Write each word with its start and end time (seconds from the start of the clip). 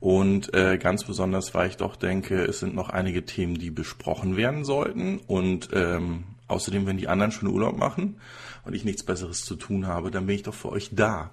Und 0.00 0.52
äh, 0.52 0.76
ganz 0.76 1.04
besonders, 1.04 1.54
weil 1.54 1.68
ich 1.68 1.78
doch 1.78 1.96
denke, 1.96 2.44
es 2.44 2.60
sind 2.60 2.74
noch 2.74 2.90
einige 2.90 3.24
Themen, 3.24 3.54
die 3.54 3.70
besprochen 3.70 4.36
werden 4.36 4.66
sollten. 4.66 5.18
Und 5.26 5.70
ähm, 5.72 6.24
außerdem, 6.46 6.86
wenn 6.86 6.98
die 6.98 7.08
anderen 7.08 7.32
schon 7.32 7.48
Urlaub 7.48 7.78
machen, 7.78 8.16
und 8.64 8.74
ich 8.74 8.84
nichts 8.84 9.02
Besseres 9.02 9.44
zu 9.44 9.56
tun 9.56 9.86
habe, 9.86 10.10
dann 10.10 10.26
bin 10.26 10.36
ich 10.36 10.42
doch 10.42 10.54
für 10.54 10.70
euch 10.70 10.90
da. 10.92 11.30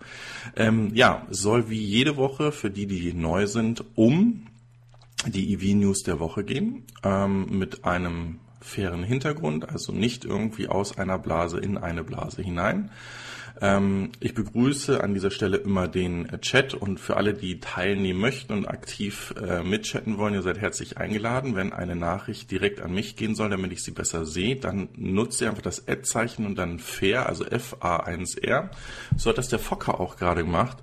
Ähm, 0.55 0.91
ja, 0.93 1.25
soll 1.29 1.69
wie 1.69 1.81
jede 1.81 2.17
Woche 2.17 2.51
für 2.51 2.71
die, 2.71 2.87
die 2.87 3.13
neu 3.13 3.47
sind, 3.47 3.83
um 3.95 4.47
die 5.27 5.53
EV-News 5.53 6.03
der 6.03 6.19
Woche 6.19 6.43
gehen, 6.43 6.83
ähm, 7.03 7.57
mit 7.57 7.83
einem 7.85 8.39
fairen 8.61 9.03
Hintergrund, 9.03 9.69
also 9.69 9.91
nicht 9.91 10.25
irgendwie 10.25 10.67
aus 10.67 10.97
einer 10.97 11.17
Blase 11.17 11.59
in 11.59 11.77
eine 11.77 12.03
Blase 12.03 12.41
hinein. 12.41 12.91
Ähm, 13.61 14.11
ich 14.19 14.33
begrüße 14.33 15.03
an 15.03 15.13
dieser 15.13 15.31
Stelle 15.31 15.57
immer 15.57 15.87
den 15.87 16.27
Chat 16.41 16.73
und 16.73 16.99
für 16.99 17.17
alle, 17.17 17.33
die 17.33 17.59
teilnehmen 17.59 18.19
möchten 18.19 18.53
und 18.53 18.67
aktiv 18.67 19.33
äh, 19.41 19.63
mitchatten 19.63 20.17
wollen, 20.17 20.33
ihr 20.33 20.41
seid 20.41 20.59
herzlich 20.59 20.97
eingeladen. 20.97 21.55
Wenn 21.55 21.73
eine 21.73 21.95
Nachricht 21.95 22.51
direkt 22.51 22.81
an 22.81 22.93
mich 22.93 23.15
gehen 23.15 23.35
soll, 23.35 23.49
damit 23.49 23.71
ich 23.73 23.83
sie 23.83 23.91
besser 23.91 24.25
sehe, 24.25 24.55
dann 24.55 24.89
nutzt 24.95 25.41
ihr 25.41 25.49
einfach 25.49 25.61
das 25.61 25.87
Ad-Zeichen 25.87 26.45
und 26.45 26.57
dann 26.57 26.79
fair, 26.79 27.27
also 27.27 27.45
F-A-1-R. 27.45 28.71
So 29.17 29.29
hat 29.29 29.37
das 29.37 29.49
der 29.49 29.59
Fokker 29.59 29.99
auch 29.99 30.15
gerade 30.15 30.43
gemacht. 30.43 30.77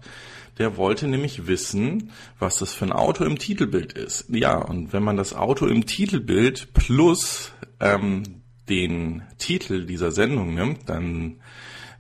Der 0.59 0.77
wollte 0.77 1.07
nämlich 1.07 1.47
wissen, 1.47 2.13
was 2.39 2.59
das 2.59 2.73
für 2.73 2.87
ein 2.87 2.93
Auto 2.93 3.25
im 3.25 3.39
Titelbild 3.39 3.93
ist. 3.93 4.27
Ja, 4.29 4.57
und 4.57 4.93
wenn 4.93 5.03
man 5.03 5.17
das 5.17 5.35
Auto 5.35 5.67
im 5.67 5.85
Titelbild 5.87 6.73
plus 6.73 7.53
ähm, 7.79 8.23
den 8.69 9.23
Titel 9.39 9.87
dieser 9.87 10.13
Sendung 10.13 10.55
nimmt, 10.55 10.89
dann 10.89 11.37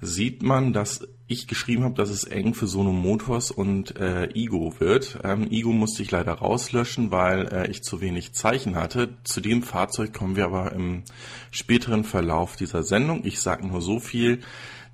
sieht 0.00 0.42
man, 0.42 0.72
dass 0.72 1.06
ich 1.28 1.48
geschrieben 1.48 1.84
habe, 1.84 1.94
dass 1.94 2.10
es 2.10 2.24
eng 2.24 2.54
für 2.54 2.66
Sono 2.66 2.92
Motors 2.92 3.50
und 3.50 3.96
äh, 3.96 4.28
Igo 4.34 4.74
wird. 4.78 5.18
Ähm, 5.24 5.50
Igo 5.50 5.72
musste 5.72 6.02
ich 6.02 6.10
leider 6.10 6.34
rauslöschen, 6.34 7.10
weil 7.10 7.48
äh, 7.52 7.70
ich 7.70 7.82
zu 7.82 8.00
wenig 8.00 8.32
Zeichen 8.32 8.76
hatte. 8.76 9.16
Zu 9.24 9.40
dem 9.40 9.62
Fahrzeug 9.62 10.12
kommen 10.12 10.36
wir 10.36 10.44
aber 10.44 10.72
im 10.72 11.02
späteren 11.50 12.04
Verlauf 12.04 12.56
dieser 12.56 12.82
Sendung. 12.82 13.24
Ich 13.24 13.40
sage 13.40 13.66
nur 13.66 13.80
so 13.80 13.98
viel. 13.98 14.40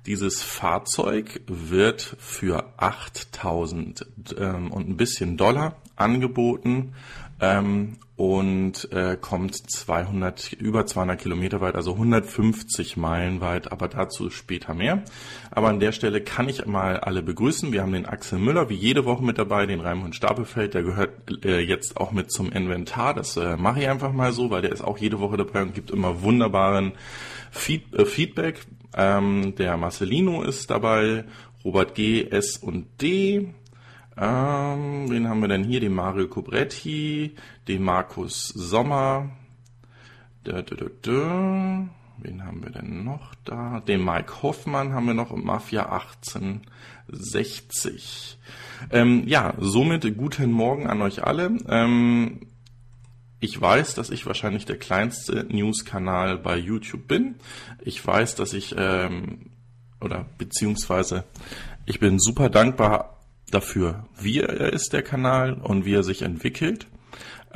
Dieses 0.05 0.41
Fahrzeug 0.41 1.41
wird 1.47 2.15
für 2.19 2.73
8000 2.77 4.05
ähm, 4.37 4.71
und 4.71 4.89
ein 4.89 4.97
bisschen 4.97 5.37
Dollar 5.37 5.77
angeboten 5.95 6.93
ähm, 7.43 7.97
und 8.15 8.89
äh, 8.93 9.17
kommt 9.19 9.69
200, 9.69 10.53
über 10.53 10.85
200 10.85 11.19
Kilometer 11.19 11.59
weit, 11.59 11.75
also 11.75 11.93
150 11.93 12.95
Meilen 12.95 13.41
weit, 13.41 13.71
aber 13.71 13.89
dazu 13.89 14.29
später 14.29 14.73
mehr. 14.73 15.03
Aber 15.51 15.67
an 15.67 15.81
der 15.81 15.91
Stelle 15.91 16.21
kann 16.21 16.47
ich 16.47 16.65
mal 16.65 16.97
alle 16.97 17.21
begrüßen. 17.21 17.73
Wir 17.73 17.81
haben 17.81 17.91
den 17.91 18.05
Axel 18.05 18.39
Müller 18.39 18.69
wie 18.69 18.75
jede 18.75 19.03
Woche 19.03 19.25
mit 19.25 19.37
dabei, 19.37 19.65
den 19.65 19.81
Raimund 19.81 20.15
Stapelfeld, 20.15 20.73
der 20.73 20.83
gehört 20.83 21.43
äh, 21.43 21.59
jetzt 21.59 21.97
auch 21.97 22.11
mit 22.11 22.31
zum 22.31 22.49
Inventar. 22.51 23.13
Das 23.13 23.35
äh, 23.35 23.57
mache 23.57 23.81
ich 23.81 23.89
einfach 23.89 24.13
mal 24.13 24.31
so, 24.31 24.49
weil 24.49 24.61
der 24.61 24.71
ist 24.71 24.83
auch 24.83 24.97
jede 24.97 25.19
Woche 25.19 25.35
dabei 25.35 25.63
und 25.63 25.73
gibt 25.73 25.91
immer 25.91 26.21
wunderbaren 26.21 26.93
Feed, 27.51 27.93
äh, 27.93 28.05
Feedback. 28.05 28.61
Ähm, 28.95 29.55
der 29.57 29.75
Marcelino 29.75 30.43
ist 30.43 30.69
dabei, 30.69 31.25
Robert 31.65 31.95
G, 31.95 32.25
S 32.29 32.57
und 32.57 33.01
D, 33.01 33.53
ähm, 34.17 35.09
wen 35.09 35.27
haben 35.27 35.41
wir 35.41 35.47
denn 35.47 35.63
hier? 35.63 35.79
Den 35.79 35.93
Mario 35.93 36.27
Cobretti, 36.27 37.35
den 37.67 37.83
Markus 37.83 38.49
Sommer. 38.49 39.31
Da, 40.43 40.61
da, 40.61 40.75
da, 40.75 40.85
da. 41.01 41.87
Wen 42.19 42.45
haben 42.45 42.61
wir 42.63 42.69
denn 42.69 43.03
noch 43.03 43.33
da? 43.43 43.81
Den 43.81 44.05
Mike 44.05 44.43
Hoffmann 44.43 44.93
haben 44.93 45.07
wir 45.07 45.15
noch 45.15 45.31
und 45.31 45.43
Mafia 45.43 45.91
1860. 45.91 48.37
Ähm, 48.91 49.23
ja, 49.27 49.53
somit 49.57 50.17
guten 50.17 50.51
Morgen 50.51 50.87
an 50.87 51.01
euch 51.01 51.23
alle. 51.23 51.57
Ähm, 51.67 52.41
ich 53.39 53.59
weiß, 53.59 53.95
dass 53.95 54.09
ich 54.09 54.25
wahrscheinlich 54.25 54.65
der 54.65 54.77
kleinste 54.77 55.45
News-Kanal 55.49 56.37
bei 56.37 56.55
YouTube 56.55 57.07
bin. 57.07 57.35
Ich 57.81 58.05
weiß, 58.05 58.35
dass 58.35 58.53
ich, 58.53 58.75
ähm, 58.77 59.49
oder 59.99 60.25
beziehungsweise 60.37 61.25
ich 61.85 61.99
bin 61.99 62.19
super 62.19 62.49
dankbar 62.49 63.12
dafür, 63.53 64.05
wie 64.19 64.39
er 64.39 64.73
ist, 64.73 64.93
der 64.93 65.03
Kanal, 65.03 65.53
und 65.53 65.85
wie 65.85 65.95
er 65.95 66.03
sich 66.03 66.21
entwickelt. 66.21 66.87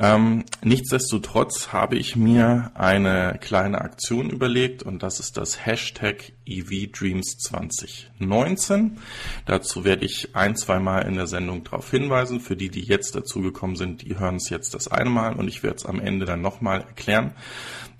Ähm, 0.00 0.44
nichtsdestotrotz 0.62 1.72
habe 1.72 1.96
ich 1.96 2.14
mir 2.14 2.70
eine 2.74 3.36
kleine 3.40 3.80
Aktion 3.80 4.30
überlegt 4.30 4.84
und 4.84 5.02
das 5.02 5.18
ist 5.18 5.36
das 5.36 5.66
Hashtag 5.66 6.32
EVDreams 6.46 7.38
2019. 7.38 8.98
Dazu 9.44 9.84
werde 9.84 10.04
ich 10.04 10.36
ein, 10.36 10.54
zwei 10.54 10.78
Mal 10.78 11.00
in 11.00 11.16
der 11.16 11.26
Sendung 11.26 11.64
darauf 11.64 11.90
hinweisen. 11.90 12.38
Für 12.38 12.54
die, 12.54 12.68
die 12.68 12.82
jetzt 12.82 13.16
dazugekommen 13.16 13.74
sind, 13.74 14.02
die 14.02 14.16
hören 14.20 14.36
es 14.36 14.50
jetzt 14.50 14.74
das 14.74 14.86
eine 14.86 15.10
Mal 15.10 15.34
und 15.34 15.48
ich 15.48 15.64
werde 15.64 15.78
es 15.78 15.86
am 15.86 15.98
Ende 15.98 16.26
dann 16.26 16.42
nochmal 16.42 16.82
erklären. 16.82 17.32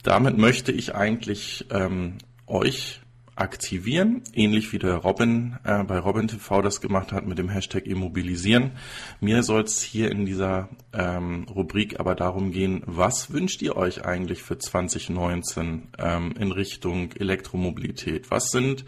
Damit 0.05 0.39
möchte 0.39 0.71
ich 0.71 0.95
eigentlich 0.95 1.67
ähm, 1.71 2.19
euch 2.47 3.01
aktivieren, 3.39 4.23
ähnlich 4.33 4.73
wie 4.73 4.79
der 4.79 4.97
Robin 4.97 5.59
äh, 5.65 5.85
bei 5.85 5.99
Robin 5.99 6.29
TV 6.29 6.61
das 6.61 6.81
gemacht 6.81 7.13
hat 7.13 7.27
mit 7.27 7.39
dem 7.39 7.49
Hashtag 7.49 7.87
Immobilisieren. 7.87 8.73
Mir 9.21 9.43
soll 9.43 9.63
es 9.63 9.81
hier 9.81 10.11
in 10.11 10.27
dieser 10.27 10.69
ähm, 10.93 11.47
Rubrik 11.49 12.01
aber 12.01 12.15
darum 12.15 12.51
gehen, 12.51 12.83
was 12.87 13.33
wünscht 13.33 13.63
ihr 13.63 13.77
euch 13.77 14.05
eigentlich 14.05 14.43
für 14.43 14.59
2019 14.59 15.89
ähm, 15.99 16.35
in 16.39 16.53
Richtung 16.53 17.13
Elektromobilität? 17.13 18.31
Was 18.31 18.51
sind 18.51 18.85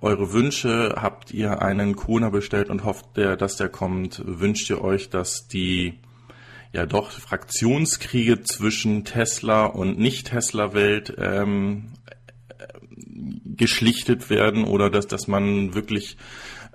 eure 0.00 0.32
Wünsche? 0.32 0.94
Habt 0.96 1.32
ihr 1.32 1.60
einen 1.62 1.94
Kona 1.94 2.30
bestellt 2.30 2.70
und 2.70 2.84
hofft, 2.84 3.16
der, 3.16 3.36
dass 3.36 3.56
der 3.56 3.68
kommt? 3.68 4.22
Wünscht 4.24 4.70
ihr 4.70 4.82
euch, 4.82 5.10
dass 5.10 5.46
die 5.46 5.98
ja 6.72 6.86
doch 6.86 7.10
Fraktionskriege 7.10 8.42
zwischen 8.42 9.04
Tesla 9.04 9.66
und 9.66 9.98
Nicht-Tesla-Welt 9.98 11.14
ähm, 11.18 11.92
geschlichtet 13.56 14.30
werden 14.30 14.64
oder 14.64 14.90
dass, 14.90 15.06
dass 15.06 15.28
man 15.28 15.74
wirklich 15.74 16.16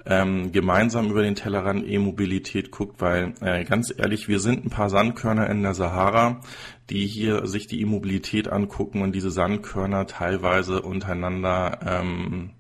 ähm, 0.06 0.52
gemeinsam 0.52 1.10
über 1.10 1.22
den 1.22 1.36
Tellerrand 1.36 1.86
E-Mobilität 1.88 2.72
guckt, 2.72 3.02
weil 3.02 3.34
äh, 3.42 3.64
ganz 3.66 3.94
ehrlich, 3.96 4.28
wir 4.28 4.40
sind 4.40 4.66
ein 4.66 4.70
paar 4.70 4.90
Sandkörner 4.90 5.50
in 5.50 5.62
der 5.62 5.74
Sahara, 5.74 6.42
die 6.90 7.06
hier 7.06 7.46
sich 7.46 7.68
die 7.68 7.82
E-Mobilität 7.82 8.48
angucken 8.48 9.02
und 9.02 9.14
diese 9.14 9.32
Sandkörner 9.32 10.08
teilweise 10.08 10.82
untereinander 10.82 11.80
ähm, 11.86 12.52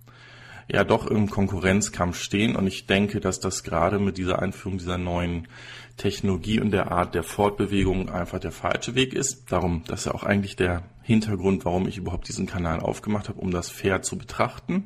ja 0.71 0.83
doch 0.83 1.07
im 1.07 1.29
Konkurrenzkampf 1.29 2.19
stehen. 2.19 2.55
Und 2.55 2.67
ich 2.67 2.85
denke, 2.85 3.19
dass 3.19 3.39
das 3.39 3.63
gerade 3.63 3.99
mit 3.99 4.17
dieser 4.17 4.39
Einführung 4.39 4.77
dieser 4.77 4.97
neuen 4.97 5.47
Technologie 5.97 6.59
und 6.59 6.71
der 6.71 6.91
Art 6.91 7.15
der 7.15 7.23
Fortbewegung 7.23 8.09
einfach 8.09 8.39
der 8.39 8.51
falsche 8.51 8.95
Weg 8.95 9.13
ist. 9.13 9.51
Darum, 9.51 9.83
das 9.87 10.01
ist 10.01 10.05
ja 10.05 10.13
auch 10.13 10.23
eigentlich 10.23 10.55
der 10.55 10.83
Hintergrund, 11.09 11.65
warum 11.65 11.87
ich 11.87 11.97
überhaupt 11.97 12.27
diesen 12.27 12.45
Kanal 12.45 12.79
aufgemacht 12.79 13.29
habe, 13.29 13.39
um 13.39 13.49
das 13.49 13.69
fair 13.69 14.03
zu 14.03 14.17
betrachten. 14.17 14.85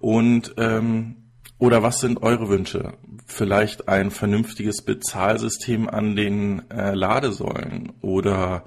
Und 0.00 0.54
ähm, 0.56 1.16
oder 1.58 1.82
was 1.82 2.00
sind 2.00 2.22
eure 2.22 2.48
Wünsche? 2.48 2.94
Vielleicht 3.26 3.86
ein 3.86 4.10
vernünftiges 4.10 4.82
Bezahlsystem 4.82 5.88
an 5.88 6.16
den 6.16 6.68
äh, 6.70 6.94
Ladesäulen 6.94 7.92
oder 8.00 8.64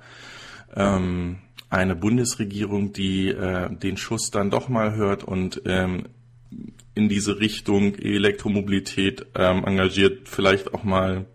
ähm, 0.75 1.39
eine 1.71 1.95
Bundesregierung, 1.95 2.93
die 2.93 3.29
äh, 3.29 3.75
den 3.75 3.97
Schuss 3.97 4.29
dann 4.29 4.51
doch 4.51 4.69
mal 4.69 4.95
hört 4.95 5.23
und 5.23 5.63
ähm, 5.65 6.03
in 6.93 7.09
diese 7.09 7.39
Richtung 7.39 7.95
Elektromobilität 7.95 9.25
ähm, 9.35 9.65
engagiert, 9.65 10.29
vielleicht 10.29 10.73
auch 10.73 10.83
mal 10.83 11.25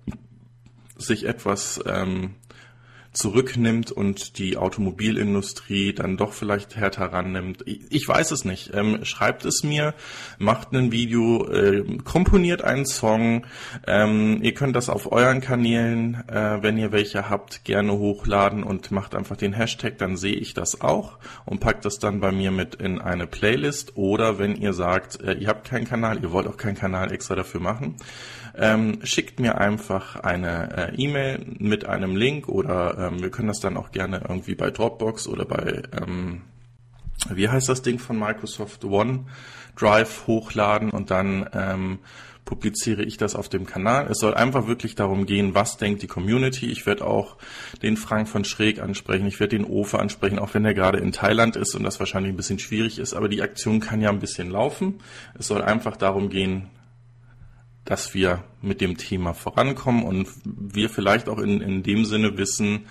sich 0.96 1.24
etwas 1.24 1.80
ähm, 1.86 2.36
zurücknimmt 3.12 3.90
und 3.90 4.38
die 4.38 4.56
Automobilindustrie 4.56 5.92
dann 5.92 6.16
doch 6.16 6.32
vielleicht 6.32 6.76
härter 6.76 7.12
rannimmt. 7.12 7.64
Ich 7.66 8.06
weiß 8.06 8.30
es 8.30 8.44
nicht. 8.44 8.70
Ähm, 8.72 9.04
schreibt 9.04 9.44
es 9.44 9.64
mir, 9.64 9.94
macht 10.38 10.72
ein 10.72 10.92
Video, 10.92 11.48
äh, 11.48 11.98
komponiert 12.04 12.62
einen 12.62 12.86
Song. 12.86 13.46
Ähm, 13.86 14.38
ihr 14.42 14.54
könnt 14.54 14.76
das 14.76 14.88
auf 14.88 15.10
euren 15.10 15.40
Kanälen, 15.40 16.22
äh, 16.28 16.62
wenn 16.62 16.78
ihr 16.78 16.92
welche 16.92 17.28
habt, 17.28 17.64
gerne 17.64 17.92
hochladen 17.92 18.62
und 18.62 18.90
macht 18.92 19.14
einfach 19.14 19.36
den 19.36 19.52
Hashtag, 19.52 19.98
dann 19.98 20.16
sehe 20.16 20.36
ich 20.36 20.54
das 20.54 20.80
auch 20.80 21.18
und 21.44 21.60
packt 21.60 21.84
das 21.84 21.98
dann 21.98 22.20
bei 22.20 22.30
mir 22.30 22.52
mit 22.52 22.76
in 22.76 23.00
eine 23.00 23.26
Playlist. 23.26 23.96
Oder 23.96 24.38
wenn 24.38 24.54
ihr 24.54 24.72
sagt, 24.72 25.20
äh, 25.20 25.34
ihr 25.34 25.48
habt 25.48 25.68
keinen 25.68 25.86
Kanal, 25.86 26.22
ihr 26.22 26.30
wollt 26.30 26.46
auch 26.46 26.56
keinen 26.56 26.76
Kanal 26.76 27.12
extra 27.12 27.34
dafür 27.34 27.60
machen, 27.60 27.96
ähm, 28.56 28.98
schickt 29.04 29.40
mir 29.40 29.58
einfach 29.58 30.16
eine 30.16 30.92
äh, 30.92 30.94
E-Mail 30.96 31.44
mit 31.58 31.84
einem 31.84 32.16
Link 32.16 32.48
oder 32.48 32.98
ähm, 32.98 33.22
wir 33.22 33.30
können 33.30 33.48
das 33.48 33.60
dann 33.60 33.76
auch 33.76 33.90
gerne 33.92 34.22
irgendwie 34.28 34.54
bei 34.54 34.70
Dropbox 34.70 35.28
oder 35.28 35.44
bei 35.44 35.82
ähm, 36.00 36.42
wie 37.28 37.48
heißt 37.48 37.68
das 37.68 37.82
Ding 37.82 37.98
von 37.98 38.18
Microsoft 38.18 38.84
OneDrive 38.84 40.26
hochladen 40.26 40.90
und 40.90 41.10
dann 41.10 41.48
ähm, 41.52 41.98
publiziere 42.44 43.02
ich 43.04 43.16
das 43.16 43.36
auf 43.36 43.48
dem 43.48 43.66
Kanal. 43.66 44.08
Es 44.10 44.18
soll 44.18 44.34
einfach 44.34 44.66
wirklich 44.66 44.94
darum 44.94 45.26
gehen, 45.26 45.54
was 45.54 45.76
denkt 45.76 46.02
die 46.02 46.06
Community. 46.08 46.66
Ich 46.66 46.84
werde 46.86 47.06
auch 47.06 47.36
den 47.82 47.96
Frank 47.96 48.28
von 48.28 48.44
Schräg 48.44 48.80
ansprechen, 48.80 49.26
ich 49.26 49.38
werde 49.38 49.56
den 49.56 49.64
Ofe 49.64 49.98
ansprechen, 49.98 50.38
auch 50.38 50.54
wenn 50.54 50.64
er 50.64 50.74
gerade 50.74 50.98
in 50.98 51.12
Thailand 51.12 51.56
ist 51.56 51.74
und 51.74 51.84
das 51.84 52.00
wahrscheinlich 52.00 52.32
ein 52.32 52.36
bisschen 52.36 52.58
schwierig 52.58 52.98
ist, 52.98 53.14
aber 53.14 53.28
die 53.28 53.42
Aktion 53.42 53.80
kann 53.80 54.00
ja 54.00 54.08
ein 54.08 54.18
bisschen 54.18 54.50
laufen. 54.50 55.00
Es 55.38 55.46
soll 55.46 55.62
einfach 55.62 55.96
darum 55.96 56.28
gehen, 56.28 56.66
dass 57.84 58.14
wir 58.14 58.44
mit 58.62 58.80
dem 58.80 58.96
Thema 58.96 59.32
vorankommen 59.34 60.04
und 60.04 60.28
wir 60.44 60.90
vielleicht 60.90 61.28
auch 61.28 61.38
in, 61.38 61.60
in 61.60 61.82
dem 61.82 62.04
Sinne 62.04 62.36
wissen, 62.36 62.86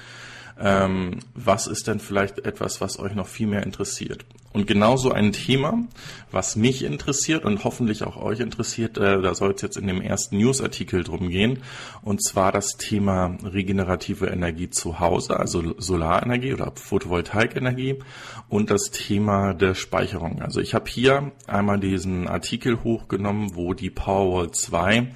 ähm, 0.60 1.20
was 1.34 1.68
ist 1.68 1.88
denn 1.88 2.00
vielleicht 2.00 2.40
etwas, 2.40 2.82
was 2.82 3.00
euch 3.00 3.16
noch 3.16 3.28
viel 3.28 3.48
mehr 3.48 3.64
interessiert. 3.64 4.26
Und 4.52 4.66
genauso 4.66 5.12
ein 5.12 5.32
Thema, 5.32 5.84
was 6.32 6.56
mich 6.56 6.84
interessiert 6.84 7.46
und 7.46 7.64
hoffentlich 7.64 8.04
auch 8.04 8.18
euch 8.18 8.40
interessiert, 8.40 8.98
äh, 8.98 9.22
da 9.22 9.36
soll 9.36 9.52
es 9.52 9.62
jetzt 9.62 9.78
in 9.78 9.86
dem 9.86 10.02
ersten 10.02 10.38
Newsartikel 10.38 11.04
drum 11.04 11.30
gehen, 11.30 11.60
und 12.02 12.24
zwar 12.24 12.52
das 12.52 12.78
Thema 12.78 13.38
regenerative 13.44 14.28
Energie 14.28 14.70
zu 14.70 15.00
Hause, 15.00 15.40
also 15.40 15.76
Solarenergie 15.78 16.54
oder 16.54 16.72
Photovoltaikenergie 16.74 18.00
und 18.48 18.72
das 18.72 18.90
Thema 18.92 19.54
der 19.54 19.76
Speicherung. 19.76 20.42
Also 20.42 20.62
ich 20.62 20.74
habe 20.74 20.90
hier 20.90 21.32
einmal 21.46 21.80
diesen 21.80 22.28
Artikel 22.28 22.84
hochgenommen, 22.84 23.56
wo 23.56 23.76
die 23.76 23.92
Powerwall 23.92 24.52
2 24.52 25.12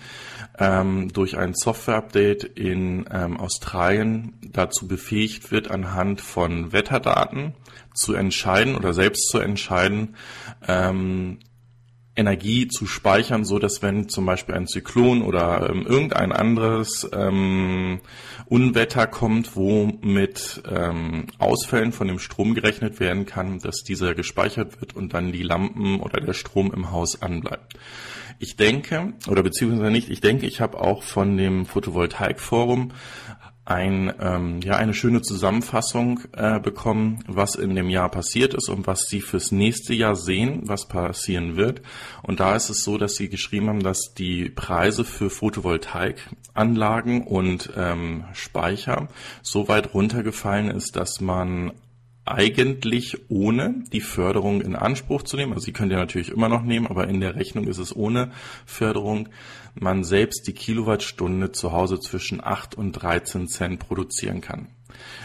ähm, 0.60 1.12
durch 1.12 1.38
ein 1.38 1.56
Software-Update 1.56 2.44
in 2.44 3.06
ähm, 3.12 3.38
Australien 3.38 4.34
dazu 4.52 4.88
befähigt 4.88 5.52
wird, 5.52 5.72
anhand 5.72 6.22
von 6.22 6.72
Wetterdaten 6.72 7.54
zu 7.94 8.14
entscheiden 8.14 8.76
oder 8.76 8.94
selbst 8.94 9.30
zu 9.30 9.40
entscheiden, 9.40 10.16
ähm, 10.68 11.40
Energie 12.16 12.68
zu 12.68 12.86
speichern, 12.86 13.44
so 13.44 13.58
dass 13.58 13.82
wenn 13.82 14.08
zum 14.08 14.26
Beispiel 14.26 14.54
ein 14.54 14.68
Zyklon 14.68 15.24
oder 15.24 15.68
ähm, 15.70 15.86
irgendein 15.88 16.32
anderes 16.32 17.10
ähm, 17.12 18.02
Unwetter 18.46 19.08
kommt, 19.08 19.56
wo 19.56 19.92
mit 20.02 20.62
ähm, 20.70 21.26
Ausfällen 21.40 21.92
von 21.92 22.08
dem 22.08 22.20
Strom 22.20 22.54
gerechnet 22.54 23.00
werden 23.00 23.26
kann, 23.26 23.60
dass 23.60 23.78
dieser 23.78 24.14
gespeichert 24.14 24.80
wird 24.80 24.96
und 24.96 25.14
dann 25.14 25.32
die 25.32 25.44
Lampen 25.44 26.00
oder 26.02 26.22
der 26.22 26.34
Strom 26.34 26.72
im 26.72 26.92
Haus 26.92 27.22
anbleibt. 27.22 27.74
Ich 28.38 28.58
denke, 28.58 29.14
oder 29.28 29.42
beziehungsweise 29.42 29.92
nicht, 29.92 30.10
ich 30.10 30.22
denke, 30.22 30.46
ich 30.46 30.60
habe 30.62 30.80
auch 30.80 31.02
von 31.02 31.38
dem 31.38 31.66
Photovoltaik-Forum 31.66 32.92
ein, 33.66 34.14
ähm, 34.20 34.60
ja, 34.62 34.76
eine 34.76 34.94
schöne 34.94 35.22
Zusammenfassung 35.22 36.20
äh, 36.34 36.60
bekommen, 36.60 37.24
was 37.28 37.56
in 37.56 37.76
dem 37.76 37.90
Jahr 37.90 38.10
passiert 38.10 38.54
ist 38.54 38.68
und 38.68 38.88
was 38.88 39.04
sie 39.08 39.22
fürs 39.22 39.52
nächste 39.54 39.94
Jahr 39.94 40.16
sehen, 40.16 40.64
was 40.66 40.88
passieren 40.88 41.56
wird. 41.56 41.82
Und 42.24 42.42
da 42.42 42.56
ist 42.56 42.70
es 42.70 42.84
so, 42.84 42.98
dass 42.98 43.16
sie 43.16 43.30
geschrieben 43.30 43.70
haben, 43.70 43.84
dass 43.84 44.14
die 44.18 44.50
Preise 44.50 45.06
für 45.06 45.30
Photovoltaikanlagen 45.30 47.26
und 47.26 47.72
ähm, 47.78 48.26
Speicher 48.34 49.08
so 49.42 49.70
weit 49.70 49.94
runtergefallen 49.94 50.70
ist, 50.70 50.98
dass 50.98 51.22
man 51.22 51.72
eigentlich 52.26 53.30
ohne 53.30 53.84
die 53.92 54.02
Förderung 54.02 54.62
in 54.62 54.76
Anspruch 54.76 55.24
zu 55.24 55.36
nehmen. 55.36 55.54
Also 55.54 55.66
Sie 55.66 55.74
können 55.74 55.92
ja 55.92 55.98
natürlich 55.98 56.30
immer 56.30 56.50
noch 56.50 56.64
nehmen, 56.64 56.88
aber 56.88 57.08
in 57.08 57.20
der 57.20 57.36
Rechnung 57.36 57.68
ist 57.68 57.80
es 57.80 57.96
ohne 57.96 58.32
Förderung. 58.66 59.30
Man 59.76 60.04
selbst 60.04 60.48
die 60.48 60.54
Kilowattstunde 60.54 61.52
zu 61.52 61.74
Hause 61.74 62.00
zwischen 62.00 62.44
8 62.44 62.76
und 62.76 62.94
13 62.94 63.48
Cent 63.48 63.80
produzieren 63.80 64.42
kann. 64.42 64.68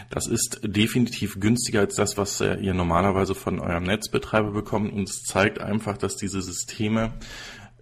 Das 0.09 0.27
ist 0.27 0.61
definitiv 0.63 1.39
günstiger 1.39 1.81
als 1.81 1.95
das, 1.95 2.17
was 2.17 2.41
ihr 2.41 2.73
normalerweise 2.73 3.35
von 3.35 3.59
eurem 3.59 3.83
Netzbetreiber 3.83 4.51
bekommt. 4.51 4.91
Und 4.91 5.07
es 5.07 5.23
zeigt 5.23 5.59
einfach, 5.59 5.97
dass 5.97 6.15
diese 6.15 6.41
Systeme 6.41 7.13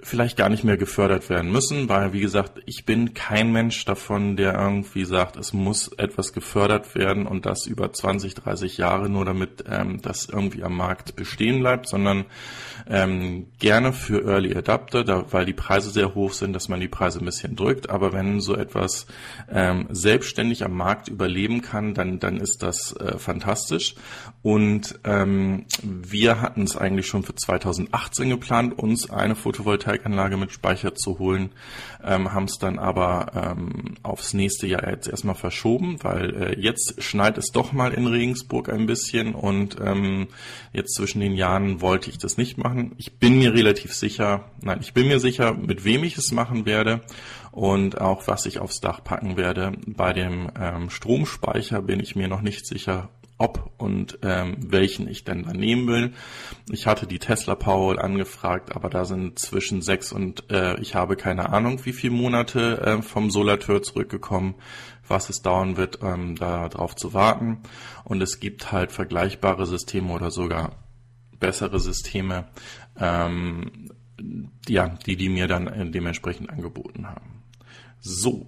vielleicht 0.07 0.37
gar 0.37 0.49
nicht 0.49 0.63
mehr 0.63 0.77
gefördert 0.77 1.29
werden 1.29 1.51
müssen, 1.51 1.89
weil, 1.89 2.13
wie 2.13 2.19
gesagt, 2.19 2.61
ich 2.65 2.85
bin 2.85 3.13
kein 3.13 3.51
Mensch 3.51 3.83
davon, 3.85 4.37
der 4.37 4.53
irgendwie 4.53 5.05
sagt, 5.05 5.35
es 5.35 5.53
muss 5.53 5.89
etwas 5.97 6.33
gefördert 6.33 6.95
werden 6.95 7.27
und 7.27 7.45
das 7.45 7.67
über 7.67 7.91
20, 7.91 8.33
30 8.35 8.77
Jahre 8.77 9.09
nur 9.09 9.25
damit 9.25 9.65
ähm, 9.69 10.01
das 10.01 10.27
irgendwie 10.29 10.63
am 10.63 10.75
Markt 10.77 11.15
bestehen 11.15 11.59
bleibt, 11.59 11.87
sondern 11.87 12.25
ähm, 12.89 13.47
gerne 13.59 13.93
für 13.93 14.23
Early 14.25 14.55
Adapter, 14.55 15.03
da, 15.03 15.25
weil 15.31 15.45
die 15.45 15.53
Preise 15.53 15.89
sehr 15.89 16.15
hoch 16.15 16.33
sind, 16.33 16.53
dass 16.53 16.69
man 16.69 16.79
die 16.79 16.87
Preise 16.87 17.19
ein 17.19 17.25
bisschen 17.25 17.55
drückt. 17.55 17.89
Aber 17.89 18.13
wenn 18.13 18.39
so 18.39 18.55
etwas 18.55 19.07
ähm, 19.51 19.87
selbstständig 19.89 20.63
am 20.63 20.73
Markt 20.73 21.07
überleben 21.07 21.61
kann, 21.61 21.93
dann, 21.93 22.19
dann 22.19 22.37
ist 22.37 22.63
das 22.63 22.95
äh, 22.97 23.17
fantastisch. 23.17 23.95
Und 24.41 24.99
ähm, 25.03 25.65
wir 25.83 26.41
hatten 26.41 26.63
es 26.63 26.77
eigentlich 26.77 27.07
schon 27.07 27.23
für 27.23 27.35
2018 27.35 28.29
geplant, 28.29 28.77
uns 28.77 29.09
eine 29.09 29.35
Photovoltaikanlage 29.35 30.37
mit 30.37 30.51
Speicher 30.51 30.95
zu 30.95 31.19
holen, 31.19 31.49
ähm, 32.03 32.33
haben 32.33 32.45
es 32.45 32.57
dann 32.57 32.79
aber 32.79 33.31
ähm, 33.35 33.95
aufs 34.03 34.33
nächste 34.33 34.67
Jahr 34.67 34.89
jetzt 34.89 35.07
erstmal 35.07 35.35
verschoben, 35.35 35.97
weil 36.01 36.35
äh, 36.35 36.59
jetzt 36.59 37.03
schneit 37.03 37.37
es 37.37 37.51
doch 37.51 37.73
mal 37.73 37.93
in 37.93 38.07
Regensburg 38.07 38.69
ein 38.69 38.85
bisschen 38.85 39.35
und 39.35 39.77
ähm, 39.83 40.27
jetzt 40.71 40.95
zwischen 40.95 41.19
den 41.19 41.33
Jahren 41.33 41.81
wollte 41.81 42.09
ich 42.09 42.17
das 42.17 42.37
nicht 42.37 42.57
machen. 42.57 42.76
Ich 42.97 43.19
bin 43.19 43.37
mir 43.37 43.53
relativ 43.53 43.93
sicher, 43.93 44.51
nein, 44.61 44.79
ich 44.81 44.93
bin 44.93 45.07
mir 45.07 45.19
sicher, 45.19 45.53
mit 45.53 45.83
wem 45.85 46.03
ich 46.03 46.17
es 46.17 46.31
machen 46.31 46.65
werde 46.65 47.01
und 47.51 47.99
auch 47.99 48.27
was 48.27 48.45
ich 48.45 48.59
aufs 48.59 48.81
Dach 48.81 49.03
packen 49.03 49.37
werde. 49.37 49.73
Bei 49.85 50.13
dem 50.13 50.51
ähm, 50.59 50.89
Stromspeicher 50.89 51.81
bin 51.81 51.99
ich 51.99 52.15
mir 52.15 52.27
noch 52.27 52.41
nicht 52.41 52.65
sicher, 52.65 53.09
ob 53.37 53.71
und 53.77 54.19
ähm, 54.23 54.57
welchen 54.59 55.07
ich 55.07 55.23
denn 55.23 55.43
da 55.43 55.53
nehmen 55.53 55.87
will. 55.87 56.13
Ich 56.71 56.87
hatte 56.87 57.05
die 57.05 57.19
Tesla 57.19 57.55
Powerwall 57.55 57.99
angefragt, 57.99 58.75
aber 58.75 58.89
da 58.89 59.05
sind 59.05 59.37
zwischen 59.39 59.81
sechs 59.81 60.11
und 60.11 60.51
äh, 60.51 60.79
ich 60.79 60.95
habe 60.95 61.15
keine 61.15 61.49
Ahnung, 61.49 61.85
wie 61.85 61.93
viele 61.93 62.13
Monate 62.13 62.81
äh, 62.81 63.01
vom 63.01 63.29
Solateur 63.29 63.83
zurückgekommen, 63.83 64.55
was 65.07 65.29
es 65.29 65.41
dauern 65.41 65.77
wird, 65.77 65.99
ähm, 66.01 66.35
da 66.35 66.67
drauf 66.69 66.95
zu 66.95 67.13
warten. 67.13 67.59
Und 68.03 68.21
es 68.21 68.39
gibt 68.39 68.71
halt 68.71 68.91
vergleichbare 68.91 69.65
Systeme 69.65 70.11
oder 70.11 70.31
sogar 70.31 70.86
bessere 71.39 71.79
Systeme, 71.79 72.45
ähm, 72.99 73.91
ja, 74.67 74.89
die 75.05 75.15
die 75.15 75.29
mir 75.29 75.47
dann 75.47 75.67
äh, 75.67 75.89
dementsprechend 75.89 76.49
angeboten 76.49 77.07
haben. 77.07 77.43
So, 77.99 78.47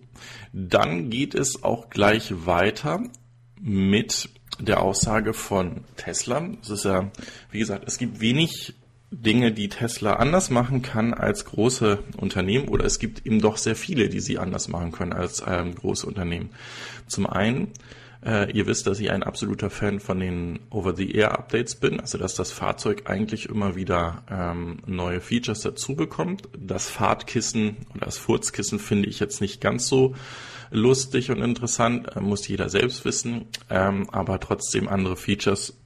dann 0.54 1.10
geht 1.10 1.36
es 1.36 1.64
auch 1.64 1.90
gleich 1.90 2.46
weiter 2.46 3.04
mit 3.60 4.30
der 4.60 4.82
Aussage 4.82 5.34
von 5.34 5.84
Tesla. 5.96 6.50
Es 6.62 6.70
ist 6.70 6.86
ja, 6.86 7.12
wie 7.52 7.60
gesagt, 7.60 7.84
es 7.88 7.98
gibt 7.98 8.20
wenig 8.20 8.76
Dinge, 9.12 9.52
die 9.52 9.70
Tesla 9.70 10.14
anders 10.14 10.50
machen 10.50 10.82
kann 10.82 11.14
als 11.14 11.46
große 11.46 12.00
Unternehmen 12.18 12.68
oder 12.68 12.86
es 12.86 13.00
gibt 13.00 13.26
eben 13.26 13.42
doch 13.42 13.58
sehr 13.58 13.76
viele, 13.76 14.08
die 14.08 14.20
sie 14.20 14.38
anders 14.38 14.68
machen 14.68 14.92
können 14.92 15.14
als 15.14 15.44
ähm, 15.46 15.74
große 15.74 16.06
Unternehmen. 16.06 16.52
Zum 17.08 17.26
einen, 17.26 17.70
äh, 18.26 18.52
ihr 18.52 18.68
wisst, 18.68 18.88
dass 18.88 19.00
ich 19.00 19.12
ein 19.12 19.24
absoluter 19.24 19.70
Fan 19.70 20.00
von 20.00 20.20
den 20.20 20.60
Over-the-Air-Updates 20.70 21.76
bin, 21.76 22.00
also 22.00 22.18
dass 22.18 22.36
das 22.36 22.52
Fahrzeug 22.52 23.04
eigentlich 23.10 23.48
immer 23.48 23.76
wieder 23.76 24.24
ähm, 24.30 24.80
neue 24.86 25.22
Features 25.22 25.62
dazu 25.62 25.96
bekommt. 25.96 26.50
Das 26.58 26.90
Fahrtkissen 26.90 27.78
oder 27.96 28.06
das 28.06 28.18
Furzkissen 28.18 28.80
finde 28.80 29.10
ich 29.10 29.20
jetzt 29.20 29.42
nicht 29.42 29.62
ganz 29.62 29.88
so 29.88 30.16
lustig 30.72 31.32
und 31.32 31.42
interessant, 31.42 32.16
äh, 32.16 32.20
muss 32.20 32.48
jeder 32.48 32.70
selbst 32.70 33.06
wissen, 33.06 33.48
ähm, 33.70 34.10
aber 34.10 34.40
trotzdem 34.40 34.88
andere 34.88 35.16
Features 35.16 35.78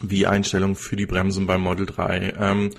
wie 0.00 0.26
Einstellungen 0.26 0.76
für 0.76 0.96
die 0.96 1.06
Bremsen 1.06 1.46
beim 1.46 1.60
Model 1.60 1.86
3, 1.86 2.34
ähm, 2.38 2.70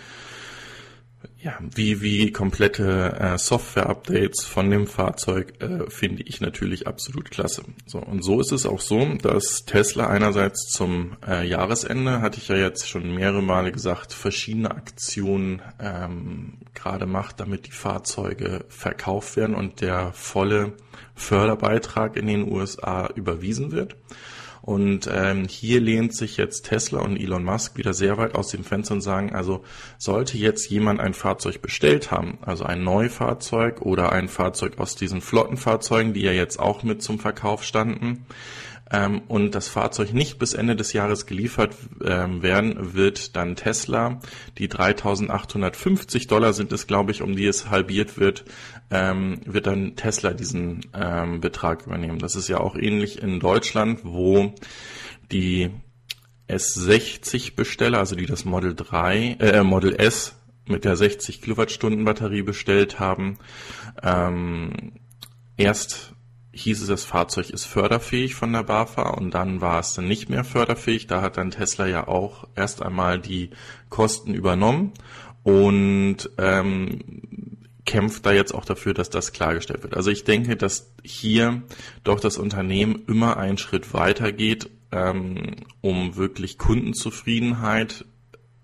ja, 1.43 1.59
wie, 1.75 2.01
wie 2.01 2.31
komplette 2.31 3.17
äh, 3.19 3.37
Software-Updates 3.37 4.45
von 4.45 4.71
dem 4.71 4.87
Fahrzeug 4.87 5.61
äh, 5.61 5.89
finde 5.89 6.23
ich 6.23 6.39
natürlich 6.39 6.87
absolut 6.87 7.31
klasse. 7.31 7.63
So, 7.85 7.99
und 7.99 8.23
so 8.23 8.39
ist 8.39 8.53
es 8.53 8.65
auch 8.65 8.79
so, 8.79 9.03
dass 9.15 9.65
Tesla 9.65 10.07
einerseits 10.07 10.69
zum 10.69 11.17
äh, 11.27 11.45
Jahresende, 11.45 12.21
hatte 12.21 12.37
ich 12.37 12.47
ja 12.47 12.55
jetzt 12.55 12.87
schon 12.87 13.13
mehrere 13.13 13.43
Male 13.43 13.73
gesagt, 13.73 14.13
verschiedene 14.13 14.71
Aktionen 14.71 15.61
ähm, 15.81 16.59
gerade 16.73 17.05
macht, 17.05 17.41
damit 17.41 17.67
die 17.67 17.71
Fahrzeuge 17.71 18.63
verkauft 18.69 19.35
werden 19.35 19.53
und 19.53 19.81
der 19.81 20.13
volle 20.13 20.77
Förderbeitrag 21.13 22.15
in 22.15 22.27
den 22.27 22.49
USA 22.49 23.07
überwiesen 23.15 23.73
wird. 23.73 23.97
Und 24.63 25.09
ähm, 25.11 25.45
hier 25.45 25.81
lehnt 25.81 26.15
sich 26.15 26.37
jetzt 26.37 26.67
Tesla 26.67 27.01
und 27.01 27.17
Elon 27.17 27.43
Musk 27.43 27.77
wieder 27.77 27.93
sehr 27.93 28.17
weit 28.17 28.33
aus 28.33 28.47
dem 28.47 28.63
Fenster 28.63 28.93
und 28.93 29.01
sagen, 29.01 29.35
also 29.35 29.61
sollte 29.97 30.37
jetzt 30.37 30.69
jemand 30.69 31.01
ein 31.01 31.13
Fahrzeug 31.13 31.61
bestellt 31.61 32.11
haben, 32.11 32.37
also 32.39 32.63
ein 32.63 32.81
Neufahrzeug 32.81 33.81
oder 33.81 34.13
ein 34.13 34.29
Fahrzeug 34.29 34.79
aus 34.79 34.95
diesen 34.95 35.19
Flottenfahrzeugen, 35.19 36.13
die 36.13 36.21
ja 36.21 36.31
jetzt 36.31 36.61
auch 36.61 36.81
mit 36.81 37.03
zum 37.03 37.19
Verkauf 37.19 37.65
standen, 37.65 38.25
und 39.27 39.55
das 39.55 39.67
Fahrzeug 39.69 40.13
nicht 40.13 40.37
bis 40.37 40.53
Ende 40.53 40.75
des 40.75 40.93
Jahres 40.93 41.25
geliefert 41.25 41.75
ähm, 42.03 42.43
werden, 42.43 42.93
wird 42.93 43.35
dann 43.35 43.55
Tesla 43.55 44.19
die 44.59 44.69
3.850 44.69 46.27
Dollar 46.27 46.53
sind 46.53 46.71
es, 46.71 46.85
glaube 46.85 47.11
ich, 47.11 47.21
um 47.23 47.35
die 47.35 47.47
es 47.47 47.69
halbiert 47.69 48.19
wird, 48.19 48.45
ähm, 48.91 49.41
wird 49.45 49.65
dann 49.65 49.95
Tesla 49.95 50.33
diesen 50.33 50.81
ähm, 50.93 51.41
Betrag 51.41 51.87
übernehmen. 51.87 52.19
Das 52.19 52.35
ist 52.35 52.47
ja 52.47 52.59
auch 52.59 52.75
ähnlich 52.75 53.21
in 53.21 53.39
Deutschland, 53.39 54.01
wo 54.03 54.53
die 55.31 55.71
S60 56.47 57.55
bestelle, 57.55 57.97
also 57.97 58.15
die 58.15 58.27
das 58.27 58.45
Model 58.45 58.75
3, 58.75 59.37
äh, 59.39 59.63
Model 59.63 59.95
S 59.95 60.35
mit 60.67 60.85
der 60.85 60.95
60 60.95 61.41
Kilowattstunden 61.41 62.05
Batterie 62.05 62.43
bestellt 62.43 62.99
haben. 62.99 63.37
Ähm, 64.01 64.93
erst 65.57 66.12
hieß 66.53 66.83
es, 66.83 66.87
das 66.87 67.03
Fahrzeug 67.03 67.49
ist 67.49 67.65
förderfähig 67.65 68.35
von 68.35 68.53
der 68.53 68.63
BAFA 68.63 69.09
und 69.09 69.33
dann 69.33 69.59
war 69.59 69.79
es 69.79 69.93
dann 69.93 70.07
nicht 70.07 70.29
mehr 70.29 70.43
förderfähig. 70.43 71.07
Da 71.07 71.21
hat 71.21 71.37
dann 71.37 71.51
Tesla 71.51 71.87
ja 71.87 72.07
auch 72.07 72.47
erst 72.55 72.81
einmal 72.81 73.19
die 73.19 73.49
Kosten 73.89 74.33
übernommen 74.33 74.93
und 75.41 76.29
ähm, 76.37 76.99
kämpft 77.85 78.25
da 78.25 78.31
jetzt 78.31 78.53
auch 78.53 78.65
dafür, 78.65 78.93
dass 78.93 79.09
das 79.09 79.33
klargestellt 79.33 79.83
wird. 79.83 79.97
Also 79.97 80.11
ich 80.11 80.23
denke, 80.23 80.55
dass 80.55 80.93
hier 81.03 81.63
doch 82.03 82.19
das 82.19 82.37
Unternehmen 82.37 83.03
immer 83.07 83.37
einen 83.37 83.57
Schritt 83.57 83.93
weiter 83.93 84.31
geht, 84.31 84.69
ähm, 84.91 85.55
um 85.81 86.15
wirklich 86.15 86.59
Kundenzufriedenheit 86.59 88.05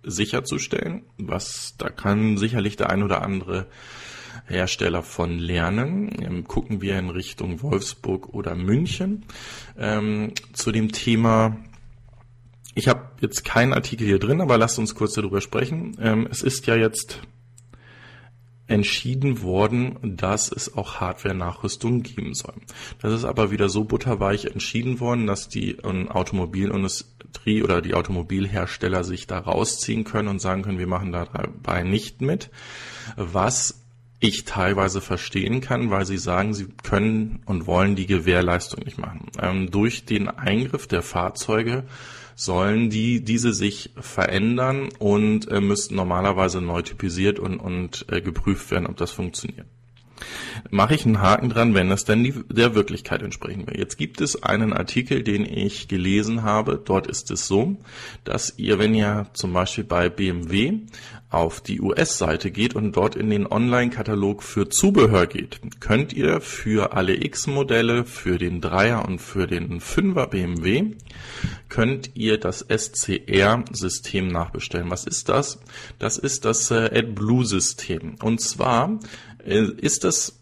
sicherzustellen. 0.03 1.03
Was 1.17 1.75
da 1.77 1.89
kann 1.89 2.37
sicherlich 2.37 2.77
der 2.77 2.91
ein 2.91 3.03
oder 3.03 3.23
andere 3.23 3.65
Hersteller 4.49 5.03
von 5.03 5.37
lernen. 5.37 6.11
Ähm, 6.21 6.43
gucken 6.45 6.81
wir 6.81 6.99
in 6.99 7.09
Richtung 7.09 7.61
Wolfsburg 7.61 8.29
oder 8.29 8.55
München. 8.55 9.25
Ähm, 9.77 10.33
zu 10.53 10.71
dem 10.71 10.91
Thema 10.91 11.57
ich 12.75 12.87
habe 12.87 13.09
jetzt 13.19 13.43
keinen 13.43 13.73
Artikel 13.73 14.07
hier 14.07 14.19
drin, 14.19 14.39
aber 14.39 14.57
lasst 14.57 14.79
uns 14.79 14.95
kurz 14.95 15.13
darüber 15.13 15.41
sprechen. 15.41 15.97
Ähm, 15.99 16.27
es 16.31 16.41
ist 16.41 16.65
ja 16.65 16.75
jetzt 16.75 17.19
entschieden 18.67 19.41
worden, 19.41 19.97
dass 20.15 20.51
es 20.51 20.77
auch 20.77 21.01
Hardware-Nachrüstung 21.01 22.03
geben 22.03 22.35
soll. 22.35 22.53
Das 23.01 23.11
ist 23.11 23.25
aber 23.25 23.51
wieder 23.51 23.67
so 23.67 23.83
butterweich 23.83 24.45
entschieden 24.45 24.99
worden, 24.99 25.27
dass 25.27 25.49
die 25.49 25.71
ähm, 25.83 26.07
Automobilindustrie 26.07 27.63
oder 27.63 27.81
die 27.81 27.95
Automobilhersteller 27.95 29.03
sich 29.03 29.25
da 29.25 29.39
rausziehen 29.39 30.03
können 30.03 30.27
und 30.27 30.39
sagen 30.39 30.61
können, 30.61 30.79
wir 30.79 30.87
machen 30.87 31.11
dabei 31.11 31.83
nicht 31.83 32.21
mit, 32.21 32.51
was 33.17 33.78
ich 34.19 34.43
teilweise 34.43 35.01
verstehen 35.01 35.61
kann, 35.61 35.91
weil 35.91 36.05
sie 36.05 36.17
sagen, 36.17 36.53
sie 36.53 36.67
können 36.83 37.41
und 37.45 37.67
wollen 37.67 37.95
die 37.95 38.05
Gewährleistung 38.05 38.83
nicht 38.83 38.97
machen. 38.97 39.27
Ähm, 39.41 39.71
durch 39.71 40.05
den 40.05 40.27
Eingriff 40.27 40.87
der 40.87 41.01
Fahrzeuge 41.01 41.85
sollen 42.35 42.89
die 42.89 43.21
diese 43.23 43.53
sich 43.53 43.91
verändern 43.97 44.89
und 44.99 45.49
äh, 45.49 45.61
müssten 45.61 45.95
normalerweise 45.95 46.61
neu 46.61 46.81
typisiert 46.81 47.39
und, 47.39 47.57
und 47.57 48.05
äh, 48.09 48.21
geprüft 48.21 48.71
werden, 48.71 48.87
ob 48.87 48.97
das 48.97 49.11
funktioniert. 49.11 49.67
Mache 50.69 50.95
ich 50.95 51.05
einen 51.05 51.21
Haken 51.21 51.49
dran, 51.49 51.73
wenn 51.73 51.91
es 51.91 52.05
denn 52.05 52.23
die, 52.23 52.33
der 52.49 52.75
Wirklichkeit 52.75 53.21
entsprechen 53.21 53.67
will. 53.67 53.79
Jetzt 53.79 53.97
gibt 53.97 54.21
es 54.21 54.43
einen 54.43 54.73
Artikel, 54.73 55.23
den 55.23 55.45
ich 55.45 55.87
gelesen 55.87 56.43
habe. 56.43 56.81
Dort 56.83 57.07
ist 57.07 57.31
es 57.31 57.47
so, 57.47 57.77
dass 58.23 58.53
ihr, 58.57 58.79
wenn 58.79 58.93
ihr 58.93 59.27
zum 59.33 59.53
Beispiel 59.53 59.83
bei 59.83 60.09
BMW 60.09 60.79
auf 61.29 61.61
die 61.61 61.79
US-Seite 61.79 62.49
geht 62.49 62.75
und 62.75 62.95
dort 62.95 63.15
in 63.15 63.29
den 63.29 63.45
Online-Katalog 63.45 64.41
für 64.41 64.67
Zubehör 64.67 65.27
geht, 65.27 65.59
könnt 65.79 66.11
ihr 66.11 66.41
für 66.41 66.93
alle 66.93 67.23
X-Modelle, 67.23 68.03
für 68.03 68.39
den 68.39 68.61
3er 68.61 69.05
und 69.05 69.19
für 69.19 69.45
den 69.45 69.79
5er 69.79 70.25
BMW, 70.25 70.95
könnt 71.69 72.11
ihr 72.15 72.39
das 72.39 72.65
SCR-System 72.67 74.27
nachbestellen. 74.27 74.89
Was 74.89 75.05
ist 75.05 75.29
das? 75.29 75.59
Das 75.99 76.17
ist 76.17 76.45
das 76.45 76.71
äh, 76.71 76.89
AdBlue-System. 76.91 78.15
Und 78.23 78.41
zwar 78.41 78.99
ist 79.43 80.03
das 80.03 80.39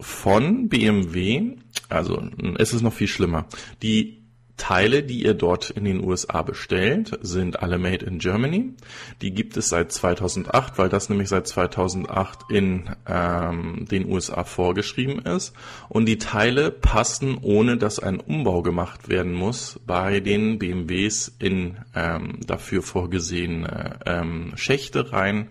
von 0.00 0.68
BMW, 0.68 1.56
also 1.88 2.22
es 2.58 2.72
ist 2.72 2.82
noch 2.82 2.92
viel 2.92 3.08
schlimmer. 3.08 3.46
Die 3.82 4.22
Teile, 4.62 5.02
die 5.02 5.24
ihr 5.24 5.34
dort 5.34 5.70
in 5.70 5.84
den 5.84 6.04
USA 6.04 6.42
bestellt, 6.42 7.18
sind 7.22 7.62
alle 7.62 7.78
made 7.78 8.04
in 8.04 8.18
Germany. 8.20 8.74
Die 9.20 9.32
gibt 9.32 9.56
es 9.56 9.70
seit 9.70 9.90
2008, 9.90 10.78
weil 10.78 10.88
das 10.88 11.08
nämlich 11.08 11.30
seit 11.30 11.48
2008 11.48 12.50
in 12.50 12.90
ähm, 13.08 13.86
den 13.90 14.08
USA 14.08 14.44
vorgeschrieben 14.44 15.20
ist. 15.20 15.52
Und 15.88 16.06
die 16.06 16.18
Teile 16.18 16.70
passen, 16.70 17.38
ohne 17.42 17.76
dass 17.76 17.98
ein 17.98 18.20
Umbau 18.20 18.62
gemacht 18.62 19.08
werden 19.08 19.32
muss, 19.32 19.80
bei 19.84 20.20
den 20.20 20.60
BMWs 20.60 21.34
in 21.40 21.78
ähm, 21.96 22.38
dafür 22.46 22.82
vorgesehene 22.82 23.98
ähm, 24.06 24.52
Schächte 24.54 25.12
rein. 25.12 25.48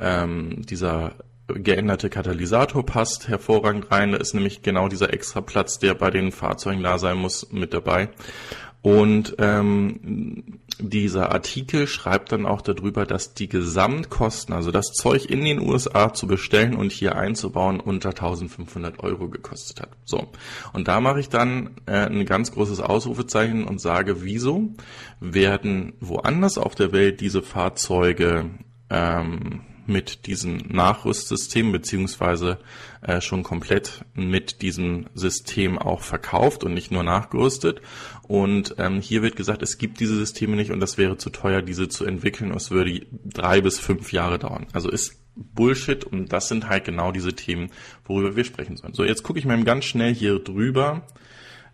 Ähm, 0.00 0.62
dieser 0.66 1.12
geänderte 1.48 2.10
Katalysator 2.10 2.84
passt 2.84 3.28
hervorragend 3.28 3.90
rein. 3.90 4.12
Da 4.12 4.18
ist 4.18 4.34
nämlich 4.34 4.62
genau 4.62 4.88
dieser 4.88 5.12
extra 5.12 5.40
Platz, 5.40 5.78
der 5.78 5.94
bei 5.94 6.10
den 6.10 6.32
Fahrzeugen 6.32 6.82
da 6.82 6.98
sein 6.98 7.16
muss, 7.16 7.50
mit 7.50 7.72
dabei. 7.74 8.10
Und 8.80 9.34
ähm, 9.38 10.60
dieser 10.78 11.32
Artikel 11.32 11.88
schreibt 11.88 12.30
dann 12.30 12.46
auch 12.46 12.60
darüber, 12.60 13.04
dass 13.04 13.34
die 13.34 13.48
Gesamtkosten, 13.48 14.54
also 14.54 14.70
das 14.70 14.92
Zeug 14.92 15.28
in 15.28 15.44
den 15.44 15.60
USA 15.60 16.14
zu 16.14 16.28
bestellen 16.28 16.76
und 16.76 16.92
hier 16.92 17.16
einzubauen, 17.16 17.80
unter 17.80 18.10
1500 18.10 19.00
Euro 19.02 19.28
gekostet 19.28 19.80
hat. 19.80 19.90
So, 20.04 20.28
und 20.72 20.86
da 20.86 21.00
mache 21.00 21.18
ich 21.18 21.28
dann 21.28 21.70
äh, 21.86 22.06
ein 22.06 22.24
ganz 22.24 22.52
großes 22.52 22.80
Ausrufezeichen 22.80 23.64
und 23.64 23.80
sage, 23.80 24.22
wieso 24.22 24.68
werden 25.18 25.94
woanders 25.98 26.56
auf 26.56 26.76
der 26.76 26.92
Welt 26.92 27.20
diese 27.20 27.42
Fahrzeuge 27.42 28.50
ähm, 28.90 29.62
mit 29.88 30.26
diesem 30.26 30.58
Nachrüstsystem 30.68 31.72
beziehungsweise 31.72 32.58
äh, 33.00 33.20
schon 33.20 33.42
komplett 33.42 34.04
mit 34.14 34.62
diesem 34.62 35.06
System 35.14 35.78
auch 35.78 36.02
verkauft 36.02 36.64
und 36.64 36.74
nicht 36.74 36.90
nur 36.90 37.02
nachgerüstet. 37.02 37.80
Und 38.22 38.74
ähm, 38.78 39.00
hier 39.00 39.22
wird 39.22 39.36
gesagt, 39.36 39.62
es 39.62 39.78
gibt 39.78 40.00
diese 40.00 40.16
Systeme 40.16 40.56
nicht 40.56 40.70
und 40.70 40.80
das 40.80 40.98
wäre 40.98 41.16
zu 41.16 41.30
teuer, 41.30 41.62
diese 41.62 41.88
zu 41.88 42.04
entwickeln. 42.04 42.52
Es 42.52 42.70
würde 42.70 43.06
drei 43.24 43.60
bis 43.60 43.78
fünf 43.78 44.12
Jahre 44.12 44.38
dauern. 44.38 44.66
Also 44.72 44.90
ist 44.90 45.16
Bullshit 45.34 46.04
und 46.04 46.32
das 46.32 46.48
sind 46.48 46.68
halt 46.68 46.84
genau 46.84 47.12
diese 47.12 47.34
Themen, 47.34 47.70
worüber 48.04 48.36
wir 48.36 48.44
sprechen 48.44 48.76
sollen. 48.76 48.94
So, 48.94 49.04
jetzt 49.04 49.22
gucke 49.22 49.38
ich 49.38 49.44
mal 49.44 49.62
ganz 49.64 49.84
schnell 49.84 50.14
hier 50.14 50.38
drüber. 50.38 51.06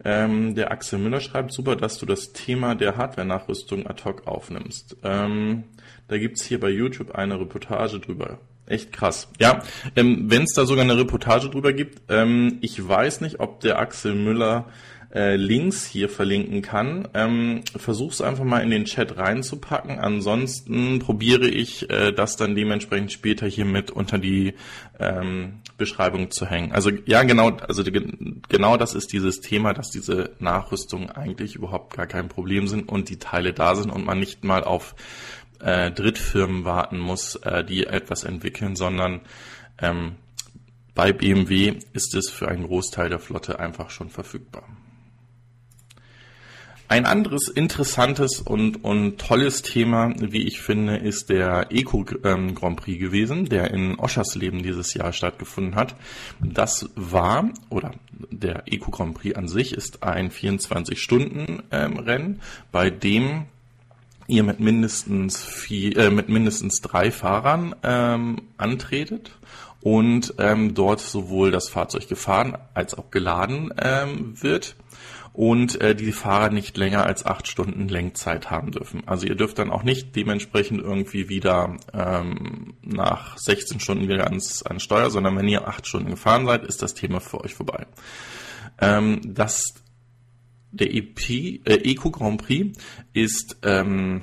Ähm, 0.04 0.54
der 0.54 0.70
Axel 0.70 0.98
Müller 0.98 1.20
schreibt 1.20 1.52
super, 1.52 1.76
dass 1.76 1.98
du 1.98 2.06
das 2.06 2.32
Thema 2.32 2.74
der 2.74 2.96
Hardware-Nachrüstung 2.96 3.86
ad 3.86 4.02
hoc 4.04 4.26
aufnimmst. 4.26 4.96
Ähm, 5.02 5.64
da 6.08 6.18
gibt's 6.18 6.44
hier 6.44 6.60
bei 6.60 6.70
YouTube 6.70 7.14
eine 7.14 7.38
Reportage 7.38 8.00
drüber. 8.00 8.38
Echt 8.66 8.92
krass. 8.92 9.28
Ja, 9.38 9.62
ähm, 9.94 10.30
wenn 10.30 10.44
es 10.44 10.54
da 10.54 10.64
sogar 10.64 10.84
eine 10.84 10.96
Reportage 10.96 11.50
drüber 11.50 11.72
gibt, 11.72 12.02
ähm, 12.08 12.58
ich 12.62 12.86
weiß 12.86 13.20
nicht, 13.20 13.40
ob 13.40 13.60
der 13.60 13.78
Axel 13.78 14.14
Müller 14.14 14.66
äh, 15.14 15.36
Links 15.36 15.86
hier 15.86 16.08
verlinken 16.08 16.60
kann. 16.60 17.08
Ähm, 17.14 17.62
Versuch's 17.76 18.20
einfach 18.20 18.44
mal 18.44 18.62
in 18.62 18.70
den 18.70 18.84
Chat 18.84 19.16
reinzupacken. 19.16 19.98
Ansonsten 19.98 20.98
probiere 20.98 21.46
ich 21.46 21.88
äh, 21.88 22.12
das 22.12 22.36
dann 22.36 22.54
dementsprechend 22.54 23.12
später 23.12 23.46
hier 23.46 23.64
mit 23.64 23.90
unter 23.90 24.18
die 24.18 24.54
ähm, 24.98 25.60
Beschreibung 25.78 26.30
zu 26.30 26.46
hängen. 26.46 26.72
Also 26.72 26.90
ja, 27.06 27.22
genau, 27.22 27.50
also 27.50 27.82
die, 27.82 27.92
genau 28.48 28.76
das 28.76 28.94
ist 28.94 29.12
dieses 29.12 29.40
Thema, 29.40 29.72
dass 29.72 29.90
diese 29.90 30.30
Nachrüstungen 30.40 31.10
eigentlich 31.10 31.54
überhaupt 31.54 31.94
gar 31.94 32.06
kein 32.06 32.28
Problem 32.28 32.66
sind 32.66 32.88
und 32.88 33.08
die 33.08 33.18
Teile 33.18 33.52
da 33.52 33.76
sind 33.76 33.90
und 33.90 34.04
man 34.04 34.18
nicht 34.18 34.42
mal 34.42 34.64
auf 34.64 34.96
äh, 35.60 35.92
Drittfirmen 35.92 36.64
warten 36.64 36.98
muss, 36.98 37.36
äh, 37.36 37.64
die 37.64 37.86
etwas 37.86 38.24
entwickeln, 38.24 38.74
sondern 38.74 39.20
ähm, 39.78 40.16
bei 40.94 41.12
BMW 41.12 41.78
ist 41.92 42.14
es 42.14 42.30
für 42.30 42.48
einen 42.48 42.66
Großteil 42.66 43.08
der 43.08 43.18
Flotte 43.18 43.58
einfach 43.58 43.90
schon 43.90 44.10
verfügbar. 44.10 44.64
Ein 46.94 47.06
anderes 47.06 47.48
interessantes 47.48 48.40
und, 48.40 48.84
und 48.84 49.18
tolles 49.18 49.62
Thema, 49.62 50.14
wie 50.16 50.46
ich 50.46 50.60
finde, 50.60 50.96
ist 50.96 51.28
der 51.28 51.72
Eco 51.72 52.04
ähm, 52.22 52.54
Grand 52.54 52.76
Prix 52.76 53.00
gewesen, 53.00 53.46
der 53.46 53.72
in 53.72 53.98
Oschersleben 53.98 54.62
dieses 54.62 54.94
Jahr 54.94 55.12
stattgefunden 55.12 55.74
hat. 55.74 55.96
Das 56.40 56.88
war, 56.94 57.50
oder 57.68 57.94
der 58.30 58.72
Eco 58.72 58.92
Grand 58.92 59.14
Prix 59.14 59.34
an 59.34 59.48
sich 59.48 59.72
ist 59.72 60.04
ein 60.04 60.30
24-Stunden-Rennen, 60.30 62.26
ähm, 62.28 62.40
bei 62.70 62.90
dem 62.90 63.46
ihr 64.28 64.44
mit 64.44 64.60
mindestens 64.60 65.42
vier, 65.42 65.96
äh, 65.96 66.10
mit 66.10 66.28
mindestens 66.28 66.80
drei 66.80 67.10
Fahrern 67.10 67.74
ähm, 67.82 68.42
antretet 68.56 69.32
und 69.80 70.34
ähm, 70.38 70.74
dort 70.74 71.00
sowohl 71.00 71.50
das 71.50 71.68
Fahrzeug 71.68 72.08
gefahren 72.08 72.56
als 72.72 72.96
auch 72.96 73.10
geladen 73.10 73.74
ähm, 73.82 74.40
wird 74.40 74.76
und 75.34 75.80
äh, 75.80 75.96
die 75.96 76.12
Fahrer 76.12 76.50
nicht 76.50 76.76
länger 76.76 77.04
als 77.04 77.26
acht 77.26 77.48
Stunden 77.48 77.88
Lenkzeit 77.88 78.52
haben 78.52 78.70
dürfen. 78.70 79.02
Also 79.06 79.26
ihr 79.26 79.34
dürft 79.34 79.58
dann 79.58 79.70
auch 79.70 79.82
nicht 79.82 80.14
dementsprechend 80.14 80.80
irgendwie 80.80 81.28
wieder 81.28 81.76
ähm, 81.92 82.74
nach 82.82 83.36
16 83.36 83.80
Stunden 83.80 84.08
wieder 84.08 84.28
ans, 84.28 84.62
ans 84.62 84.84
Steuer, 84.84 85.10
sondern 85.10 85.36
wenn 85.36 85.48
ihr 85.48 85.66
acht 85.66 85.88
Stunden 85.88 86.10
gefahren 86.10 86.46
seid, 86.46 86.62
ist 86.62 86.82
das 86.82 86.94
Thema 86.94 87.20
für 87.20 87.40
euch 87.40 87.52
vorbei. 87.52 87.84
Ähm, 88.80 89.20
das 89.24 89.74
der 90.70 90.94
EP, 90.94 91.30
äh, 91.30 91.58
Eco 91.64 92.12
Grand 92.12 92.40
Prix 92.40 92.78
ist 93.12 93.56
ähm, 93.64 94.22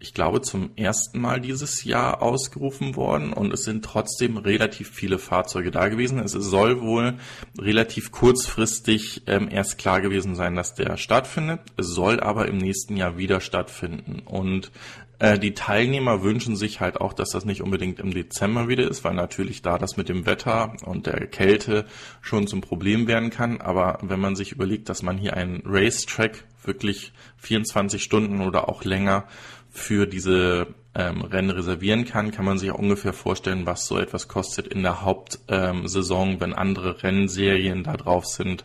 ich 0.00 0.14
glaube, 0.14 0.40
zum 0.40 0.70
ersten 0.76 1.20
Mal 1.20 1.40
dieses 1.40 1.84
Jahr 1.84 2.22
ausgerufen 2.22 2.96
worden 2.96 3.34
und 3.34 3.52
es 3.52 3.64
sind 3.64 3.84
trotzdem 3.84 4.38
relativ 4.38 4.88
viele 4.88 5.18
Fahrzeuge 5.18 5.70
da 5.70 5.88
gewesen. 5.88 6.18
Es 6.18 6.32
soll 6.32 6.80
wohl 6.80 7.18
relativ 7.58 8.10
kurzfristig 8.10 9.22
ähm, 9.26 9.48
erst 9.50 9.76
klar 9.76 10.00
gewesen 10.00 10.34
sein, 10.34 10.56
dass 10.56 10.74
der 10.74 10.96
stattfindet. 10.96 11.60
Es 11.76 11.88
soll 11.88 12.18
aber 12.18 12.48
im 12.48 12.56
nächsten 12.56 12.96
Jahr 12.96 13.18
wieder 13.18 13.40
stattfinden. 13.42 14.20
Und 14.24 14.72
äh, 15.18 15.38
die 15.38 15.52
Teilnehmer 15.52 16.22
wünschen 16.22 16.56
sich 16.56 16.80
halt 16.80 16.98
auch, 16.98 17.12
dass 17.12 17.28
das 17.28 17.44
nicht 17.44 17.60
unbedingt 17.60 18.00
im 18.00 18.14
Dezember 18.14 18.68
wieder 18.68 18.88
ist, 18.88 19.04
weil 19.04 19.14
natürlich 19.14 19.60
da 19.60 19.76
das 19.76 19.98
mit 19.98 20.08
dem 20.08 20.24
Wetter 20.24 20.72
und 20.86 21.06
der 21.06 21.26
Kälte 21.26 21.84
schon 22.22 22.46
zum 22.46 22.62
Problem 22.62 23.06
werden 23.06 23.28
kann. 23.28 23.60
Aber 23.60 23.98
wenn 24.00 24.18
man 24.18 24.34
sich 24.34 24.52
überlegt, 24.52 24.88
dass 24.88 25.02
man 25.02 25.18
hier 25.18 25.36
einen 25.36 25.62
Racetrack 25.66 26.44
wirklich 26.64 27.12
24 27.36 28.02
Stunden 28.02 28.40
oder 28.40 28.68
auch 28.68 28.84
länger 28.84 29.26
für 29.70 30.06
diese 30.06 30.68
ähm, 30.94 31.22
Rennen 31.22 31.50
reservieren 31.50 32.04
kann, 32.04 32.32
kann 32.32 32.44
man 32.44 32.58
sich 32.58 32.70
auch 32.70 32.78
ungefähr 32.78 33.12
vorstellen, 33.12 33.66
was 33.66 33.86
so 33.86 33.98
etwas 33.98 34.28
kostet 34.28 34.66
in 34.66 34.82
der 34.82 35.02
Hauptsaison, 35.02 36.28
ähm, 36.30 36.40
wenn 36.40 36.52
andere 36.52 37.02
Rennserien 37.02 37.84
da 37.84 37.96
drauf 37.96 38.26
sind, 38.26 38.64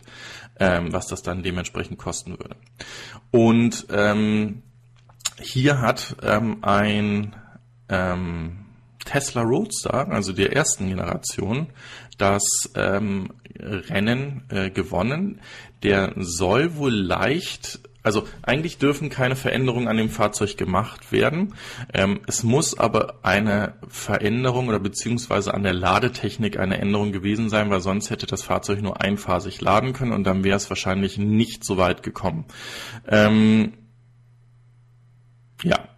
ähm, 0.58 0.92
was 0.92 1.06
das 1.06 1.22
dann 1.22 1.42
dementsprechend 1.42 1.98
kosten 1.98 2.38
würde. 2.38 2.56
Und 3.30 3.86
ähm, 3.90 4.62
hier 5.40 5.80
hat 5.80 6.16
ähm, 6.22 6.58
ein 6.62 7.36
ähm, 7.88 8.64
Tesla 9.04 9.42
Roadster, 9.42 10.08
also 10.10 10.32
der 10.32 10.52
ersten 10.52 10.88
Generation, 10.88 11.68
das 12.18 12.42
ähm, 12.74 13.30
Rennen 13.58 14.42
äh, 14.48 14.70
gewonnen. 14.70 15.40
Der 15.82 16.12
soll 16.16 16.76
wohl 16.76 16.94
leicht 16.94 17.80
also 18.06 18.22
eigentlich 18.42 18.78
dürfen 18.78 19.10
keine 19.10 19.34
Veränderungen 19.34 19.88
an 19.88 19.96
dem 19.96 20.10
Fahrzeug 20.10 20.56
gemacht 20.56 21.10
werden. 21.10 21.54
Ähm, 21.92 22.20
es 22.28 22.44
muss 22.44 22.78
aber 22.78 23.18
eine 23.22 23.74
Veränderung 23.88 24.68
oder 24.68 24.78
beziehungsweise 24.78 25.52
an 25.52 25.64
der 25.64 25.72
Ladetechnik 25.72 26.56
eine 26.56 26.78
Änderung 26.78 27.10
gewesen 27.10 27.50
sein, 27.50 27.68
weil 27.68 27.80
sonst 27.80 28.10
hätte 28.10 28.26
das 28.26 28.44
Fahrzeug 28.44 28.80
nur 28.80 29.02
einphasig 29.02 29.60
laden 29.60 29.92
können 29.92 30.12
und 30.12 30.22
dann 30.22 30.44
wäre 30.44 30.56
es 30.56 30.70
wahrscheinlich 30.70 31.18
nicht 31.18 31.64
so 31.64 31.78
weit 31.78 32.04
gekommen. 32.04 32.44
Ähm, 33.08 33.72
ja. 35.64 35.88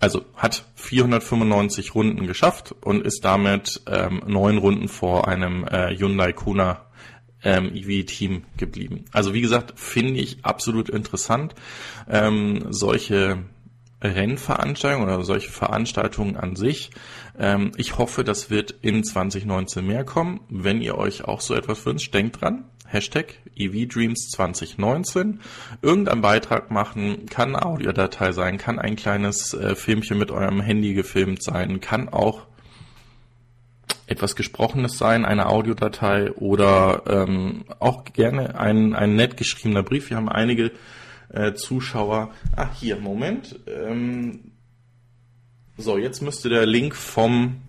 Also 0.00 0.26
hat 0.36 0.66
495 0.74 1.94
Runden 1.94 2.26
geschafft 2.26 2.74
und 2.82 3.06
ist 3.06 3.24
damit 3.24 3.80
ähm, 3.86 4.22
neun 4.26 4.58
Runden 4.58 4.88
vor 4.88 5.28
einem 5.28 5.64
äh, 5.64 5.96
Hyundai 5.96 6.34
Kona 6.34 6.87
ähm, 7.48 7.74
EV-Team 7.74 8.44
geblieben. 8.58 9.06
Also 9.10 9.32
wie 9.32 9.40
gesagt, 9.40 9.72
finde 9.80 10.20
ich 10.20 10.44
absolut 10.44 10.90
interessant. 10.90 11.54
Ähm, 12.06 12.66
solche 12.68 13.38
Rennveranstaltungen 14.02 15.08
oder 15.08 15.24
solche 15.24 15.50
Veranstaltungen 15.50 16.36
an 16.36 16.56
sich. 16.56 16.90
Ähm, 17.38 17.72
ich 17.76 17.96
hoffe, 17.96 18.22
das 18.22 18.50
wird 18.50 18.74
in 18.82 19.02
2019 19.02 19.86
mehr 19.86 20.04
kommen. 20.04 20.40
Wenn 20.50 20.82
ihr 20.82 20.98
euch 20.98 21.24
auch 21.24 21.40
so 21.40 21.54
etwas 21.54 21.84
wünscht, 21.86 22.12
denkt 22.12 22.42
dran. 22.42 22.64
Hashtag 22.86 23.34
EVDreams 23.56 24.28
2019. 24.30 25.40
Irgendein 25.80 26.20
Beitrag 26.20 26.70
machen, 26.70 27.26
kann 27.26 27.56
eine 27.56 27.64
Audiodatei 27.64 28.32
sein, 28.32 28.58
kann 28.58 28.78
ein 28.78 28.96
kleines 28.96 29.54
äh, 29.54 29.74
Filmchen 29.74 30.18
mit 30.18 30.30
eurem 30.30 30.60
Handy 30.60 30.92
gefilmt 30.92 31.42
sein, 31.42 31.80
kann 31.80 32.08
auch 32.10 32.46
etwas 34.08 34.36
Gesprochenes 34.36 34.98
sein, 34.98 35.24
eine 35.24 35.46
Audiodatei 35.46 36.32
oder 36.32 37.02
ähm, 37.06 37.64
auch 37.78 38.04
gerne 38.04 38.58
ein, 38.58 38.94
ein 38.94 39.14
nett 39.14 39.36
geschriebener 39.36 39.82
Brief. 39.82 40.10
Wir 40.10 40.16
haben 40.16 40.28
einige 40.28 40.72
äh, 41.28 41.52
Zuschauer. 41.54 42.30
Ah, 42.56 42.68
hier, 42.74 42.96
Moment. 42.96 43.60
Ähm, 43.66 44.52
so, 45.76 45.98
jetzt 45.98 46.22
müsste 46.22 46.48
der 46.48 46.66
Link 46.66 46.96
vom 46.96 47.62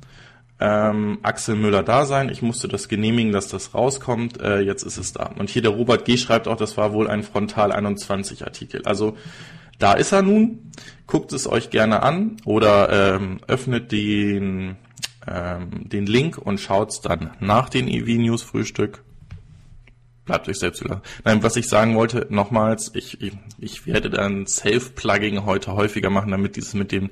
ähm, 0.60 1.20
Axel 1.24 1.56
Müller 1.56 1.84
da 1.84 2.06
sein. 2.06 2.30
Ich 2.30 2.42
musste 2.42 2.68
das 2.68 2.88
genehmigen, 2.88 3.32
dass 3.32 3.50
das 3.50 3.74
rauskommt. 3.74 4.42
Äh, 4.42 4.62
jetzt 4.62 4.84
ist 4.84 4.98
es 4.98 5.14
da. 5.14 5.32
Und 5.38 5.50
hier 5.50 5.62
der 5.62 5.72
Robert 5.72 6.06
G. 6.06 6.18
schreibt 6.18 6.48
auch, 6.48 6.58
das 6.58 6.78
war 6.78 6.94
wohl 6.94 7.08
ein 7.10 7.24
Frontal 7.24 7.72
21 7.72 8.46
Artikel. 8.46 8.82
Also 8.86 9.18
da 9.78 9.94
ist 9.94 10.12
er 10.12 10.22
nun. 10.22 10.72
Guckt 11.08 11.34
es 11.34 11.48
euch 11.48 11.70
gerne 11.70 12.04
an 12.04 12.38
oder 12.46 13.16
ähm, 13.16 13.40
öffnet 13.48 13.92
den 13.92 14.78
ähm, 15.30 15.90
den 15.90 16.06
Link 16.06 16.38
und 16.38 16.60
schaut's 16.60 17.02
dann 17.02 17.32
nach 17.40 17.70
den 17.70 17.88
EV 17.88 18.20
News 18.20 18.42
Frühstück. 18.42 19.04
Bleibt 20.26 20.48
euch 20.48 20.60
selbst 20.60 20.82
überlassen. 20.82 21.04
Nein, 21.24 21.42
was 21.44 21.56
ich 21.56 21.68
sagen 21.68 21.96
wollte, 21.96 22.28
nochmals, 22.30 22.92
ich, 22.94 23.22
ich, 23.22 23.34
ich 23.58 23.88
werde 23.88 24.10
dann 24.10 24.46
Self-Plugging 24.46 25.46
heute 25.46 25.74
häufiger 25.74 26.10
machen, 26.10 26.32
damit 26.32 26.56
dieses 26.56 26.74
mit 26.74 26.92
dem 26.92 27.10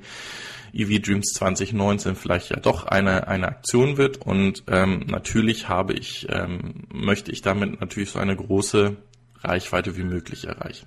EV 0.72 1.00
Dreams 1.00 1.32
2019 1.34 2.14
vielleicht 2.14 2.50
ja 2.50 2.60
doch 2.60 2.84
eine, 2.84 3.26
eine 3.26 3.48
Aktion 3.48 3.96
wird. 3.96 4.18
Und 4.18 4.64
ähm, 4.68 5.04
natürlich 5.08 5.68
habe 5.68 5.94
ich, 5.94 6.28
ähm, 6.30 6.86
möchte 6.92 7.32
ich 7.32 7.42
damit 7.42 7.80
natürlich 7.80 8.10
so 8.10 8.18
eine 8.18 8.36
große 8.36 8.96
Reichweite 9.42 9.96
wie 9.96 10.04
möglich 10.04 10.46
erreichen. 10.46 10.86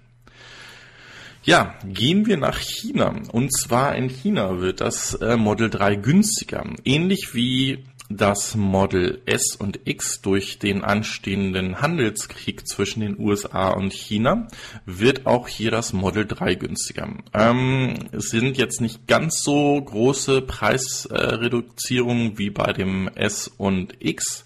Ja, 1.44 1.74
gehen 1.84 2.28
wir 2.28 2.38
nach 2.38 2.60
China. 2.60 3.16
Und 3.32 3.52
zwar 3.52 3.96
in 3.96 4.10
China 4.10 4.60
wird 4.60 4.80
das 4.80 5.16
äh, 5.16 5.38
Model 5.38 5.72
3 5.72 5.96
günstiger. 5.96 6.64
Ähnlich 6.86 7.34
wie 7.34 7.84
das 8.10 8.56
Model 8.56 9.22
S 9.26 9.56
und 9.56 9.80
X 9.86 10.22
durch 10.22 10.60
den 10.60 10.84
anstehenden 10.84 11.82
Handelskrieg 11.82 12.68
zwischen 12.68 13.00
den 13.00 13.18
USA 13.20 13.70
und 13.70 13.94
China 13.94 14.48
wird 14.86 15.26
auch 15.26 15.48
hier 15.48 15.72
das 15.72 15.94
Model 15.94 16.28
3 16.28 16.56
günstiger. 16.56 17.10
Ähm, 17.34 17.96
es 18.12 18.30
sind 18.30 18.58
jetzt 18.58 18.82
nicht 18.82 19.08
ganz 19.08 19.42
so 19.42 19.82
große 19.82 20.42
Preisreduzierungen 20.42 22.38
wie 22.38 22.50
bei 22.50 22.74
dem 22.74 23.08
S 23.16 23.48
und 23.58 23.96
X. 24.00 24.46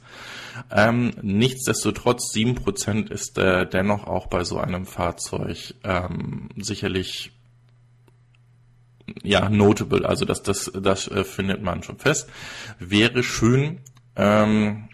Ähm, 0.72 1.12
nichtsdestotrotz, 1.22 2.34
7% 2.34 3.12
ist 3.12 3.38
äh, 3.38 3.68
dennoch 3.68 4.08
auch 4.08 4.28
bei 4.28 4.44
so 4.44 4.58
einem 4.58 4.86
Fahrzeug 4.86 5.76
ähm, 5.84 6.50
sicherlich 6.58 7.32
ja 9.24 9.50
notable. 9.50 10.08
Also 10.08 10.26
das, 10.26 10.44
das, 10.44 10.72
das 10.74 11.08
äh, 11.08 11.24
findet 11.24 11.62
man 11.62 11.84
schon 11.84 11.98
fest. 11.98 12.30
Wäre 12.80 13.24
schön, 13.24 13.80
ähm, 14.16 14.90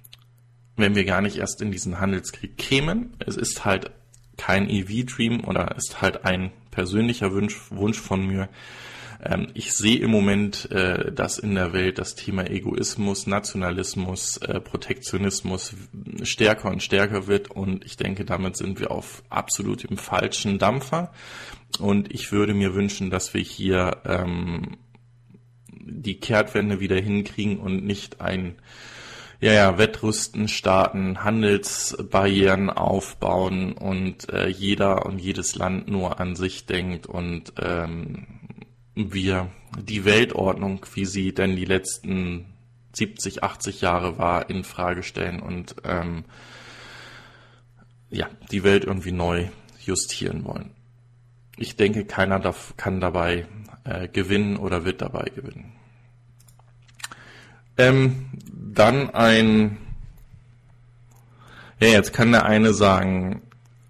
wenn 0.76 0.96
wir 0.96 1.06
gar 1.06 1.22
nicht 1.22 1.38
erst 1.38 1.62
in 1.62 1.72
diesen 1.72 2.00
Handelskrieg 2.00 2.58
kämen. 2.58 3.16
Es 3.20 3.38
ist 3.38 3.66
halt 3.66 3.92
kein 4.38 4.70
EV-Dream 4.70 5.44
oder 5.46 5.76
ist 5.76 6.02
halt 6.02 6.26
ein 6.26 6.52
persönlicher 6.72 7.32
Wunsch, 7.32 7.60
Wunsch 7.70 8.00
von 8.00 8.26
mir, 8.26 8.50
ähm, 9.24 9.48
ich 9.54 9.74
sehe 9.74 10.00
im 10.00 10.10
Moment, 10.10 10.72
äh, 10.72 11.12
dass 11.12 11.38
in 11.38 11.56
der 11.56 11.74
Welt 11.74 12.00
das 12.00 12.16
Thema 12.16 12.50
Egoismus, 12.50 13.28
Nationalismus, 13.28 14.38
äh, 14.38 14.60
Protektionismus 14.60 15.76
stärker 16.24 16.70
und 16.70 16.82
stärker 16.82 17.28
wird 17.28 17.52
und 17.52 17.86
ich 17.86 17.98
denke, 17.98 18.26
damit 18.26 18.58
sind 18.58 18.80
wir 18.80 18.92
auf 18.92 19.24
absolut 19.30 19.86
im 19.86 19.98
falschen 19.98 20.58
Dampfer. 20.58 21.12
Und 21.80 22.12
ich 22.12 22.32
würde 22.32 22.54
mir 22.54 22.74
wünschen, 22.74 23.10
dass 23.10 23.34
wir 23.34 23.42
hier 23.42 23.98
ähm, 24.06 24.78
die 25.70 26.20
Kehrtwende 26.20 26.80
wieder 26.80 27.00
hinkriegen 27.00 27.60
und 27.60 27.86
nicht 27.86 28.22
ein 28.22 28.56
ja, 29.40 29.54
ja, 29.54 29.78
Wettrüsten 29.80 30.48
starten, 30.48 31.24
Handelsbarrieren 31.24 32.70
aufbauen 32.70 33.74
und 33.74 34.32
äh, 34.32 34.48
jeder 34.48 35.08
und 35.08 35.20
jedes 35.20 35.56
Land 35.56 35.90
nur 35.90 36.20
an 36.20 36.36
sich 36.36 36.68
denkt 36.68 37.08
und 37.08 37.54
ähm, 37.60 38.28
wir 38.96 39.50
die 39.80 40.06
Weltordnung, 40.06 40.86
wie 40.94 41.06
sie 41.06 41.34
denn 41.34 41.56
die 41.56 41.66
letzten 41.66 42.46
70, 42.94 43.44
80 43.44 43.82
Jahre 43.82 44.18
war, 44.18 44.50
in 44.50 44.64
Frage 44.64 45.04
stellen 45.04 45.40
und 45.40 45.76
ähm, 45.84 46.26
ja, 48.10 48.28
die 48.52 48.64
Welt 48.64 48.84
irgendwie 48.84 49.14
neu 49.14 49.48
justieren 49.80 50.44
wollen. 50.44 50.72
Ich 51.58 51.76
denke, 51.76 52.06
keiner 52.06 52.40
darf, 52.40 52.74
kann 52.76 53.00
dabei 53.00 53.48
äh, 53.84 54.08
gewinnen 54.08 54.58
oder 54.58 54.84
wird 54.84 55.02
dabei 55.02 55.32
gewinnen. 55.34 55.74
Ähm, 57.78 58.30
dann 58.52 59.10
ein, 59.12 59.78
ja, 61.80 61.88
jetzt 61.88 62.14
kann 62.14 62.32
der 62.32 62.46
eine 62.46 62.74
sagen, 62.74 63.42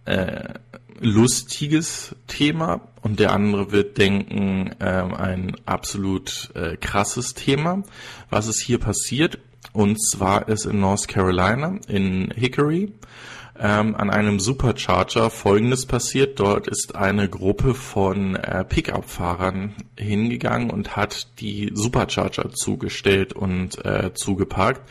äh, 0.06 0.54
lustiges 1.02 2.16
Thema 2.28 2.82
und 3.02 3.20
der 3.20 3.34
andere 3.34 3.72
wird 3.72 3.98
denken, 3.98 4.76
ähm, 4.80 5.14
ein 5.14 5.56
absolut 5.66 6.52
äh, 6.56 6.78
krasses 6.78 7.34
Thema. 7.34 7.84
Was 8.30 8.48
ist 8.48 8.62
hier 8.62 8.80
passiert? 8.80 9.40
Und 9.74 9.98
zwar 10.02 10.48
ist 10.48 10.66
in 10.66 10.80
North 10.80 11.08
Carolina, 11.08 11.80
in 11.88 12.32
Hickory, 12.36 12.92
ähm, 13.60 13.96
an 13.96 14.10
einem 14.10 14.40
Supercharger 14.40 15.30
Folgendes 15.30 15.86
passiert. 15.86 16.40
Dort 16.40 16.68
ist 16.68 16.96
eine 16.96 17.30
Gruppe 17.30 17.74
von 17.74 18.36
äh, 18.36 18.64
Pickup-Fahrern 18.64 19.76
hingegangen 19.98 20.70
und 20.70 20.96
hat 20.96 21.40
die 21.40 21.72
Supercharger 21.74 22.52
zugestellt 22.52 23.34
und 23.34 23.84
äh, 23.86 24.14
zugeparkt. 24.14 24.82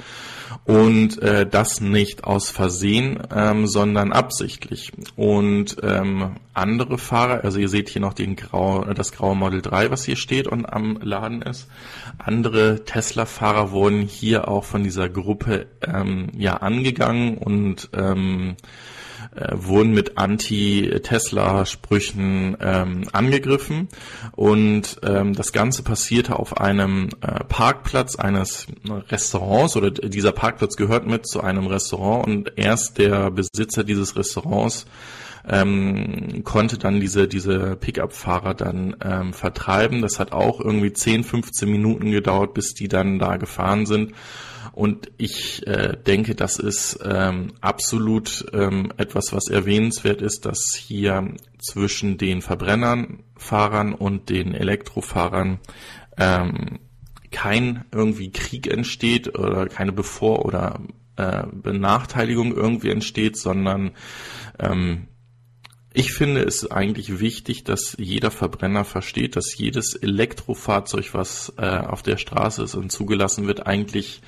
Und 0.64 1.20
äh, 1.22 1.46
das 1.46 1.80
nicht 1.80 2.24
aus 2.24 2.50
Versehen, 2.50 3.20
ähm, 3.34 3.66
sondern 3.66 4.12
absichtlich. 4.12 4.92
Und 5.16 5.76
ähm, 5.82 6.36
andere 6.54 6.98
Fahrer, 6.98 7.44
also 7.44 7.58
ihr 7.58 7.68
seht 7.68 7.88
hier 7.88 8.02
noch 8.02 8.14
den 8.14 8.36
Grau, 8.36 8.84
das 8.84 9.12
graue 9.12 9.36
Model 9.36 9.62
3, 9.62 9.90
was 9.90 10.04
hier 10.04 10.16
steht 10.16 10.46
und 10.46 10.66
am 10.66 10.98
Laden 11.00 11.42
ist. 11.42 11.68
Andere 12.18 12.84
Tesla-Fahrer 12.84 13.70
wurden 13.70 14.02
hier 14.02 14.48
auch 14.48 14.64
von 14.64 14.82
dieser 14.82 15.08
Gruppe 15.08 15.66
ähm, 15.86 16.28
ja 16.36 16.56
angegangen 16.58 17.38
und 17.38 17.90
ähm, 17.94 18.56
äh, 19.34 19.48
wurden 19.52 19.92
mit 19.92 20.16
Anti-Tesla-Sprüchen 20.18 22.56
ähm, 22.60 23.04
angegriffen. 23.12 23.88
Und 24.32 25.00
ähm, 25.02 25.34
das 25.34 25.52
Ganze 25.52 25.82
passierte 25.82 26.38
auf 26.38 26.58
einem 26.58 27.08
äh, 27.20 27.44
Parkplatz 27.44 28.16
eines 28.16 28.66
Restaurants 29.08 29.76
oder 29.76 29.90
dieser 29.90 30.32
Parkplatz 30.32 30.76
gehört 30.76 31.06
mit 31.06 31.26
zu 31.26 31.42
einem 31.42 31.66
Restaurant 31.66 32.26
und 32.26 32.52
erst 32.56 32.96
der 32.98 33.30
Besitzer 33.30 33.84
dieses 33.84 34.16
Restaurants 34.16 34.86
ähm, 35.48 36.42
konnte 36.44 36.78
dann 36.78 37.00
diese, 37.00 37.28
diese 37.28 37.76
Pickup-Fahrer 37.76 38.54
dann 38.54 38.96
ähm, 39.02 39.32
vertreiben. 39.32 40.02
Das 40.02 40.18
hat 40.18 40.32
auch 40.32 40.60
irgendwie 40.60 40.92
10, 40.92 41.24
15 41.24 41.70
Minuten 41.70 42.10
gedauert, 42.10 42.54
bis 42.54 42.74
die 42.74 42.88
dann 42.88 43.18
da 43.18 43.36
gefahren 43.36 43.86
sind. 43.86 44.12
Und 44.72 45.10
ich 45.16 45.66
äh, 45.66 45.96
denke, 45.96 46.34
das 46.34 46.58
ist 46.58 47.00
ähm, 47.04 47.52
absolut 47.60 48.46
ähm, 48.52 48.92
etwas, 48.96 49.32
was 49.32 49.48
erwähnenswert 49.48 50.22
ist, 50.22 50.46
dass 50.46 50.74
hier 50.76 51.34
zwischen 51.58 52.18
den 52.18 52.42
Verbrennern, 52.42 53.24
Fahrern 53.36 53.94
und 53.94 54.28
den 54.28 54.54
Elektrofahrern 54.54 55.58
ähm, 56.16 56.78
kein 57.30 57.84
irgendwie 57.92 58.30
Krieg 58.30 58.66
entsteht 58.66 59.38
oder 59.38 59.66
keine 59.66 59.92
Bevor- 59.92 60.44
oder 60.44 60.80
äh, 61.16 61.44
Benachteiligung 61.52 62.54
irgendwie 62.54 62.90
entsteht, 62.90 63.36
sondern 63.36 63.92
ähm, 64.58 65.08
ich 65.92 66.12
finde 66.12 66.42
es 66.42 66.70
eigentlich 66.70 67.18
wichtig, 67.18 67.64
dass 67.64 67.96
jeder 67.98 68.30
Verbrenner 68.30 68.84
versteht, 68.84 69.34
dass 69.34 69.56
jedes 69.56 69.94
Elektrofahrzeug, 69.96 71.14
was 71.14 71.52
äh, 71.56 71.66
auf 71.66 72.02
der 72.02 72.16
Straße 72.16 72.62
ist 72.62 72.76
und 72.76 72.92
zugelassen 72.92 73.48
wird, 73.48 73.66
eigentlich 73.66 74.20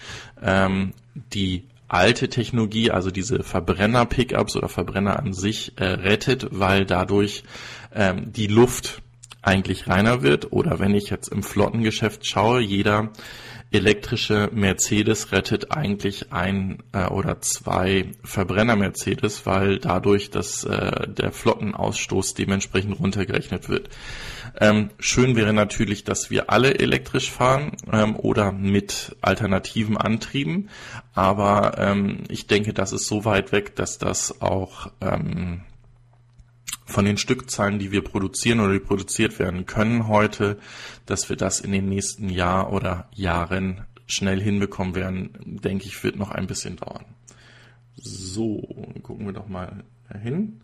ähm, 0.42 0.92
die 1.14 1.64
alte 1.86 2.28
Technologie, 2.28 2.90
also 2.90 3.10
diese 3.10 3.44
Verbrenner-Pickups 3.44 4.56
oder 4.56 4.68
Verbrenner 4.68 5.18
an 5.18 5.34
sich 5.34 5.74
äh, 5.76 5.84
rettet, 5.84 6.48
weil 6.50 6.84
dadurch 6.84 7.44
ähm, 7.94 8.32
die 8.32 8.48
Luft 8.48 9.02
eigentlich 9.42 9.88
reiner 9.88 10.22
wird. 10.22 10.52
Oder 10.52 10.80
wenn 10.80 10.94
ich 10.94 11.10
jetzt 11.10 11.28
im 11.28 11.42
Flottengeschäft 11.42 12.26
schaue, 12.26 12.60
jeder 12.60 13.10
elektrische 13.72 14.50
Mercedes 14.52 15.32
rettet 15.32 15.72
eigentlich 15.72 16.32
ein 16.32 16.78
äh, 16.92 17.06
oder 17.06 17.40
zwei 17.40 18.06
Verbrenner 18.22 18.76
Mercedes, 18.76 19.46
weil 19.46 19.78
dadurch 19.78 20.30
dass 20.30 20.64
äh, 20.64 21.08
der 21.08 21.32
Flottenausstoß 21.32 22.34
dementsprechend 22.34 22.98
runtergerechnet 22.98 23.68
wird. 23.68 23.88
Ähm, 24.60 24.90
schön 24.98 25.36
wäre 25.36 25.52
natürlich, 25.52 26.04
dass 26.04 26.30
wir 26.30 26.50
alle 26.50 26.78
elektrisch 26.78 27.30
fahren 27.30 27.72
ähm, 27.90 28.16
oder 28.16 28.52
mit 28.52 29.16
alternativen 29.22 29.96
Antrieben, 29.96 30.68
aber 31.14 31.78
ähm, 31.78 32.24
ich 32.28 32.46
denke, 32.46 32.72
das 32.72 32.92
ist 32.92 33.06
so 33.06 33.24
weit 33.24 33.52
weg, 33.52 33.76
dass 33.76 33.98
das 33.98 34.40
auch 34.42 34.90
ähm, 35.00 35.62
von 36.92 37.04
den 37.04 37.16
Stückzahlen, 37.16 37.78
die 37.78 37.90
wir 37.90 38.02
produzieren 38.02 38.60
oder 38.60 38.74
die 38.74 38.78
produziert 38.78 39.38
werden 39.38 39.66
können 39.66 40.06
heute, 40.06 40.58
dass 41.06 41.28
wir 41.28 41.36
das 41.36 41.60
in 41.60 41.72
den 41.72 41.88
nächsten 41.88 42.28
Jahr 42.28 42.72
oder 42.72 43.08
Jahren 43.14 43.86
schnell 44.06 44.40
hinbekommen 44.40 44.94
werden, 44.94 45.30
denke 45.44 45.86
ich, 45.86 46.04
wird 46.04 46.16
noch 46.16 46.30
ein 46.30 46.46
bisschen 46.46 46.76
dauern. 46.76 47.04
So, 47.96 48.60
gucken 49.02 49.26
wir 49.26 49.32
doch 49.32 49.48
mal 49.48 49.84
hin. 50.20 50.60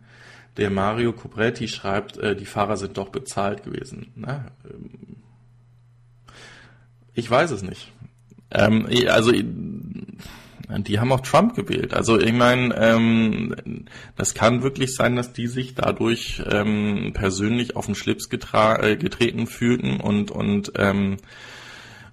Der 0.56 0.70
Mario 0.70 1.12
Cobretti 1.12 1.68
schreibt, 1.68 2.18
äh, 2.18 2.34
die 2.34 2.46
Fahrer 2.46 2.76
sind 2.76 2.98
doch 2.98 3.10
bezahlt 3.10 3.62
gewesen. 3.62 4.12
Na, 4.16 4.46
ähm, 4.64 4.90
ich 7.14 7.30
weiß 7.30 7.52
es 7.52 7.62
nicht. 7.62 7.92
Ähm, 8.50 8.88
also 9.08 9.32
die 10.76 11.00
haben 11.00 11.12
auch 11.12 11.20
Trump 11.20 11.54
gewählt. 11.54 11.94
Also 11.94 12.18
ich 12.18 12.32
meine, 12.32 12.74
ähm, 12.76 13.54
das 14.16 14.34
kann 14.34 14.62
wirklich 14.62 14.94
sein, 14.94 15.16
dass 15.16 15.32
die 15.32 15.46
sich 15.46 15.74
dadurch 15.74 16.42
ähm, 16.50 17.12
persönlich 17.14 17.74
auf 17.76 17.86
den 17.86 17.94
Schlips 17.94 18.28
äh, 18.30 18.96
getreten 18.96 19.46
fühlten 19.46 20.00
und 20.00 20.30
und 20.30 20.72
ähm, 20.76 21.16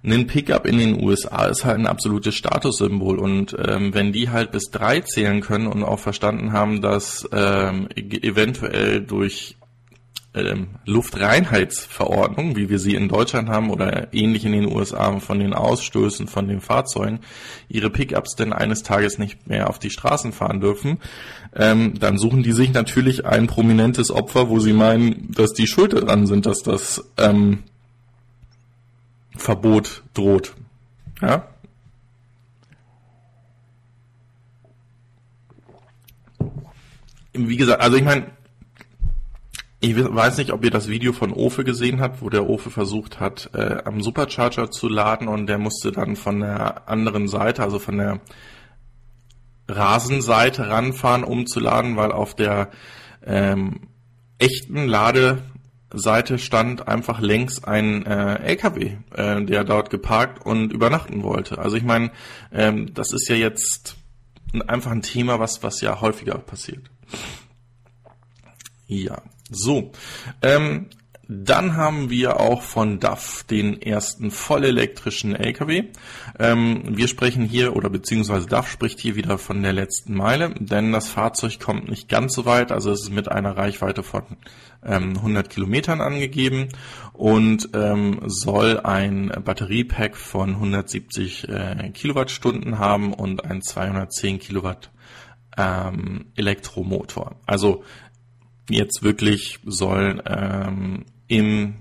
ein 0.04 0.26
Pickup 0.28 0.66
in 0.66 0.78
den 0.78 1.02
USA 1.02 1.46
ist 1.46 1.64
halt 1.64 1.78
ein 1.78 1.86
absolutes 1.86 2.34
Statussymbol 2.34 3.18
und 3.18 3.56
ähm, 3.66 3.92
wenn 3.92 4.12
die 4.12 4.30
halt 4.30 4.52
bis 4.52 4.70
drei 4.70 5.00
zählen 5.00 5.40
können 5.40 5.66
und 5.66 5.82
auch 5.82 5.98
verstanden 5.98 6.52
haben, 6.52 6.80
dass 6.80 7.28
ähm, 7.32 7.88
eventuell 7.96 9.00
durch 9.00 9.56
ähm, 10.36 10.68
Luftreinheitsverordnung, 10.84 12.56
wie 12.56 12.68
wir 12.68 12.78
sie 12.78 12.94
in 12.94 13.08
Deutschland 13.08 13.48
haben 13.48 13.70
oder 13.70 14.12
ähnlich 14.12 14.44
in 14.44 14.52
den 14.52 14.66
USA 14.66 15.18
von 15.18 15.38
den 15.38 15.54
Ausstößen 15.54 16.28
von 16.28 16.46
den 16.46 16.60
Fahrzeugen, 16.60 17.20
ihre 17.68 17.90
Pickups 17.90 18.36
denn 18.36 18.52
eines 18.52 18.82
Tages 18.82 19.18
nicht 19.18 19.46
mehr 19.46 19.70
auf 19.70 19.78
die 19.78 19.90
Straßen 19.90 20.32
fahren 20.32 20.60
dürfen, 20.60 20.98
ähm, 21.54 21.98
dann 21.98 22.18
suchen 22.18 22.42
die 22.42 22.52
sich 22.52 22.72
natürlich 22.72 23.24
ein 23.24 23.46
prominentes 23.46 24.10
Opfer, 24.10 24.50
wo 24.50 24.60
sie 24.60 24.74
meinen, 24.74 25.32
dass 25.32 25.54
die 25.54 25.66
schuld 25.66 25.94
daran 25.94 26.26
sind, 26.26 26.44
dass 26.44 26.62
das 26.62 27.10
ähm, 27.16 27.62
Verbot 29.36 30.02
droht. 30.12 30.54
Ja? 31.22 31.48
Wie 37.32 37.56
gesagt, 37.56 37.82
also 37.82 37.96
ich 37.96 38.04
meine, 38.04 38.26
ich 39.86 39.96
weiß 39.96 40.38
nicht, 40.38 40.52
ob 40.52 40.64
ihr 40.64 40.70
das 40.70 40.88
Video 40.88 41.12
von 41.12 41.32
Ofe 41.32 41.62
gesehen 41.62 42.00
habt, 42.00 42.20
wo 42.20 42.28
der 42.28 42.48
Ofe 42.48 42.70
versucht 42.70 43.20
hat, 43.20 43.50
äh, 43.54 43.78
am 43.84 44.02
Supercharger 44.02 44.70
zu 44.70 44.88
laden 44.88 45.28
und 45.28 45.46
der 45.46 45.58
musste 45.58 45.92
dann 45.92 46.16
von 46.16 46.40
der 46.40 46.88
anderen 46.88 47.28
Seite, 47.28 47.62
also 47.62 47.78
von 47.78 47.98
der 47.98 48.20
Rasenseite 49.68 50.68
ranfahren, 50.68 51.22
um 51.22 51.46
zu 51.46 51.60
laden, 51.60 51.96
weil 51.96 52.10
auf 52.10 52.34
der 52.34 52.70
ähm, 53.24 53.88
echten 54.38 54.88
Ladeseite 54.88 56.38
stand 56.38 56.88
einfach 56.88 57.20
längs 57.20 57.62
ein 57.62 58.04
äh, 58.06 58.42
LKW, 58.42 58.96
äh, 59.14 59.44
der 59.44 59.62
dort 59.62 59.90
geparkt 59.90 60.44
und 60.44 60.72
übernachten 60.72 61.22
wollte. 61.22 61.58
Also 61.58 61.76
ich 61.76 61.84
meine, 61.84 62.10
ähm, 62.52 62.92
das 62.92 63.12
ist 63.12 63.28
ja 63.28 63.36
jetzt 63.36 63.96
einfach 64.66 64.90
ein 64.90 65.02
Thema, 65.02 65.38
was, 65.38 65.62
was 65.62 65.80
ja 65.80 66.00
häufiger 66.00 66.38
passiert. 66.38 66.90
Ja, 68.88 69.22
so. 69.50 69.92
Ähm, 70.42 70.88
dann 71.28 71.76
haben 71.76 72.08
wir 72.08 72.38
auch 72.38 72.62
von 72.62 73.00
DAF 73.00 73.42
den 73.42 73.82
ersten 73.82 74.30
vollelektrischen 74.30 75.34
LKW. 75.34 75.86
Ähm, 76.38 76.82
wir 76.96 77.08
sprechen 77.08 77.44
hier, 77.44 77.74
oder 77.74 77.90
beziehungsweise 77.90 78.46
DAF 78.46 78.70
spricht 78.70 79.00
hier 79.00 79.16
wieder 79.16 79.36
von 79.36 79.60
der 79.62 79.72
letzten 79.72 80.14
Meile, 80.14 80.54
denn 80.56 80.92
das 80.92 81.08
Fahrzeug 81.08 81.58
kommt 81.58 81.88
nicht 81.88 82.08
ganz 82.08 82.34
so 82.34 82.44
weit, 82.44 82.70
also 82.70 82.92
es 82.92 83.02
ist 83.02 83.12
mit 83.12 83.28
einer 83.28 83.56
Reichweite 83.56 84.04
von 84.04 84.22
ähm, 84.84 85.16
100 85.16 85.50
Kilometern 85.50 86.00
angegeben 86.00 86.68
und 87.12 87.70
ähm, 87.74 88.20
soll 88.26 88.78
ein 88.78 89.32
Batteriepack 89.44 90.16
von 90.16 90.50
170 90.50 91.48
äh, 91.48 91.90
Kilowattstunden 91.92 92.78
haben 92.78 93.12
und 93.12 93.44
ein 93.44 93.62
210 93.62 94.38
Kilowatt 94.38 94.90
ähm, 95.56 96.26
Elektromotor. 96.36 97.36
Also 97.46 97.82
jetzt 98.68 99.02
wirklich 99.02 99.58
soll 99.64 100.22
ähm, 100.26 101.04
im 101.28 101.76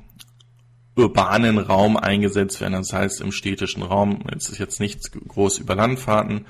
urbanen 0.96 1.58
Raum 1.58 1.98
eingesetzt 1.98 2.62
werden, 2.62 2.74
das 2.74 2.94
heißt 2.94 3.22
im 3.22 3.32
städtischen 3.32 3.84
Raum. 3.84 4.20
Es 4.36 4.50
ist 4.50 4.60
jetzt 4.60 4.80
nichts 4.80 5.12
groß 5.12 5.60
über 5.60 5.76
Landfahrten. 5.76 6.46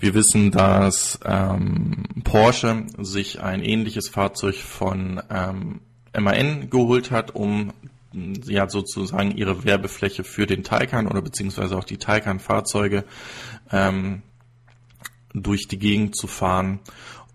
Wir 0.00 0.14
wissen, 0.14 0.50
dass 0.50 1.18
ähm, 1.24 2.04
Porsche 2.24 2.84
sich 2.98 3.40
ein 3.40 3.62
ähnliches 3.62 4.08
Fahrzeug 4.08 4.56
von 4.56 5.22
ähm, 5.30 5.80
MAN 6.18 6.68
geholt 6.68 7.10
hat, 7.10 7.34
um 7.34 7.72
ja 8.12 8.68
sozusagen 8.68 9.36
ihre 9.36 9.64
Werbefläche 9.64 10.24
für 10.24 10.46
den 10.46 10.64
Taycan 10.64 11.06
oder 11.06 11.22
beziehungsweise 11.22 11.76
auch 11.76 11.84
die 11.84 11.98
Taycan-Fahrzeuge 11.98 13.04
ähm, 13.70 14.22
durch 15.34 15.68
die 15.68 15.78
Gegend 15.78 16.16
zu 16.16 16.26
fahren 16.26 16.80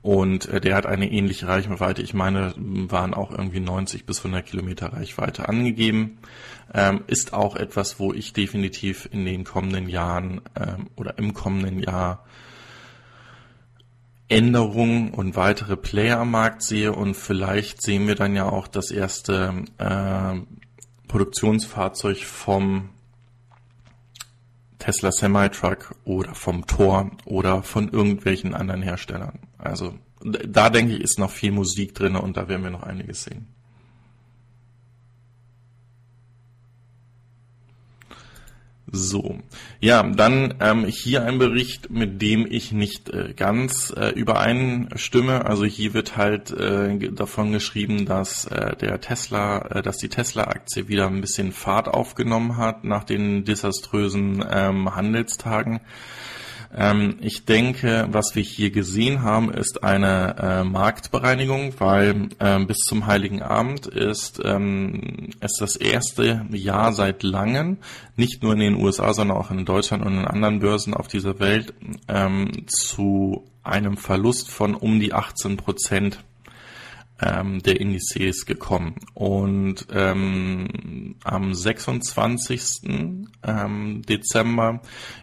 und 0.01 0.47
äh, 0.47 0.59
der 0.59 0.75
hat 0.75 0.85
eine 0.85 1.11
ähnliche 1.11 1.47
Reichweite. 1.47 2.01
Ich 2.01 2.13
meine, 2.13 2.53
waren 2.57 3.13
auch 3.13 3.31
irgendwie 3.31 3.59
90 3.59 4.05
bis 4.05 4.19
100 4.19 4.45
Kilometer 4.45 4.93
Reichweite 4.93 5.47
angegeben. 5.47 6.17
Ähm, 6.73 7.03
ist 7.07 7.33
auch 7.33 7.55
etwas, 7.55 7.99
wo 7.99 8.13
ich 8.13 8.33
definitiv 8.33 9.07
in 9.11 9.25
den 9.25 9.43
kommenden 9.43 9.89
Jahren 9.89 10.41
ähm, 10.59 10.87
oder 10.95 11.17
im 11.17 11.33
kommenden 11.33 11.79
Jahr 11.79 12.25
Änderungen 14.27 15.11
und 15.11 15.35
weitere 15.35 15.75
Player 15.75 16.19
am 16.19 16.31
Markt 16.31 16.63
sehe 16.63 16.93
und 16.93 17.15
vielleicht 17.15 17.81
sehen 17.81 18.07
wir 18.07 18.15
dann 18.15 18.33
ja 18.33 18.45
auch 18.49 18.69
das 18.69 18.89
erste 18.89 19.65
äh, 19.77 20.39
Produktionsfahrzeug 21.09 22.23
vom 22.23 22.91
Tesla 24.79 25.11
Semi-Truck 25.11 25.95
oder 26.05 26.33
vom 26.33 26.65
Tor 26.65 27.11
oder 27.25 27.61
von 27.61 27.89
irgendwelchen 27.89 28.55
anderen 28.55 28.81
Herstellern. 28.81 29.39
Also 29.62 29.93
da 30.21 30.69
denke 30.69 30.95
ich, 30.95 31.02
ist 31.02 31.19
noch 31.19 31.32
viel 31.32 31.52
Musik 31.52 31.95
drin 31.95 32.15
und 32.15 32.38
da 32.38 32.47
werden 32.47 32.63
wir 32.63 32.71
noch 32.71 32.84
einiges 32.84 33.24
sehen. 33.24 33.47
So, 38.93 39.39
ja, 39.80 40.04
dann 40.04 40.56
ähm, 40.60 40.86
hier 40.86 41.24
ein 41.24 41.38
Bericht, 41.38 41.91
mit 41.91 42.21
dem 42.21 42.45
ich 42.45 42.74
nicht 42.74 43.10
äh, 43.10 43.34
ganz 43.34 43.93
äh, 43.95 44.10
übereinstimme. 44.10 45.45
Also 45.45 45.63
hier 45.63 45.93
wird 45.93 46.17
halt 46.17 46.52
äh, 46.52 46.97
davon 47.12 47.54
geschrieben, 47.54 48.06
dass 48.06 48.47
äh, 48.47 48.76
der 48.76 49.00
Tesla, 49.00 49.60
äh, 49.60 49.82
dass 49.82 49.95
die 49.97 50.10
Tesla-Aktie 50.10 50.89
wieder 50.89 51.08
ein 51.08 51.21
bisschen 51.21 51.54
Fahrt 51.54 51.88
aufgenommen 51.88 52.58
hat 52.58 52.84
nach 52.84 53.06
den 53.06 53.45
desaströsen 53.45 54.43
ähm, 54.52 54.93
Handelstagen. 54.93 55.80
Ähm, 56.75 57.17
ich 57.21 57.45
denke, 57.45 58.07
was 58.12 58.36
wir 58.36 58.43
hier 58.43 58.71
gesehen 58.71 59.21
haben, 59.21 59.51
ist 59.51 59.84
eine 59.84 60.36
äh, 60.39 60.63
Marktbereinigung, 60.63 61.73
weil 61.79 62.29
ähm, 62.39 62.67
bis 62.67 62.77
zum 62.77 63.07
Heiligen 63.07 63.41
Abend 63.41 63.88
ist 63.88 64.41
ähm, 64.43 65.29
es 65.39 65.57
das 65.60 65.75
erste 65.75 66.45
Jahr 66.51 66.93
seit 66.93 67.23
langem, 67.23 67.77
nicht 68.15 68.43
nur 68.43 68.53
in 68.53 68.60
den 68.60 68.75
USA, 68.75 69.13
sondern 69.13 69.38
auch 69.38 69.51
in 69.51 69.65
Deutschland 69.65 70.05
und 70.05 70.13
in 70.13 70.25
anderen 70.25 70.60
Börsen 70.60 70.93
auf 70.93 71.07
dieser 71.07 71.39
Welt, 71.39 71.73
ähm, 72.07 72.65
zu 72.67 73.43
einem 73.63 73.97
Verlust 73.97 74.49
von 74.49 74.75
um 74.75 74.99
die 74.99 75.13
18 75.13 75.57
Prozent 75.57 76.23
ähm, 77.21 77.62
der 77.62 77.79
Indizes 77.79 78.45
gekommen. 78.45 78.95
Und 79.13 79.88
ähm, 79.91 81.15
am 81.23 81.53
26. 81.53 82.81
Ähm, 83.43 84.01
Dezember 84.03 84.81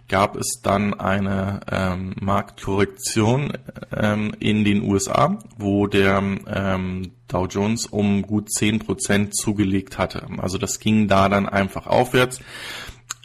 gab 0.08 0.36
es 0.36 0.60
dann 0.62 0.94
eine 0.94 1.60
ähm, 1.70 2.14
Marktkorrektion 2.20 3.52
ähm, 3.94 4.34
in 4.38 4.64
den 4.64 4.82
USA, 4.82 5.38
wo 5.56 5.86
der 5.86 6.22
ähm, 6.46 7.12
Dow 7.26 7.46
Jones 7.46 7.86
um 7.86 8.22
gut 8.22 8.48
10% 8.48 9.32
zugelegt 9.32 9.98
hatte. 9.98 10.26
Also 10.38 10.58
das 10.58 10.80
ging 10.80 11.08
da 11.08 11.28
dann 11.28 11.48
einfach 11.48 11.86
aufwärts. 11.86 12.40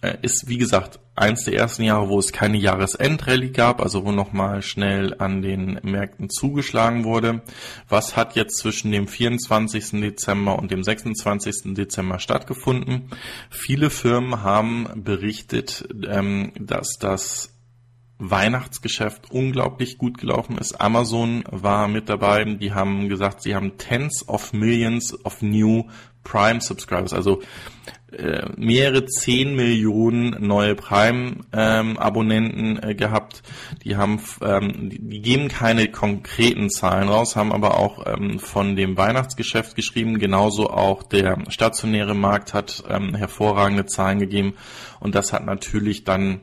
Äh, 0.02 0.18
ist, 0.22 0.46
wie 0.48 0.58
gesagt, 0.58 1.00
eins 1.16 1.46
der 1.46 1.56
ersten 1.56 1.84
Jahre, 1.84 2.10
wo 2.10 2.18
es 2.20 2.32
keine 2.32 2.58
Jahresendrallye 2.58 3.52
gab, 3.52 3.82
also 3.82 4.04
wo 4.06 4.12
nochmal 4.12 4.62
schnell 4.62 5.16
an 5.20 5.42
den 5.42 5.80
Märkten 5.84 6.30
zugeschlagen 6.30 7.04
wurde. 7.04 7.42
Was 7.88 8.16
hat 8.16 8.36
jetzt 8.36 8.58
zwischen 8.58 8.92
dem 8.92 9.08
24. 9.08 10.02
Dezember 10.02 10.58
und 10.58 10.72
dem 10.72 10.84
26. 10.84 11.74
Dezember 11.76 12.20
stattgefunden? 12.20 13.10
Viele 13.50 13.90
Firmen 13.90 14.42
haben 14.42 14.88
berichtet, 14.96 15.88
ähm, 16.08 16.52
dass 16.60 16.98
das 17.00 17.50
Weihnachtsgeschäft 18.18 19.32
unglaublich 19.32 19.98
gut 19.98 20.18
gelaufen 20.18 20.58
ist. 20.58 20.80
Amazon 20.80 21.44
war 21.50 21.88
mit 21.88 22.10
dabei. 22.10 22.46
Die 22.46 22.74
haben 22.74 23.10
gesagt, 23.10 23.42
sie 23.42 23.54
haben 23.54 23.78
Tens 23.78 24.28
of 24.28 24.54
Millions 24.54 25.26
of 25.26 25.42
New 25.42 25.90
Prime 26.24 26.62
Subscribers, 26.62 27.14
also 27.14 27.42
äh, 28.14 28.46
mehrere 28.58 29.06
zehn 29.06 29.56
Millionen 29.56 30.46
neue 30.46 30.76
Prime-Abonnenten 30.76 32.80
ähm, 32.82 32.90
äh, 32.90 32.96
gehabt. 32.96 33.44
Die 33.84 33.96
haben, 33.96 34.20
ähm, 34.42 34.90
die, 34.90 35.22
geben 35.22 35.48
keine 35.48 35.90
konkreten 35.90 36.70
Zahlen 36.70 37.10
raus, 37.10 37.36
haben 37.36 37.52
aber 37.52 37.78
auch 37.78 38.06
ähm, 38.06 38.40
von 38.40 38.76
dem 38.76 38.98
Weihnachtsgeschäft 38.98 39.76
geschrieben. 39.76 40.20
Genauso 40.20 40.70
auch 40.70 41.04
der 41.04 41.38
stationäre 41.50 42.16
Markt 42.16 42.54
hat 42.54 42.84
ähm, 42.90 43.16
hervorragende 43.16 43.86
Zahlen 43.86 44.20
gegeben 44.20 44.54
und 45.00 45.16
das 45.16 45.34
hat 45.34 45.46
natürlich 45.46 46.04
dann 46.04 46.42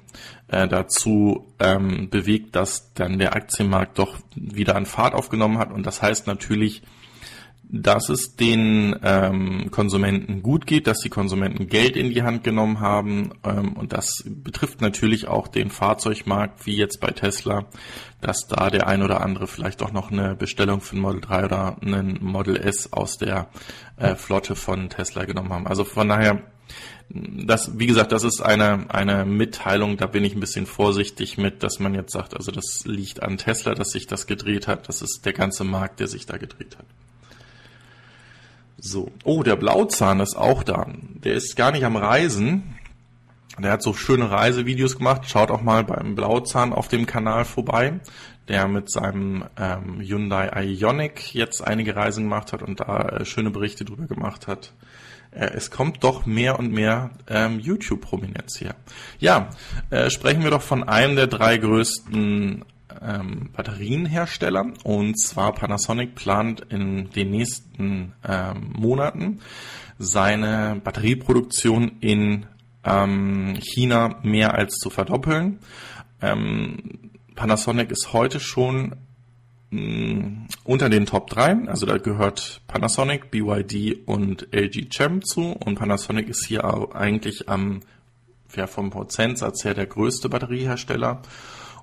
äh, 0.48 0.68
dazu 0.68 1.52
ähm, 1.58 2.10
bewegt, 2.10 2.56
dass 2.56 2.92
dann 2.94 3.18
der 3.18 3.34
Aktienmarkt 3.34 3.98
doch 3.98 4.18
wieder 4.34 4.76
an 4.76 4.86
Fahrt 4.86 5.14
aufgenommen 5.14 5.58
hat 5.58 5.72
und 5.72 5.86
das 5.86 6.02
heißt 6.02 6.26
natürlich 6.26 6.82
dass 7.72 8.08
es 8.08 8.34
den 8.34 8.96
ähm, 9.02 9.70
Konsumenten 9.70 10.42
gut 10.42 10.66
geht, 10.66 10.86
dass 10.86 10.98
die 11.00 11.08
Konsumenten 11.08 11.68
Geld 11.68 11.96
in 11.96 12.10
die 12.10 12.22
Hand 12.22 12.42
genommen 12.42 12.80
haben 12.80 13.32
ähm, 13.44 13.74
und 13.74 13.92
das 13.92 14.24
betrifft 14.26 14.80
natürlich 14.80 15.28
auch 15.28 15.46
den 15.46 15.70
Fahrzeugmarkt, 15.70 16.66
wie 16.66 16.76
jetzt 16.76 17.00
bei 17.00 17.12
Tesla, 17.12 17.66
dass 18.20 18.48
da 18.48 18.70
der 18.70 18.88
ein 18.88 19.02
oder 19.02 19.20
andere 19.20 19.46
vielleicht 19.46 19.82
auch 19.82 19.92
noch 19.92 20.10
eine 20.10 20.34
Bestellung 20.34 20.80
für 20.80 20.96
ein 20.96 21.00
Model 21.00 21.20
3 21.20 21.44
oder 21.44 21.76
einen 21.80 22.18
Model 22.22 22.56
S 22.56 22.92
aus 22.92 23.18
der 23.18 23.48
äh, 23.96 24.16
Flotte 24.16 24.56
von 24.56 24.88
Tesla 24.88 25.24
genommen 25.24 25.52
haben. 25.52 25.66
Also 25.68 25.84
von 25.84 26.08
daher, 26.08 26.42
das, 27.08 27.78
wie 27.78 27.86
gesagt, 27.86 28.10
das 28.10 28.24
ist 28.24 28.40
eine, 28.40 28.86
eine 28.88 29.24
Mitteilung, 29.24 29.96
da 29.96 30.06
bin 30.06 30.24
ich 30.24 30.34
ein 30.34 30.40
bisschen 30.40 30.66
vorsichtig 30.66 31.38
mit, 31.38 31.62
dass 31.62 31.78
man 31.78 31.94
jetzt 31.94 32.12
sagt, 32.12 32.36
also 32.36 32.50
das 32.50 32.84
liegt 32.84 33.22
an 33.22 33.38
Tesla, 33.38 33.74
dass 33.74 33.90
sich 33.90 34.08
das 34.08 34.26
gedreht 34.26 34.66
hat, 34.66 34.88
das 34.88 35.02
ist 35.02 35.22
der 35.24 35.32
ganze 35.32 35.62
Markt, 35.62 36.00
der 36.00 36.08
sich 36.08 36.26
da 36.26 36.36
gedreht 36.36 36.76
hat. 36.76 36.86
So. 38.80 39.10
Oh, 39.24 39.42
der 39.42 39.56
Blauzahn 39.56 40.20
ist 40.20 40.36
auch 40.36 40.62
da. 40.62 40.86
Der 41.22 41.34
ist 41.34 41.54
gar 41.54 41.70
nicht 41.70 41.84
am 41.84 41.96
Reisen. 41.96 42.76
Der 43.58 43.72
hat 43.72 43.82
so 43.82 43.92
schöne 43.92 44.30
Reisevideos 44.30 44.96
gemacht. 44.96 45.28
Schaut 45.28 45.50
auch 45.50 45.60
mal 45.60 45.84
beim 45.84 46.14
Blauzahn 46.14 46.72
auf 46.72 46.88
dem 46.88 47.04
Kanal 47.04 47.44
vorbei, 47.44 48.00
der 48.48 48.68
mit 48.68 48.90
seinem 48.90 49.44
ähm, 49.58 50.00
Hyundai 50.00 50.48
Ioniq 50.64 51.34
jetzt 51.34 51.62
einige 51.62 51.94
Reisen 51.94 52.24
gemacht 52.24 52.54
hat 52.54 52.62
und 52.62 52.80
da 52.80 53.00
äh, 53.00 53.24
schöne 53.26 53.50
Berichte 53.50 53.84
drüber 53.84 54.06
gemacht 54.06 54.46
hat. 54.46 54.72
Äh, 55.30 55.50
es 55.54 55.70
kommt 55.70 56.02
doch 56.02 56.24
mehr 56.24 56.58
und 56.58 56.72
mehr 56.72 57.10
ähm, 57.28 57.60
YouTube-Prominenz 57.60 58.56
hier. 58.56 58.74
Ja, 59.18 59.50
äh, 59.90 60.08
sprechen 60.08 60.42
wir 60.42 60.50
doch 60.50 60.62
von 60.62 60.88
einem 60.88 61.16
der 61.16 61.26
drei 61.26 61.58
größten 61.58 62.64
ähm, 63.02 63.50
Batterienhersteller. 63.52 64.72
Und 64.84 65.18
zwar 65.18 65.54
Panasonic 65.54 66.14
plant 66.14 66.60
in 66.70 67.10
den 67.10 67.30
nächsten 67.30 68.12
ähm, 68.26 68.72
Monaten 68.76 69.40
seine 69.98 70.80
Batterieproduktion 70.82 71.98
in 72.00 72.46
ähm, 72.84 73.58
China 73.60 74.18
mehr 74.22 74.54
als 74.54 74.76
zu 74.76 74.90
verdoppeln. 74.90 75.58
Ähm, 76.22 77.10
Panasonic 77.34 77.90
ist 77.90 78.12
heute 78.12 78.40
schon 78.40 78.96
mm, 79.70 80.46
unter 80.64 80.88
den 80.88 81.06
Top 81.06 81.28
3, 81.28 81.68
also 81.68 81.86
da 81.86 81.98
gehört 81.98 82.62
Panasonic, 82.66 83.30
BYD 83.30 84.06
und 84.06 84.48
LG 84.52 84.88
Chem 84.90 85.22
zu. 85.22 85.52
Und 85.52 85.78
Panasonic 85.78 86.28
ist 86.28 86.46
hier 86.46 86.64
eigentlich 86.94 87.48
am 87.48 87.80
ja, 88.56 88.66
vom 88.66 88.90
Prozentsatz 88.90 89.64
her 89.64 89.74
der 89.74 89.86
größte 89.86 90.28
Batteriehersteller 90.28 91.22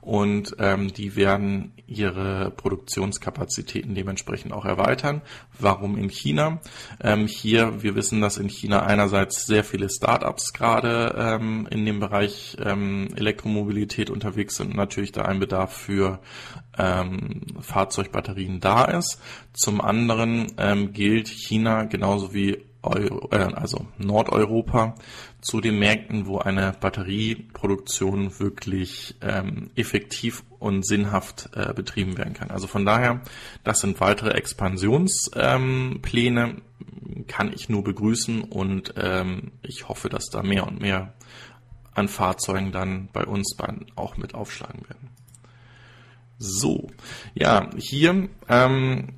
und 0.08 0.56
ähm, 0.60 0.94
die 0.94 1.18
werden 1.18 1.74
ihre 1.86 2.52
Produktionskapazitäten 2.52 3.94
dementsprechend 3.94 4.54
auch 4.54 4.64
erweitern. 4.64 5.22
Warum 5.60 5.98
in 5.98 6.10
China? 6.10 6.62
Ähm, 7.04 7.28
hier, 7.28 7.84
wir 7.84 7.94
wissen, 7.96 8.22
dass 8.22 8.38
in 8.38 8.48
China 8.48 8.84
einerseits 8.84 9.46
sehr 9.46 9.66
viele 9.66 9.90
Startups 9.90 10.54
gerade 10.54 11.14
ähm, 11.18 11.68
in 11.70 11.86
dem 11.86 12.00
Bereich 12.00 12.56
ähm, 12.64 13.10
Elektromobilität 13.18 14.10
unterwegs 14.10 14.56
sind 14.56 14.70
und 14.70 14.78
natürlich 14.78 15.12
da 15.12 15.24
ein 15.24 15.42
Bedarf 15.42 15.74
für 15.74 16.22
ähm, 16.78 17.42
Fahrzeugbatterien 17.60 18.62
da 18.62 18.86
ist. 18.86 19.22
Zum 19.52 19.82
anderen 19.82 20.54
ähm, 20.58 20.94
gilt 20.94 21.28
China 21.28 21.84
genauso 21.84 22.34
wie 22.34 22.64
Euro, 22.84 23.30
äh, 23.32 23.54
also 23.54 23.88
Nordeuropa 23.98 24.96
zu 25.42 25.62
den 25.62 25.80
Märkten, 25.80 26.28
wo 26.28 26.40
eine 26.40 26.74
Batterieproduktion 26.80 28.40
wirklich 28.40 29.16
ähm, 29.22 29.72
effektiv 29.76 30.44
und 30.60 30.86
sinnhaft 30.86 31.50
äh, 31.54 31.74
betrieben 31.74 32.18
werden 32.18 32.34
kann. 32.34 32.52
Also 32.52 32.68
von 32.68 32.86
daher, 32.86 33.22
das 33.64 33.80
sind 33.80 34.00
weitere 34.00 34.32
Expansionspläne, 34.32 36.44
ähm, 36.44 36.62
kann 37.28 37.54
ich 37.54 37.70
nur 37.70 37.84
begrüßen 37.84 38.44
und 38.44 38.94
ähm, 38.98 39.52
ich 39.62 39.88
hoffe, 39.88 40.10
dass 40.10 40.30
da 40.30 40.44
mehr 40.44 40.68
und 40.68 40.82
mehr 40.82 41.14
an 41.94 42.08
Fahrzeugen 42.08 42.72
dann 42.72 43.10
bei 43.12 43.26
uns 43.26 43.56
auch 43.96 44.18
mit 44.18 44.36
aufschlagen 44.36 44.88
werden. 44.88 45.10
So, 46.38 46.92
ja, 47.34 47.72
hier 47.76 48.30
ähm, 48.48 49.16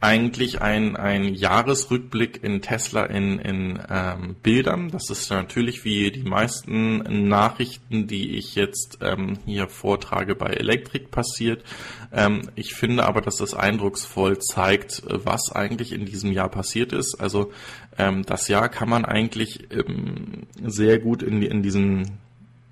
eigentlich 0.00 0.62
ein, 0.62 0.96
ein 0.96 1.24
Jahresrückblick 1.24 2.42
in 2.42 2.62
Tesla 2.62 3.04
in, 3.04 3.38
in 3.38 3.78
ähm, 3.90 4.34
Bildern. 4.42 4.90
Das 4.90 5.10
ist 5.10 5.30
natürlich 5.30 5.84
wie 5.84 6.10
die 6.10 6.22
meisten 6.22 7.28
Nachrichten, 7.28 8.06
die 8.06 8.36
ich 8.36 8.54
jetzt 8.54 8.98
ähm, 9.02 9.38
hier 9.44 9.68
vortrage 9.68 10.34
bei 10.34 10.46
Elektrik 10.46 11.10
passiert. 11.10 11.64
Ähm, 12.12 12.48
ich 12.54 12.74
finde 12.74 13.04
aber, 13.04 13.20
dass 13.20 13.36
das 13.36 13.52
eindrucksvoll 13.52 14.38
zeigt, 14.38 15.02
was 15.06 15.52
eigentlich 15.52 15.92
in 15.92 16.06
diesem 16.06 16.32
Jahr 16.32 16.48
passiert 16.48 16.94
ist. 16.94 17.20
Also 17.20 17.52
ähm, 17.98 18.24
das 18.24 18.48
Jahr 18.48 18.70
kann 18.70 18.88
man 18.88 19.04
eigentlich 19.04 19.70
ähm, 19.70 20.46
sehr 20.64 20.98
gut 20.98 21.22
in, 21.22 21.42
in 21.42 21.62
diesen 21.62 22.18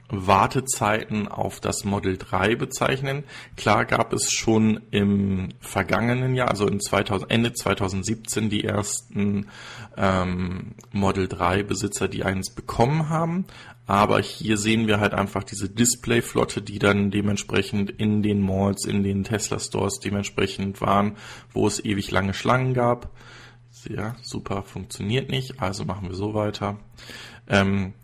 Wartezeiten 0.09 1.29
auf 1.29 1.61
das 1.61 1.85
Model 1.85 2.17
3 2.17 2.57
bezeichnen. 2.57 3.25
Klar 3.57 3.85
gab 3.85 4.13
es 4.13 4.33
schon 4.33 4.81
im 4.91 5.51
vergangenen 5.61 6.35
Jahr, 6.35 6.49
also 6.49 6.67
in 6.67 6.81
2000, 6.81 7.31
Ende 7.31 7.53
2017, 7.53 8.49
die 8.49 8.65
ersten 8.65 9.49
ähm, 9.97 10.75
Model 10.93 11.29
3 11.29 11.63
Besitzer, 11.63 12.09
die 12.09 12.25
eins 12.25 12.55
bekommen 12.55 13.09
haben. 13.09 13.45
Aber 13.87 14.21
hier 14.21 14.59
sehen 14.59 14.87
wir 14.87 15.01
halt 15.01 15.15
einfach 15.15 15.45
diese 15.45 15.69
Displayflotte, 15.69 16.61
die 16.61 16.79
dann 16.79 17.11
dementsprechend 17.11 17.91
in 17.91 18.23
den 18.23 18.41
Malls, 18.41 18.85
in 18.85 19.03
den 19.03 19.25
Tesla 19.25 19.59
Stores 19.59 19.99
dementsprechend 19.99 20.83
waren, 20.83 21.17
wo 21.53 21.67
es 21.67 21.83
ewig 21.83 22.11
lange 22.11 22.35
Schlangen 22.35 22.75
gab. 22.75 23.11
Ja, 23.89 24.17
super, 24.23 24.63
funktioniert 24.63 25.31
nicht, 25.31 25.63
also 25.63 25.85
machen 25.85 26.09
wir 26.09 26.17
so 26.17 26.35
weiter. 26.35 26.79
Ähm, 27.49 27.95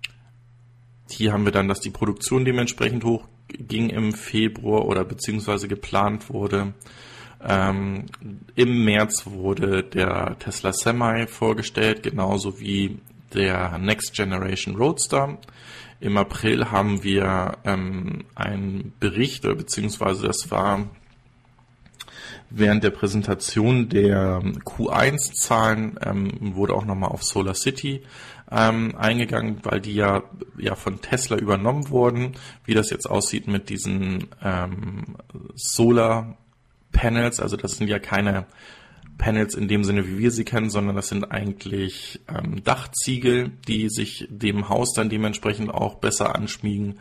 hier 1.11 1.33
haben 1.33 1.45
wir 1.45 1.53
dann, 1.53 1.69
dass 1.69 1.81
die 1.81 1.91
Produktion 1.91 2.45
dementsprechend 2.45 3.05
hoch 3.05 3.25
ging 3.49 3.91
im 3.91 4.13
Februar 4.13 4.87
oder 4.87 5.05
beziehungsweise 5.05 5.69
geplant 5.69 6.31
wurde. 6.31 6.75
Ähm, 7.47 8.07
Im 8.55 8.85
März 8.85 9.27
wurde 9.27 9.83
der 9.83 10.39
Tesla 10.39 10.73
Semi 10.73 11.27
vorgestellt, 11.27 12.03
genauso 12.03 12.59
wie 12.59 12.99
der 13.35 13.79
Next 13.79 14.15
Generation 14.15 14.77
Roadster. 14.77 15.39
Im 16.01 16.17
April 16.17 16.71
haben 16.71 17.03
wir 17.03 17.59
ähm, 17.65 18.25
einen 18.35 18.93
Bericht, 18.99 19.43
beziehungsweise 19.43 20.27
das 20.27 20.51
war 20.51 20.89
während 22.51 22.85
der 22.85 22.91
Präsentation 22.91 23.89
der 23.89 24.41
Q1-Zahlen, 24.65 25.99
ähm, 26.03 26.55
wurde 26.55 26.75
auch 26.75 26.85
nochmal 26.85 27.11
auf 27.11 27.23
Solar 27.25 27.55
City 27.55 28.03
ähm, 28.55 28.95
eingegangen, 28.97 29.59
weil 29.63 29.81
die 29.81 29.95
ja, 29.95 30.23
ja 30.59 30.75
von 30.75 31.01
Tesla 31.01 31.37
übernommen 31.37 31.91
wurden. 31.91 32.33
Wie 32.65 32.75
das 32.75 32.91
jetzt 32.91 33.07
aussieht 33.07 33.49
mit 33.49 33.69
diesen 33.69 34.29
ähm, 34.43 35.17
Solar 35.55 36.37
Panels, 36.93 37.41
also 37.41 37.57
das 37.57 37.77
sind 37.77 37.89
ja 37.89 37.99
keine 37.99 38.47
Panels 39.19 39.55
in 39.55 39.69
dem 39.69 39.85
Sinne, 39.85 40.07
wie 40.07 40.19
wir 40.19 40.31
sie 40.31 40.45
kennen, 40.45 40.71
sondern 40.71 40.97
das 40.97 41.09
sind 41.09 41.31
eigentlich 41.31 42.21
ähm, 42.29 42.63
Dachziegel, 42.65 43.51
die 43.69 43.89
sich 43.89 44.27
dem 44.31 44.69
Haus 44.69 44.93
dann 44.95 45.09
dementsprechend 45.09 45.73
auch 45.73 45.97
besser 45.97 46.35
anschmiegen. 46.35 47.01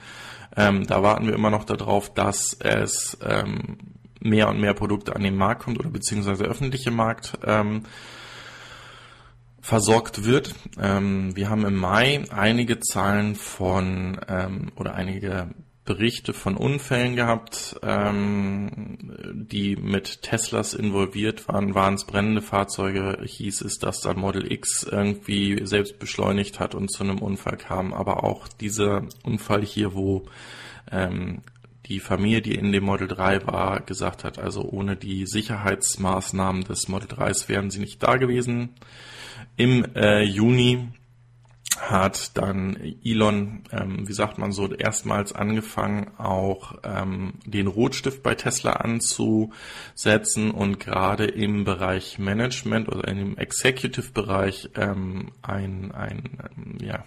Ähm, 0.55 0.85
da 0.85 1.01
warten 1.01 1.27
wir 1.27 1.33
immer 1.33 1.49
noch 1.49 1.63
darauf, 1.63 2.13
dass 2.13 2.55
es 2.59 3.17
ähm, 3.23 3.77
mehr 4.19 4.47
und 4.49 4.59
mehr 4.59 4.73
Produkte 4.73 5.15
an 5.15 5.23
den 5.23 5.35
Markt 5.35 5.63
kommt 5.63 5.79
oder 5.79 5.89
beziehungsweise 5.89 6.45
öffentliche 6.45 6.91
Markt 6.91 7.37
ähm, 7.45 7.83
versorgt 9.63 10.25
wird. 10.25 10.53
Ähm, 10.77 11.35
wir 11.37 11.49
haben 11.49 11.65
im 11.65 11.75
Mai 11.75 12.25
einige 12.29 12.81
Zahlen 12.81 13.35
von 13.35 14.19
ähm, 14.27 14.73
oder 14.75 14.93
einige 14.93 15.51
Berichte 15.85 16.33
von 16.33 16.57
Unfällen 16.57 17.15
gehabt, 17.15 17.77
ähm, 17.81 18.97
die 19.33 19.77
mit 19.77 20.21
Teslas 20.21 20.73
involviert 20.73 21.47
waren. 21.47 21.75
Waren 21.75 21.93
es 21.93 22.05
brennende 22.05 22.41
Fahrzeuge? 22.41 23.19
Hieß 23.23 23.61
es, 23.61 23.79
dass 23.79 24.01
da 24.01 24.13
Model 24.13 24.51
X 24.51 24.83
irgendwie 24.83 25.65
selbst 25.65 25.97
beschleunigt 25.97 26.59
hat 26.59 26.75
und 26.75 26.91
zu 26.91 27.03
einem 27.03 27.19
Unfall 27.19 27.57
kam. 27.57 27.93
Aber 27.93 28.25
auch 28.25 28.49
dieser 28.49 29.03
Unfall 29.23 29.61
hier, 29.61 29.93
wo 29.93 30.25
ähm, 30.91 31.41
die 31.85 32.01
Familie, 32.01 32.41
die 32.41 32.55
in 32.55 32.73
dem 32.73 32.83
Model 32.83 33.07
3 33.07 33.47
war, 33.47 33.79
gesagt 33.79 34.25
hat, 34.25 34.39
also 34.39 34.61
ohne 34.61 34.97
die 34.97 35.25
Sicherheitsmaßnahmen 35.25 36.65
des 36.65 36.89
Model 36.89 37.07
3s 37.07 37.47
wären 37.47 37.71
sie 37.71 37.79
nicht 37.79 38.03
da 38.03 38.17
gewesen. 38.17 38.75
Im 39.55 39.85
äh, 39.95 40.23
Juni 40.23 40.89
hat 41.79 42.37
dann 42.37 42.77
Elon, 43.03 43.63
ähm, 43.71 44.07
wie 44.07 44.13
sagt 44.13 44.37
man 44.37 44.51
so, 44.51 44.71
erstmals 44.73 45.33
angefangen, 45.33 46.11
auch 46.17 46.75
ähm, 46.83 47.33
den 47.45 47.67
Rotstift 47.67 48.23
bei 48.23 48.35
Tesla 48.35 48.73
anzusetzen 48.73 50.51
und 50.51 50.79
gerade 50.79 51.25
im 51.25 51.63
Bereich 51.63 52.19
Management 52.19 52.89
oder 52.89 53.07
in 53.07 53.17
dem 53.17 53.37
Executive-Bereich 53.37 54.69
ähm, 54.75 55.31
ein, 55.41 55.91
ein 55.91 56.39
ähm, 56.55 56.77
ja, 56.81 57.03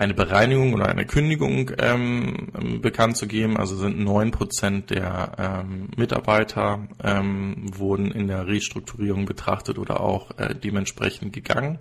eine 0.00 0.14
Bereinigung 0.14 0.72
oder 0.72 0.88
eine 0.88 1.04
Kündigung 1.04 1.72
ähm, 1.78 2.80
bekannt 2.80 3.18
zu 3.18 3.26
geben. 3.26 3.58
Also 3.58 3.76
sind 3.76 4.00
neun 4.00 4.30
Prozent 4.30 4.88
der 4.88 5.64
ähm, 5.66 5.90
Mitarbeiter 5.94 6.88
ähm, 7.04 7.66
wurden 7.76 8.10
in 8.10 8.26
der 8.26 8.46
Restrukturierung 8.46 9.26
betrachtet 9.26 9.78
oder 9.78 10.00
auch 10.00 10.30
äh, 10.38 10.54
dementsprechend 10.54 11.34
gegangen. 11.34 11.78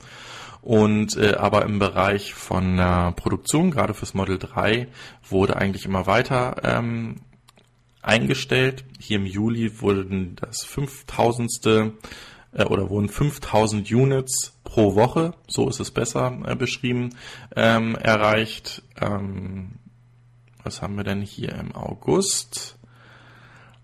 Und 0.62 1.16
äh, 1.16 1.36
aber 1.36 1.64
im 1.64 1.80
Bereich 1.80 2.34
von 2.34 2.76
der 2.76 3.14
Produktion, 3.14 3.72
gerade 3.72 3.94
fürs 3.94 4.14
Model 4.14 4.38
3, 4.38 4.90
wurde 5.30 5.56
eigentlich 5.56 5.86
immer 5.86 6.06
weiter 6.06 6.58
ähm, 6.66 7.22
eingestellt. 8.02 8.84
Hier 9.00 9.16
im 9.16 9.26
Juli 9.26 9.80
wurden 9.80 10.36
das 10.36 10.66
5000. 10.66 11.94
Äh, 12.54 12.66
oder 12.66 12.90
wurden 12.90 13.10
5000 13.10 13.92
Units 13.92 14.54
pro 14.64 14.96
Woche, 14.96 15.34
so 15.48 15.70
ist 15.70 15.80
es 15.80 15.92
besser 15.92 16.38
äh, 16.46 16.56
beschrieben, 16.56 17.12
ähm, 17.56 17.96
erreicht. 17.96 18.84
Ähm, 19.00 19.74
was 20.64 20.82
haben 20.82 20.98
wir 20.98 21.04
denn 21.04 21.22
hier 21.22 21.54
im 21.56 21.76
August? 21.76 22.78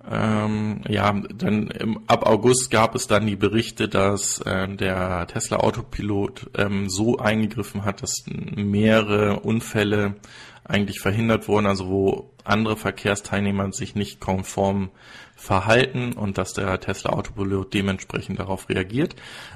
Ähm, 0.10 0.82
ja, 0.88 1.12
dann 1.12 1.68
im, 1.68 2.02
ab 2.08 2.28
August 2.28 2.70
gab 2.70 2.94
es 2.94 3.08
dann 3.08 3.26
die 3.26 3.36
Berichte, 3.36 3.88
dass 3.88 4.40
äh, 4.42 4.68
der 4.68 5.26
Tesla 5.28 5.58
Autopilot 5.58 6.52
ähm, 6.56 6.90
so 6.90 7.18
eingegriffen 7.18 7.86
hat, 7.86 8.04
dass 8.04 8.24
mehrere 8.28 9.40
Unfälle 9.40 10.16
eigentlich 10.64 11.00
verhindert 11.00 11.48
wurden, 11.48 11.66
also 11.66 11.88
wo 11.88 12.35
andere 12.46 12.78
Verkehrsteilnehmer 12.78 13.72
sich 13.74 13.96
nicht 13.96 14.20
konform 14.20 14.92
verhalten 15.36 16.14
und 16.14 16.38
dass 16.38 16.54
der 16.54 16.80
Tesla 16.80 17.12
Autopilot 17.12 17.74
dementsprechend 17.74 18.40
darauf 18.40 18.70
reagiert. 18.70 19.16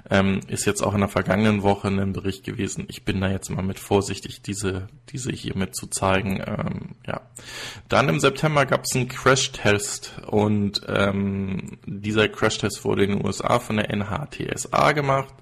Ähm, 0.10 0.42
ist 0.48 0.66
jetzt 0.66 0.82
auch 0.82 0.94
in 0.94 1.00
der 1.00 1.10
vergangenen 1.10 1.64
Woche 1.64 1.88
ein 1.88 2.12
Bericht 2.12 2.44
gewesen. 2.44 2.86
Ich 2.90 3.06
bin 3.06 3.22
da 3.22 3.32
jetzt 3.32 3.50
mal 3.50 3.64
mit 3.64 3.80
vorsichtig, 3.80 4.42
diese, 4.42 4.90
diese 5.10 5.32
hier 5.32 5.56
mit 5.56 5.76
zu 5.76 5.88
zeigen. 5.88 6.44
Ähm, 6.46 6.96
ja. 7.08 7.22
Dann 7.88 8.10
im 8.10 8.20
September 8.20 8.66
gab 8.66 8.84
es 8.84 8.96
einen 8.96 9.08
Crash-Test 9.08 10.22
und 10.28 10.82
ähm, 10.88 11.80
dieser 11.86 12.28
Crash-Test 12.28 12.84
wurde 12.84 13.06
in 13.06 13.12
den 13.12 13.26
USA 13.26 13.60
von 13.60 13.78
der 13.78 13.90
NHTSA 13.90 14.92
gemacht. 14.92 15.34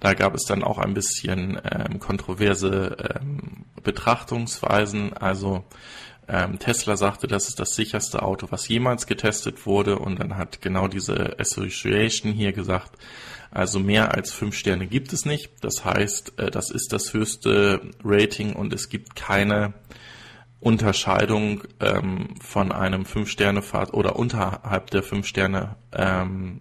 Da 0.00 0.14
gab 0.14 0.34
es 0.34 0.44
dann 0.44 0.64
auch 0.64 0.78
ein 0.78 0.94
bisschen 0.94 1.60
ähm, 1.70 2.00
kontroverse 2.00 2.96
ähm, 3.14 3.66
Betrachtungsweisen. 3.82 5.12
Also 5.12 5.64
ähm, 6.28 6.58
Tesla 6.58 6.96
sagte, 6.96 7.26
das 7.26 7.48
ist 7.48 7.58
das 7.58 7.74
sicherste 7.74 8.22
Auto, 8.22 8.46
was 8.50 8.68
jemals 8.68 9.06
getestet 9.06 9.66
wurde. 9.66 9.98
Und 9.98 10.20
dann 10.20 10.36
hat 10.36 10.62
genau 10.62 10.88
diese 10.88 11.38
Association 11.38 12.32
hier 12.32 12.52
gesagt, 12.52 12.92
also 13.50 13.80
mehr 13.80 14.14
als 14.14 14.32
fünf 14.32 14.56
Sterne 14.56 14.86
gibt 14.86 15.12
es 15.12 15.26
nicht. 15.26 15.50
Das 15.60 15.84
heißt, 15.84 16.38
äh, 16.38 16.50
das 16.50 16.70
ist 16.70 16.92
das 16.92 17.12
höchste 17.12 17.80
Rating 18.02 18.54
und 18.54 18.72
es 18.72 18.88
gibt 18.88 19.16
keine 19.16 19.74
Unterscheidung 20.60 21.64
ähm, 21.80 22.36
von 22.40 22.70
einem 22.70 23.04
fünf 23.04 23.28
Sterne 23.28 23.62
Fahrt 23.62 23.92
oder 23.94 24.16
unterhalb 24.16 24.90
der 24.90 25.02
fünf 25.02 25.26
Sterne 25.26 25.76
ähm, 25.92 26.60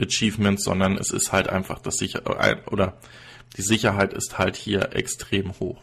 Achievements, 0.00 0.64
sondern 0.64 0.96
es 0.96 1.10
ist 1.10 1.32
halt 1.32 1.48
einfach 1.48 1.80
das 1.80 1.96
sicher 1.96 2.22
äh, 2.40 2.56
oder 2.70 2.96
die 3.56 3.62
Sicherheit 3.62 4.14
ist 4.14 4.38
halt 4.38 4.56
hier 4.56 4.94
extrem 4.94 5.58
hoch. 5.58 5.82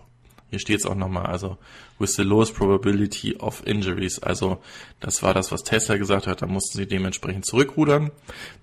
Hier 0.50 0.60
steht 0.60 0.80
es 0.80 0.86
auch 0.86 0.96
nochmal, 0.96 1.28
also 1.28 1.58
with 2.00 2.16
the 2.16 2.24
lowest 2.24 2.56
probability 2.56 3.36
of 3.38 3.62
injuries. 3.66 4.20
Also 4.20 4.60
das 5.00 5.22
war 5.22 5.34
das, 5.34 5.52
was 5.52 5.64
Tesla 5.64 5.98
gesagt 5.98 6.26
hat, 6.28 6.42
da 6.42 6.48
mussten 6.48 6.78
sie 6.78 6.88
dementsprechend 6.88 7.46
zurückrudern. 7.46 8.12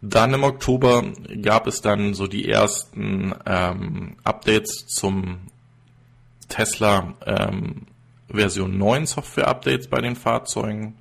Dann 0.00 0.34
im 0.34 0.42
Oktober 0.42 1.04
gab 1.42 1.66
es 1.66 1.80
dann 1.80 2.14
so 2.14 2.26
die 2.26 2.48
ersten 2.48 3.34
ähm, 3.46 4.16
Updates 4.24 4.86
zum 4.88 5.38
Tesla 6.48 7.14
ähm, 7.24 7.86
Version 8.28 8.76
9 8.78 9.06
Software-Updates 9.06 9.88
bei 9.88 10.00
den 10.00 10.16
Fahrzeugen. 10.16 10.96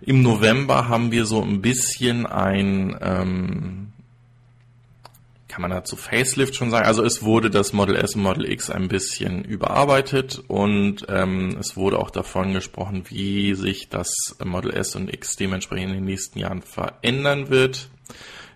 Im 0.00 0.22
November 0.22 0.88
haben 0.88 1.10
wir 1.12 1.24
so 1.24 1.42
ein 1.42 1.62
bisschen 1.62 2.26
ein 2.26 2.96
ähm, 3.00 3.85
kann 5.56 5.62
man 5.62 5.70
dazu 5.70 5.96
Facelift 5.96 6.54
schon 6.54 6.70
sagen? 6.70 6.84
Also 6.84 7.02
es 7.02 7.22
wurde 7.22 7.48
das 7.48 7.72
Model 7.72 7.96
S 7.96 8.14
und 8.14 8.20
Model 8.20 8.44
X 8.52 8.68
ein 8.68 8.88
bisschen 8.88 9.42
überarbeitet 9.42 10.42
und 10.48 11.06
ähm, 11.08 11.56
es 11.58 11.78
wurde 11.78 11.98
auch 11.98 12.10
davon 12.10 12.52
gesprochen, 12.52 13.04
wie 13.08 13.54
sich 13.54 13.88
das 13.88 14.36
Model 14.44 14.74
S 14.74 14.96
und 14.96 15.10
X 15.10 15.34
dementsprechend 15.36 15.92
in 15.92 15.94
den 15.94 16.04
nächsten 16.04 16.38
Jahren 16.38 16.60
verändern 16.60 17.48
wird. 17.48 17.88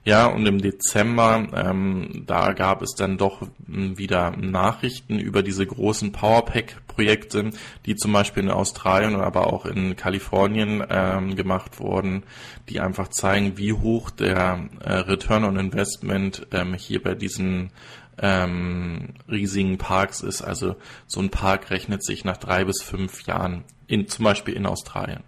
Ja, 0.02 0.26
und 0.26 0.46
im 0.46 0.62
Dezember, 0.62 1.46
ähm, 1.54 2.24
da 2.26 2.54
gab 2.54 2.80
es 2.80 2.94
dann 2.94 3.18
doch 3.18 3.46
wieder 3.58 4.30
Nachrichten 4.30 5.18
über 5.18 5.42
diese 5.42 5.66
großen 5.66 6.10
Powerpack-Projekte, 6.10 7.50
die 7.84 7.96
zum 7.96 8.12
Beispiel 8.14 8.44
in 8.44 8.50
Australien, 8.50 9.16
aber 9.16 9.52
auch 9.52 9.66
in 9.66 9.96
Kalifornien 9.96 10.82
ähm, 10.88 11.36
gemacht 11.36 11.80
wurden, 11.80 12.22
die 12.70 12.80
einfach 12.80 13.08
zeigen, 13.08 13.58
wie 13.58 13.74
hoch 13.74 14.08
der 14.08 14.70
äh, 14.82 14.92
Return 14.94 15.44
on 15.44 15.58
Investment 15.58 16.46
ähm, 16.50 16.72
hier 16.72 17.02
bei 17.02 17.14
diesen 17.14 17.70
ähm, 18.18 19.14
riesigen 19.28 19.76
Parks 19.76 20.22
ist. 20.22 20.40
Also 20.40 20.76
so 21.06 21.20
ein 21.20 21.28
Park 21.28 21.70
rechnet 21.70 22.02
sich 22.02 22.24
nach 22.24 22.38
drei 22.38 22.64
bis 22.64 22.82
fünf 22.82 23.26
Jahren, 23.26 23.64
in, 23.86 24.08
zum 24.08 24.24
Beispiel 24.24 24.54
in 24.54 24.64
Australien. 24.64 25.24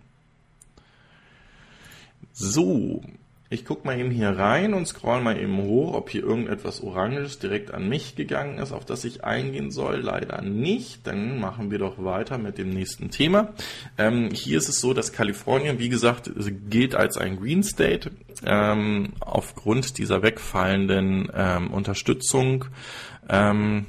So, 2.33 3.03
ich 3.53 3.65
gucke 3.65 3.87
mal 3.87 3.99
eben 3.99 4.11
hier 4.11 4.31
rein 4.31 4.75
und 4.75 4.87
scroll 4.87 5.21
mal 5.21 5.39
eben 5.39 5.63
hoch, 5.63 5.95
ob 5.95 6.11
hier 6.11 6.23
irgendetwas 6.23 6.83
Oranges 6.83 7.39
direkt 7.39 7.73
an 7.73 7.89
mich 7.89 8.17
gegangen 8.17 8.59
ist, 8.59 8.73
auf 8.73 8.85
das 8.85 9.05
ich 9.05 9.25
eingehen 9.25 9.71
soll. 9.71 9.97
Leider 9.97 10.41
nicht. 10.43 11.07
Dann 11.07 11.39
machen 11.39 11.71
wir 11.71 11.79
doch 11.79 12.03
weiter 12.03 12.39
mit 12.39 12.59
dem 12.59 12.71
nächsten 12.71 13.11
Thema. 13.11 13.53
Ähm, 13.99 14.31
hier 14.33 14.59
ist 14.59 14.69
es 14.69 14.81
so, 14.81 14.95
dass 14.95 15.13
Kalifornien, 15.13 15.79
wie 15.79 15.89
gesagt, 15.89 16.31
gilt 16.69 16.95
als 16.95 17.17
ein 17.17 17.39
Green 17.39 17.63
State. 17.63 18.11
Ähm, 18.45 19.13
aufgrund 19.21 19.99
dieser 19.99 20.23
wegfallenden 20.23 21.31
ähm, 21.35 21.71
Unterstützung 21.71 22.65
ähm, 23.29 23.87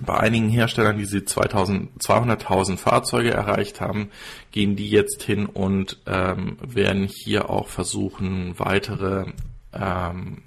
bei 0.00 0.18
einigen 0.18 0.48
Herstellern, 0.48 0.98
die 0.98 1.06
sie 1.06 1.20
200.000 1.20 2.76
Fahrzeuge 2.76 3.30
erreicht 3.30 3.80
haben, 3.80 4.10
gehen 4.52 4.76
die 4.76 4.90
jetzt 4.90 5.22
hin 5.22 5.46
und 5.46 5.98
ähm, 6.06 6.58
werden 6.60 7.08
hier 7.08 7.48
auch 7.48 7.68
versuchen, 7.68 8.58
weitere 8.58 9.32
ähm, 9.72 10.42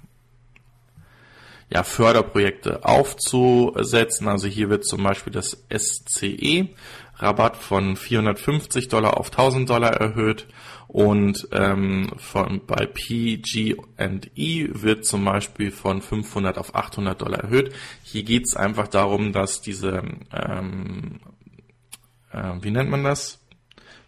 ja, 1.68 1.82
Förderprojekte 1.82 2.84
aufzusetzen. 2.84 4.28
Also 4.28 4.46
hier 4.46 4.68
wird 4.68 4.84
zum 4.84 5.02
Beispiel 5.02 5.32
das 5.32 5.64
SCE 5.72 6.68
Rabatt 7.16 7.56
von 7.56 7.96
450 7.96 8.88
Dollar 8.88 9.18
auf 9.18 9.30
1000 9.30 9.68
Dollar 9.68 9.92
erhöht 9.92 10.46
und 10.92 11.46
ähm, 11.52 12.10
von, 12.16 12.66
bei 12.66 12.84
PG&E 12.84 13.76
wird 14.72 15.06
zum 15.06 15.24
Beispiel 15.24 15.70
von 15.70 16.02
500 16.02 16.58
auf 16.58 16.74
800 16.74 17.22
Dollar 17.22 17.44
erhöht. 17.44 17.72
Hier 18.02 18.24
geht 18.24 18.42
es 18.46 18.56
einfach 18.56 18.88
darum, 18.88 19.32
dass 19.32 19.60
diese, 19.60 20.02
ähm, 20.32 21.20
äh, 22.32 22.54
wie 22.60 22.72
nennt 22.72 22.90
man 22.90 23.04
das? 23.04 23.38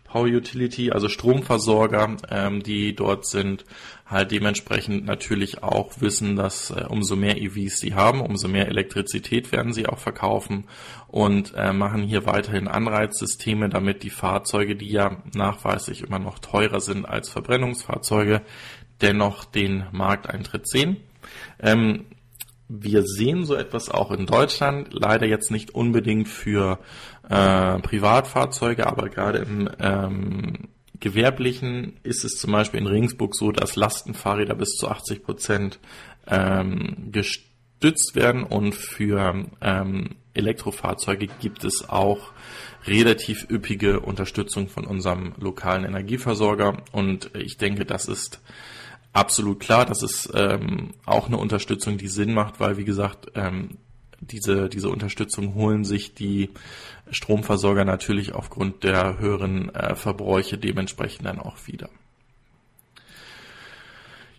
Power 0.03 0.27
Utility, 0.27 0.91
also 0.91 1.09
Stromversorger, 1.09 2.17
ähm, 2.29 2.65
die 2.65 2.97
dort 2.97 3.27
sind, 3.27 3.65
halt 4.07 4.31
dementsprechend 4.31 5.07
natürlich 5.07 5.63
auch 5.63 6.01
wissen, 6.01 6.37
dass 6.37 6.71
äh, 6.71 6.85
umso 6.89 7.17
mehr 7.17 7.41
EVs 7.41 7.79
sie 7.79 7.95
haben, 7.95 8.21
umso 8.21 8.49
mehr 8.49 8.69
Elektrizität 8.69 9.53
werden 9.53 9.73
sie 9.73 9.87
auch 9.87 9.99
verkaufen 9.99 10.65
und 11.09 11.55
äh, 11.57 11.73
machen 11.73 12.03
hier 12.03 12.27
weiterhin 12.27 12.69
Anreizsysteme, 12.69 13.69
damit 13.69 14.03
die 14.03 14.11
Fahrzeuge, 14.11 14.77
die 14.77 14.91
ja 14.91 15.23
nachweislich 15.35 16.03
immer 16.03 16.19
noch 16.19 16.39
teurer 16.39 16.81
sind 16.81 17.07
als 17.07 17.29
Verbrennungsfahrzeuge, 17.31 18.43
dennoch 19.01 19.45
den 19.45 19.87
Markteintritt 19.93 20.69
sehen. 20.69 20.99
Ähm, 21.61 22.07
wir 22.69 23.03
sehen 23.03 23.45
so 23.45 23.55
etwas 23.55 23.91
auch 23.91 24.11
in 24.11 24.27
Deutschland, 24.27 24.89
leider 24.93 25.27
jetzt 25.27 25.51
nicht 25.51 25.75
unbedingt 25.75 26.29
für 26.29 26.79
äh, 27.29 27.79
Privatfahrzeuge, 27.81 28.87
aber 28.87 29.11
gerade 29.11 29.39
im 29.39 29.69
ähm, 29.79 30.69
Gewerblichen 31.03 31.99
ist 32.05 32.25
es 32.25 32.39
zum 32.39 32.53
Beispiel 32.53 32.79
in 32.79 32.87
Regensburg 32.87 33.35
so, 33.35 33.51
dass 33.51 33.75
Lastenfahrräder 33.75 34.55
bis 34.55 34.71
zu 34.77 34.89
80 34.89 35.25
Prozent 35.25 35.81
ähm, 36.29 37.09
gestützt 37.11 38.15
werden 38.15 38.45
und 38.45 38.77
für 38.77 39.45
ähm, 39.61 40.11
Elektrofahrzeuge 40.35 41.27
gibt 41.41 41.65
es 41.65 41.89
auch 41.89 42.31
relativ 42.87 43.51
üppige 43.51 43.99
Unterstützung 43.99 44.69
von 44.69 44.87
unserem 44.87 45.35
lokalen 45.39 45.85
Energieversorger 45.85 46.85
und 46.93 47.33
ich 47.35 47.57
denke, 47.59 47.85
das 47.85 48.07
ist 48.07 48.41
absolut 49.13 49.59
klar. 49.59 49.85
Das 49.85 50.05
ist 50.05 50.31
ähm, 50.35 50.95
auch 51.05 51.27
eine 51.27 51.37
Unterstützung, 51.37 51.99
die 51.99 52.09
Sinn 52.09 52.33
macht, 52.33 52.61
weil 52.61 52.77
wie 52.77 52.85
gesagt, 52.85 53.33
ähm, 53.35 53.79
diese, 54.23 54.69
diese 54.69 54.89
Unterstützung 54.89 55.55
holen 55.55 55.85
sich 55.85 56.15
die 56.15 56.51
Stromversorger 57.11 57.85
natürlich 57.85 58.35
aufgrund 58.35 58.85
der 58.85 59.19
höheren 59.19 59.75
äh, 59.75 59.95
Verbräuche 59.95 60.59
dementsprechend 60.59 61.27
dann 61.27 61.39
auch 61.39 61.57
wieder. 61.67 61.89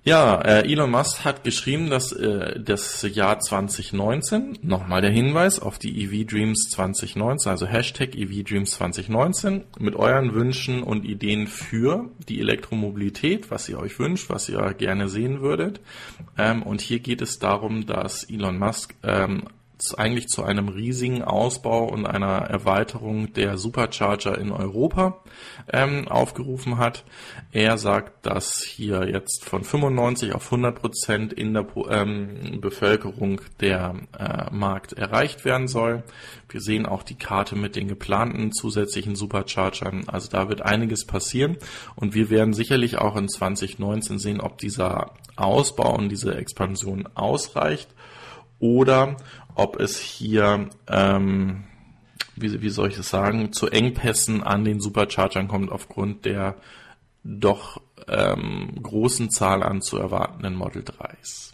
Ja, 0.05 0.41
äh, 0.41 0.69
Elon 0.69 0.91
Musk 0.91 1.23
hat 1.23 1.45
geschrieben, 1.45 1.89
dass 1.89 2.11
äh, 2.11 2.59
das 2.59 3.07
Jahr 3.09 3.39
2019, 3.39 4.59
nochmal 4.61 5.01
der 5.01 5.11
Hinweis 5.11 5.59
auf 5.61 5.79
die 5.79 6.03
EV 6.03 6.27
Dreams 6.29 6.71
2019, 6.71 7.49
also 7.49 7.65
Hashtag 7.67 8.13
EV 8.13 8.43
Dreams 8.43 8.71
2019, 8.71 9.63
mit 9.79 9.95
euren 9.95 10.34
Wünschen 10.34 10.84
und 10.84 11.05
Ideen 11.05 11.47
für 11.47 12.09
die 12.27 12.41
Elektromobilität, 12.41 13.49
was 13.49 13.69
ihr 13.69 13.79
euch 13.79 13.97
wünscht, 13.97 14.29
was 14.29 14.49
ihr 14.49 14.73
gerne 14.73 15.07
sehen 15.07 15.39
würdet. 15.39 15.79
Ähm, 16.38 16.63
und 16.63 16.81
hier 16.81 16.99
geht 16.99 17.21
es 17.21 17.39
darum, 17.39 17.86
dass 17.86 18.25
Elon 18.25 18.59
Musk 18.59 18.95
ähm, 19.03 19.43
eigentlich 19.97 20.28
zu 20.28 20.43
einem 20.43 20.69
riesigen 20.69 21.24
Ausbau 21.24 21.86
und 21.86 22.05
einer 22.05 22.41
Erweiterung 22.41 23.34
der 23.34 23.57
Supercharger 23.57 24.38
in 24.38 24.51
Europa 24.51 25.19
ähm, 25.71 26.07
aufgerufen 26.07 26.78
hat. 26.78 27.03
Er 27.51 27.78
sagt, 27.78 28.26
dass 28.26 28.61
hier 28.61 29.09
jetzt 29.09 29.43
von 29.45 29.63
95 29.63 30.34
auf 30.34 30.45
100 30.45 30.80
Prozent 30.80 31.34
in 31.34 31.53
der 31.53 31.65
ähm, 31.89 32.61
Bevölkerung 32.61 33.41
der 33.59 33.95
äh, 34.17 34.53
Markt 34.53 34.93
erreicht 34.93 35.43
werden 35.43 35.67
soll. 35.67 36.03
Wir 36.49 36.61
sehen 36.61 36.86
auch 36.86 37.03
die 37.03 37.17
Karte 37.17 37.55
mit 37.55 37.76
den 37.76 37.88
geplanten 37.88 38.51
zusätzlichen 38.51 39.15
Superchargern. 39.15 40.03
Also 40.07 40.30
da 40.30 40.49
wird 40.49 40.61
einiges 40.61 41.05
passieren 41.05 41.57
und 41.95 42.13
wir 42.13 42.30
werden 42.30 42.53
sicherlich 42.53 42.99
auch 42.99 43.15
in 43.15 43.28
2019 43.28 44.19
sehen, 44.19 44.39
ob 44.39 44.57
dieser 44.59 45.11
Ausbau 45.36 45.95
und 45.95 46.09
diese 46.09 46.36
Expansion 46.36 47.09
ausreicht 47.15 47.89
oder 48.63 49.17
ob 49.55 49.79
es 49.79 49.99
hier, 49.99 50.69
ähm, 50.87 51.63
wie, 52.35 52.61
wie 52.61 52.69
soll 52.69 52.89
ich 52.89 52.97
es 52.97 53.09
sagen, 53.09 53.53
zu 53.53 53.67
Engpässen 53.67 54.43
an 54.43 54.65
den 54.65 54.79
Superchargern 54.79 55.47
kommt 55.47 55.71
aufgrund 55.71 56.25
der 56.25 56.55
doch 57.23 57.81
ähm, 58.07 58.77
großen 58.81 59.29
Zahl 59.29 59.63
an 59.63 59.81
zu 59.81 59.97
erwartenden 59.97 60.55
Model 60.55 60.83
3s. 60.83 61.53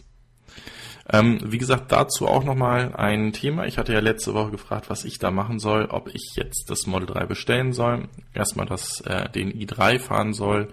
Ähm, 1.12 1.40
wie 1.44 1.58
gesagt, 1.58 1.90
dazu 1.90 2.28
auch 2.28 2.44
nochmal 2.44 2.94
ein 2.94 3.32
Thema. 3.32 3.66
Ich 3.66 3.78
hatte 3.78 3.92
ja 3.92 3.98
letzte 3.98 4.32
Woche 4.32 4.52
gefragt, 4.52 4.90
was 4.90 5.04
ich 5.04 5.18
da 5.18 5.32
machen 5.32 5.58
soll, 5.58 5.86
ob 5.86 6.08
ich 6.14 6.36
jetzt 6.36 6.70
das 6.70 6.86
Model 6.86 7.06
3 7.06 7.26
bestellen 7.26 7.72
soll, 7.72 8.08
erstmal 8.32 8.66
das, 8.66 9.00
äh, 9.00 9.28
den 9.28 9.52
i3 9.52 9.98
fahren 9.98 10.32
soll, 10.32 10.72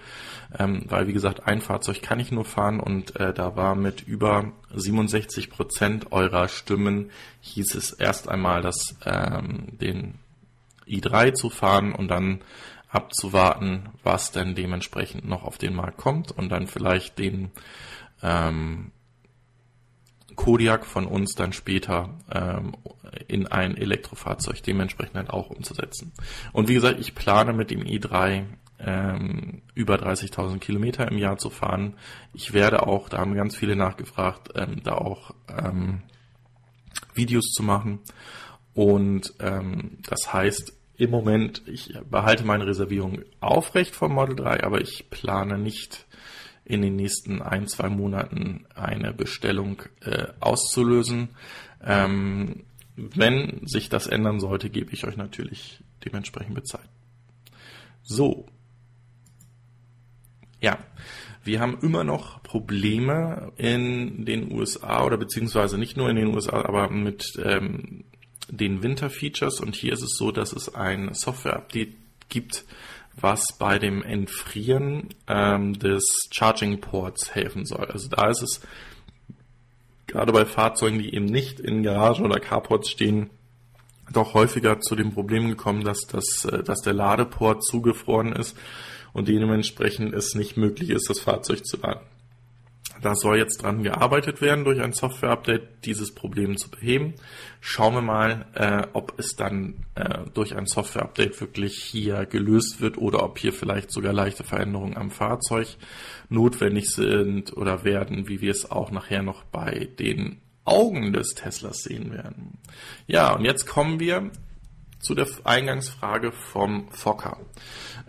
ähm, 0.58 0.84
weil 0.88 1.08
wie 1.08 1.14
gesagt, 1.14 1.48
ein 1.48 1.62
Fahrzeug 1.62 2.04
kann 2.04 2.20
ich 2.20 2.32
nur 2.32 2.46
fahren 2.46 2.80
und 2.80 3.16
äh, 3.20 3.34
da 3.34 3.56
war 3.56 3.74
mit 3.74 4.02
über 4.08 4.52
67 4.76 5.50
Prozent 5.50 6.12
eurer 6.12 6.50
Stimmen 6.50 7.10
hieß 7.42 7.74
es 7.74 7.94
erst 7.94 8.30
einmal, 8.30 8.62
dass 8.62 8.96
ähm, 9.06 9.78
den 9.82 10.20
i3 10.88 11.34
zu 11.34 11.50
fahren 11.50 11.94
und 11.94 12.10
dann 12.10 12.42
abzuwarten, 12.90 13.90
was 14.04 14.32
denn 14.32 14.54
dementsprechend 14.54 15.28
noch 15.28 15.44
auf 15.44 15.58
den 15.58 15.74
Markt 15.74 15.98
kommt 15.98 16.32
und 16.32 16.50
dann 16.50 16.68
vielleicht 16.68 17.18
den 17.18 17.52
ähm, 18.22 18.92
Kodiak 20.38 20.86
von 20.86 21.06
uns 21.06 21.34
dann 21.34 21.52
später 21.52 22.10
ähm, 22.32 22.74
in 23.28 23.48
ein 23.48 23.76
Elektrofahrzeug 23.76 24.64
dementsprechend 24.64 25.18
dann 25.18 25.30
auch 25.30 25.50
umzusetzen. 25.50 26.14
Und 26.54 26.70
wie 26.70 26.76
gesagt, 26.76 27.00
ich 27.02 27.16
plane 27.16 27.52
mit 27.52 27.72
dem 27.72 27.82
i3 27.82 28.46
ähm, 28.80 29.62
über 29.74 29.96
30.000 29.96 30.60
Kilometer 30.60 31.12
im 31.12 31.18
Jahr 31.18 31.38
zu 31.38 31.50
fahren. 31.50 31.96
Ich 32.34 32.54
werde 32.54 32.88
auch, 32.88 33.10
da 33.10 33.18
haben 33.18 33.34
ganz 33.34 33.56
viele 33.58 33.76
nachgefragt, 33.76 34.52
ähm, 34.56 34.82
da 34.84 34.94
auch 34.94 35.32
ähm, 35.50 36.04
Videos 37.14 37.52
zu 37.52 37.64
machen. 37.64 38.00
Und 38.74 39.34
ähm, 39.40 39.98
das 40.08 40.32
heißt, 40.32 40.74
im 40.98 41.10
Moment, 41.10 41.64
ich 41.68 41.94
behalte 42.10 42.46
meine 42.46 42.68
Reservierung 42.68 43.22
aufrecht 43.40 43.96
vom 43.96 44.14
Model 44.14 44.36
3, 44.36 44.64
aber 44.64 44.82
ich 44.82 45.10
plane 45.10 45.58
nicht 45.58 46.07
in 46.68 46.82
den 46.82 46.98
nächsten 46.98 47.42
ein, 47.42 47.68
zwei 47.68 47.88
Monaten 47.90 48.66
eine 48.76 49.14
Bestellung 49.14 49.84
äh, 50.02 50.28
auszulösen. 50.40 51.30
Ähm, 51.84 52.66
wenn 52.96 53.66
sich 53.66 53.90
das 53.90 54.08
ändern 54.08 54.40
sollte, 54.40 54.70
gebe 54.70 54.92
ich 54.92 55.06
euch 55.06 55.16
natürlich 55.16 55.82
dementsprechend 56.04 56.56
Bescheid. 56.56 56.90
So. 58.04 58.48
Ja, 60.60 60.80
wir 61.44 61.62
haben 61.62 61.78
immer 61.82 62.04
noch 62.04 62.44
Probleme 62.44 63.54
in 63.56 64.26
den 64.26 64.52
USA 64.52 65.06
oder 65.06 65.18
beziehungsweise 65.18 65.78
nicht 65.78 65.96
nur 65.96 66.10
in 66.10 66.18
den 66.18 66.34
USA, 66.36 66.66
aber 66.66 66.90
mit 66.90 67.40
ähm, 67.42 68.04
den 68.50 68.84
Winter-Features. 68.84 69.62
Und 69.62 69.76
hier 69.76 69.94
ist 69.94 70.02
es 70.02 70.18
so, 70.18 70.32
dass 70.32 70.52
es 70.52 70.74
ein 70.76 71.14
Software-Update 71.14 71.96
gibt, 72.28 72.66
was 73.20 73.58
bei 73.58 73.80
dem 73.80 74.04
Entfrieren 74.04 75.10
ähm, 75.28 75.78
des 75.78 76.04
Charging 76.32 76.80
Ports 76.80 77.34
helfen 77.34 77.66
soll. 77.66 77.86
Also 77.86 78.10
da 78.10 78.30
ist 78.30 78.44
es 78.44 78.62
gerade 80.06 80.32
bei 80.32 80.46
Fahrzeugen, 80.46 81.00
die 81.00 81.14
eben 81.14 81.26
nicht 81.26 81.60
in 81.60 81.84
Garagen 81.84 82.26
oder 82.26 82.40
Carports 82.40 82.90
stehen, 82.90 83.30
doch 84.14 84.34
häufiger 84.34 84.80
zu 84.80 84.96
dem 84.96 85.12
Problem 85.14 85.50
gekommen, 85.50 85.84
dass, 85.84 86.02
das, 86.08 86.46
äh, 86.46 86.64
dass 86.64 86.82
der 86.82 86.94
Ladeport 86.94 87.64
zugefroren 87.64 88.34
ist 88.34 88.56
und 89.14 89.28
dementsprechend 89.28 90.14
es 90.14 90.36
nicht 90.36 90.56
möglich 90.56 90.92
ist, 90.92 91.10
das 91.10 91.20
Fahrzeug 91.20 91.66
zu 91.66 91.78
laden. 91.78 92.06
Da 93.02 93.16
soll 93.16 93.38
jetzt 93.38 93.64
dran 93.64 93.84
gearbeitet 93.84 94.42
werden 94.42 94.64
durch 94.64 94.82
ein 94.82 94.94
Software-Update, 94.94 95.86
dieses 95.86 96.14
Problem 96.14 96.58
zu 96.58 96.70
beheben. 96.70 97.14
Schauen 97.62 97.94
wir 97.94 98.02
mal, 98.02 98.46
äh, 98.54 98.88
ob 98.94 99.18
es 99.20 99.36
dann 99.36 99.86
äh, 99.96 100.20
durch 100.34 100.56
ein 100.56 100.66
Software-Update 100.66 101.40
wirklich 101.42 101.76
hier 101.76 102.26
gelöst 102.26 102.82
wird 102.82 102.98
oder 102.98 103.24
ob 103.24 103.38
hier 103.38 103.54
vielleicht 103.54 103.92
sogar 103.92 104.14
leichte 104.14 104.44
Veränderungen 104.44 104.98
am 104.98 105.12
Fahrzeug 105.12 105.68
notwendig 106.30 106.90
sind 106.92 107.56
oder 107.56 107.84
werden, 107.84 108.28
wie 108.28 108.42
wir 108.42 108.52
es 108.52 108.70
auch 108.70 108.92
nachher 108.92 109.24
noch 109.24 109.44
bei 109.44 109.90
den 110.00 110.42
Augen 110.66 111.14
des 111.14 111.34
Teslas 111.34 111.84
sehen 111.84 112.12
werden. 112.12 112.58
Ja, 113.08 113.34
und 113.34 113.46
jetzt 113.46 113.66
kommen 113.66 114.00
wir 114.00 114.32
zu 115.00 115.16
der 115.16 115.28
Eingangsfrage 115.44 116.32
vom 116.32 116.90
Fokker. 116.92 117.38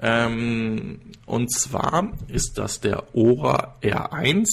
Ähm, 0.01 1.01
und 1.26 1.53
zwar 1.53 2.12
ist 2.28 2.57
das 2.57 2.80
der 2.80 3.14
Ora 3.14 3.76
R1, 3.82 4.47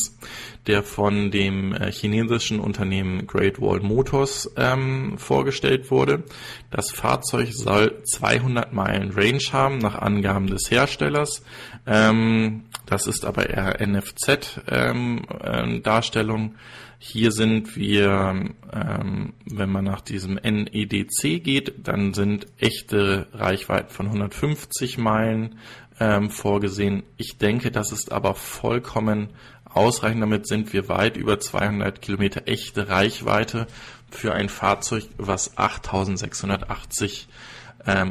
der 0.67 0.83
von 0.83 1.31
dem 1.31 1.73
äh, 1.73 1.89
chinesischen 1.91 2.59
Unternehmen 2.59 3.25
Great 3.27 3.61
Wall 3.61 3.79
Motors 3.79 4.51
ähm, 4.57 5.17
vorgestellt 5.17 5.89
wurde. 5.91 6.23
Das 6.71 6.91
Fahrzeug 6.91 7.53
soll 7.53 8.03
200 8.03 8.73
Meilen 8.73 9.11
Range 9.11 9.43
haben, 9.51 9.77
nach 9.77 9.95
Angaben 9.95 10.47
des 10.47 10.69
Herstellers. 10.71 11.43
Ähm, 11.85 12.65
das 12.85 13.07
ist 13.07 13.25
aber 13.25 13.49
eher 13.49 13.85
NFC-Darstellung. 13.85 16.55
Hier 16.97 17.31
sind 17.31 17.75
wir, 17.75 18.53
ähm, 18.73 19.33
wenn 19.45 19.69
man 19.69 19.85
nach 19.85 20.01
diesem 20.01 20.35
NEDC 20.35 21.43
geht, 21.43 21.87
dann 21.87 22.13
sind 22.13 22.47
echte 22.57 23.27
Reichweiten 23.33 23.89
von 23.89 24.07
150 24.07 24.97
Meilen 24.97 25.59
ähm, 25.99 26.29
vorgesehen. 26.29 27.03
Ich 27.17 27.37
denke, 27.37 27.71
das 27.71 27.91
ist 27.91 28.11
aber 28.11 28.35
vollkommen 28.35 29.29
ausreichend. 29.65 30.21
Damit 30.21 30.47
sind 30.47 30.73
wir 30.73 30.89
weit 30.89 31.17
über 31.17 31.39
200 31.39 32.01
Kilometer 32.01 32.47
echte 32.47 32.89
Reichweite 32.89 33.67
für 34.09 34.33
ein 34.33 34.49
Fahrzeug, 34.49 35.03
was 35.17 35.57
8680 35.57 37.27
ähm, 37.27 37.33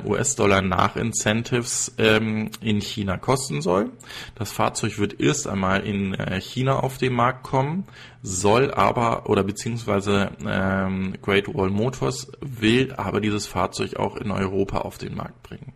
US-Dollar 0.05 0.63
nach 0.63 0.97
Incentives 0.97 1.95
ähm, 1.99 2.51
in 2.61 2.81
China 2.81 3.17
kosten 3.17 3.61
soll. 3.61 3.91
Das 4.35 4.53
Fahrzeug 4.53 4.99
wird 4.99 5.21
erst 5.21 5.47
einmal 5.47 5.85
in 5.85 6.15
äh, 6.15 6.41
China 6.41 6.81
auf 6.81 6.99
den 6.99 7.13
Markt 7.13 7.43
kommen, 7.43 7.85
soll 8.23 8.73
aber 8.73 9.29
oder 9.29 9.43
beziehungsweise 9.43 10.31
ähm, 10.47 11.15
Great 11.23 11.53
Wall 11.53 11.71
Motors 11.71 12.31
will 12.41 12.93
aber 12.97 13.21
dieses 13.21 13.47
Fahrzeug 13.47 13.97
auch 13.97 14.17
in 14.17 14.31
Europa 14.31 14.79
auf 14.79 14.99
den 14.99 15.15
Markt 15.15 15.43
bringen. 15.43 15.73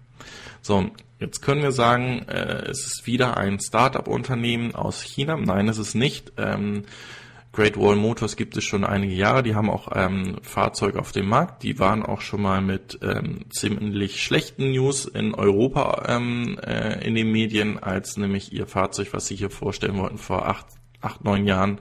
So, 0.61 0.90
jetzt 1.18 1.40
können 1.40 1.62
wir 1.62 1.72
sagen, 1.72 2.26
äh, 2.28 2.66
es 2.68 2.86
ist 2.86 3.07
wieder 3.07 3.36
ein 3.36 3.59
Start-up-Unternehmen 3.61 4.74
aus 4.74 5.03
China. 5.03 5.36
Nein, 5.36 5.68
es 5.68 5.78
ist 5.78 5.94
nicht. 5.94 6.32
Ähm, 6.36 6.84
Great 7.59 7.76
Wall 7.76 7.96
Motors 7.96 8.36
gibt 8.36 8.56
es 8.56 8.62
schon 8.62 8.84
einige 8.84 9.14
Jahre. 9.14 9.42
Die 9.42 9.56
haben 9.56 9.68
auch 9.68 9.88
ähm, 9.92 10.36
Fahrzeuge 10.42 11.00
auf 11.00 11.11
dem 11.11 11.26
Markt. 11.26 11.64
Die 11.64 11.80
waren 11.80 12.04
auch 12.04 12.20
schon 12.20 12.40
mal 12.40 12.61
mit 12.61 13.00
ähm, 13.02 13.46
ziemlich 13.50 14.22
schlechten 14.22 14.70
News 14.70 15.06
in 15.06 15.34
Europa 15.34 16.04
ähm, 16.06 16.56
äh, 16.62 17.04
in 17.04 17.16
den 17.16 17.32
Medien, 17.32 17.76
als 17.82 18.16
nämlich 18.16 18.52
ihr 18.52 18.68
Fahrzeug, 18.68 19.09
was 19.11 19.26
sie 19.26 19.34
hier 19.34 19.50
vorstellen 19.50 19.98
wollten, 19.98 20.18
vor 20.18 20.46
acht, 20.46 20.66
acht 21.00 21.24
neun 21.24 21.48
Jahren 21.48 21.80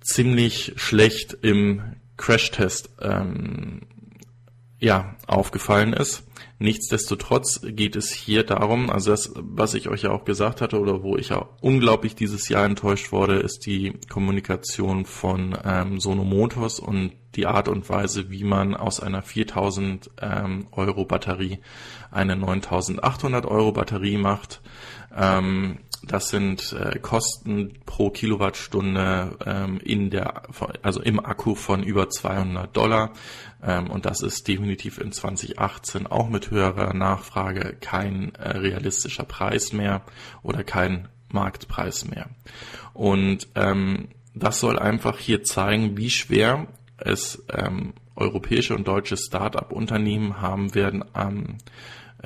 ziemlich 0.00 0.74
schlecht 0.76 1.36
im 1.42 1.82
Crashtest 2.16 2.90
ähm, 3.00 3.80
ja, 4.78 5.16
aufgefallen 5.26 5.92
ist. 5.92 6.22
Nichtsdestotrotz 6.58 7.60
geht 7.62 7.96
es 7.96 8.10
hier 8.12 8.42
darum, 8.42 8.88
also 8.88 9.10
das, 9.10 9.32
was 9.34 9.74
ich 9.74 9.88
euch 9.88 10.02
ja 10.02 10.10
auch 10.10 10.24
gesagt 10.24 10.62
hatte 10.62 10.80
oder 10.80 11.02
wo 11.02 11.16
ich 11.18 11.28
ja 11.28 11.50
unglaublich 11.60 12.14
dieses 12.14 12.48
Jahr 12.48 12.64
enttäuscht 12.64 13.12
wurde, 13.12 13.34
ist 13.36 13.66
die 13.66 13.92
Kommunikation 14.08 15.04
von 15.04 15.56
ähm, 15.62 16.00
Sono 16.00 16.24
Motors 16.24 16.80
und 16.80 17.12
die 17.34 17.46
Art 17.46 17.68
und 17.68 17.90
Weise, 17.90 18.30
wie 18.30 18.44
man 18.44 18.74
aus 18.74 19.00
einer 19.00 19.20
4000 19.20 20.10
ähm, 20.22 20.66
Euro 20.72 21.04
Batterie 21.04 21.58
eine 22.10 22.36
9800 22.36 23.44
Euro 23.44 23.72
Batterie 23.72 24.16
macht. 24.16 24.62
Ähm, 25.16 25.78
das 26.06 26.28
sind 26.28 26.72
äh, 26.72 26.98
Kosten 27.00 27.74
pro 27.84 28.10
Kilowattstunde 28.10 29.36
ähm, 29.44 29.80
in 29.82 30.10
der, 30.10 30.42
also 30.82 31.02
im 31.02 31.24
Akku 31.24 31.54
von 31.54 31.82
über 31.82 32.08
200 32.08 32.76
Dollar. 32.76 33.12
Ähm, 33.62 33.90
und 33.90 34.06
das 34.06 34.22
ist 34.22 34.46
definitiv 34.46 34.98
in 34.98 35.10
2018 35.10 36.06
auch 36.06 36.28
mit 36.28 36.50
höherer 36.50 36.94
Nachfrage 36.94 37.76
kein 37.80 38.34
äh, 38.36 38.56
realistischer 38.58 39.24
Preis 39.24 39.72
mehr 39.72 40.02
oder 40.42 40.62
kein 40.62 41.08
Marktpreis 41.28 42.06
mehr. 42.06 42.28
Und 42.92 43.48
ähm, 43.56 44.08
das 44.34 44.60
soll 44.60 44.78
einfach 44.78 45.18
hier 45.18 45.42
zeigen, 45.42 45.96
wie 45.96 46.10
schwer 46.10 46.68
es 46.98 47.42
ähm, 47.52 47.94
europäische 48.14 48.74
und 48.76 48.86
deutsche 48.86 49.16
Start-up-Unternehmen 49.16 50.40
haben 50.40 50.74
werden, 50.74 51.04
am 51.14 51.58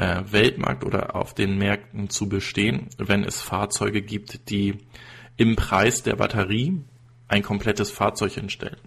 äh, 0.00 0.32
Weltmarkt 0.32 0.82
oder 0.82 1.14
auf 1.14 1.34
den 1.34 1.58
Märkten 1.58 2.08
zu 2.08 2.26
bestehen, 2.26 2.88
wenn 2.96 3.22
es 3.22 3.42
Fahrzeuge 3.42 4.00
gibt, 4.00 4.48
die 4.48 4.78
im 5.36 5.56
Preis 5.56 6.02
der 6.02 6.16
Batterie 6.16 6.80
ein 7.28 7.42
komplettes 7.42 7.90
Fahrzeug 7.90 8.32
hinstellen. 8.32 8.78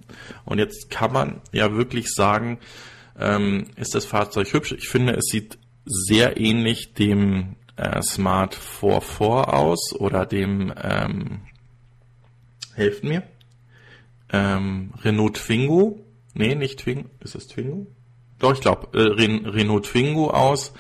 Und 0.43 0.57
jetzt 0.57 0.89
kann 0.89 1.13
man 1.13 1.41
ja 1.51 1.73
wirklich 1.75 2.11
sagen, 2.11 2.57
ähm, 3.19 3.65
ist 3.75 3.93
das 3.93 4.05
Fahrzeug 4.05 4.51
hübsch? 4.53 4.71
Ich 4.71 4.89
finde, 4.89 5.13
es 5.13 5.25
sieht 5.25 5.59
sehr 5.85 6.39
ähnlich 6.39 6.95
dem 6.95 7.57
äh, 7.75 8.01
Smart 8.01 8.55
4.4 8.55 9.43
aus 9.49 9.93
oder 9.93 10.25
dem, 10.25 10.73
ähm, 10.81 11.41
helft 12.73 13.03
mir, 13.03 13.21
ähm, 14.31 14.93
Renault 15.03 15.35
Twingo. 15.35 16.03
Nee, 16.33 16.55
nicht 16.55 16.79
Twingo. 16.79 17.07
Ist 17.19 17.35
es 17.35 17.47
Twingo? 17.47 17.85
Doch, 18.43 18.51
ich 18.51 18.59
glaube, 18.59 18.89
äh, 18.91 19.49
Renault 19.49 19.85
Twingo 19.85 20.29
aus. 20.29 20.73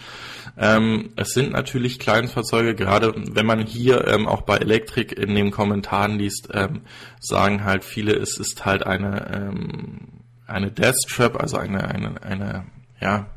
Ähm, 0.57 1.11
es 1.15 1.29
sind 1.29 1.53
natürlich 1.53 1.97
Kleinfahrzeuge, 1.97 2.75
gerade 2.75 3.13
wenn 3.15 3.45
man 3.45 3.65
hier 3.65 4.05
ähm, 4.05 4.27
auch 4.27 4.41
bei 4.41 4.57
Elektrik 4.57 5.17
in 5.17 5.33
den 5.33 5.49
Kommentaren 5.49 6.19
liest, 6.19 6.49
ähm, 6.53 6.81
sagen 7.21 7.63
halt 7.63 7.85
viele, 7.85 8.11
es 8.15 8.37
ist 8.37 8.65
halt 8.65 8.85
eine, 8.85 9.31
ähm, 9.33 9.99
eine 10.45 10.71
Death 10.71 11.07
Trap, 11.07 11.41
also 11.41 11.55
eine, 11.55 11.87
eine, 11.87 12.21
eine 12.21 12.65
ja, 12.99 13.27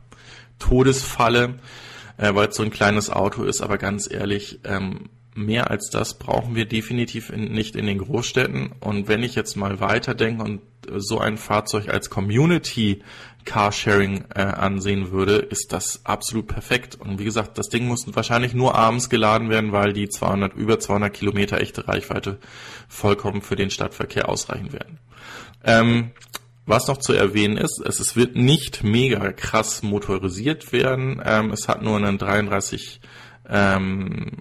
Todesfalle, 0.59 1.61
äh, 2.16 2.35
weil 2.35 2.49
es 2.49 2.57
so 2.57 2.64
ein 2.64 2.70
kleines 2.70 3.11
Auto 3.11 3.45
ist, 3.45 3.62
aber 3.62 3.79
ganz 3.79 4.11
ehrlich, 4.11 4.59
ähm, 4.64 5.09
mehr 5.37 5.70
als 5.70 5.89
das 5.91 6.18
brauchen 6.18 6.57
wir 6.57 6.66
definitiv 6.66 7.31
in, 7.31 7.53
nicht 7.53 7.77
in 7.77 7.87
den 7.87 7.99
Großstädten. 7.99 8.72
Und 8.81 9.07
wenn 9.07 9.22
ich 9.22 9.37
jetzt 9.37 9.57
mal 9.57 9.79
weiterdenke 9.79 10.43
und 10.43 10.62
so 10.97 11.20
ein 11.20 11.37
Fahrzeug 11.37 11.89
als 11.89 12.11
Community 12.11 13.03
Carsharing 13.47 14.25
äh, 14.35 14.43
ansehen 14.43 15.11
würde, 15.11 15.37
ist 15.37 15.73
das 15.73 16.05
absolut 16.05 16.49
perfekt. 16.49 16.97
Und 16.97 17.19
wie 17.19 17.25
gesagt, 17.25 17.57
das 17.57 17.69
Ding 17.69 17.87
muss 17.87 18.05
wahrscheinlich 18.15 18.53
nur 18.53 18.75
abends 18.75 19.09
geladen 19.09 19.49
werden, 19.49 19.73
weil 19.73 19.95
die 19.95 20.11
200, 20.11 20.55
über 20.55 20.79
200 20.79 21.15
Kilometer 21.15 21.59
echte 21.59 21.89
Reichweite 21.89 22.39
vollkommen 22.89 23.41
für 23.41 23.57
den 23.57 23.71
Stadtverkehr 23.71 24.29
ausreichen 24.29 24.75
werden. 24.75 24.99
Ähm, 25.65 26.11
was 26.67 26.89
noch 26.89 26.99
zu 26.99 27.13
erwähnen 27.13 27.57
ist, 27.57 27.81
es, 27.81 28.01
es 28.01 28.17
wird 28.17 28.35
nicht 28.37 28.83
mega 28.83 29.33
krass 29.33 29.83
motorisiert 29.83 30.73
werden. 30.73 31.23
Ähm, 31.25 31.53
es 31.53 31.69
hat 31.69 31.81
nur 31.81 31.97
einen 31.97 32.19
33 32.19 33.01
ähm, 33.49 34.33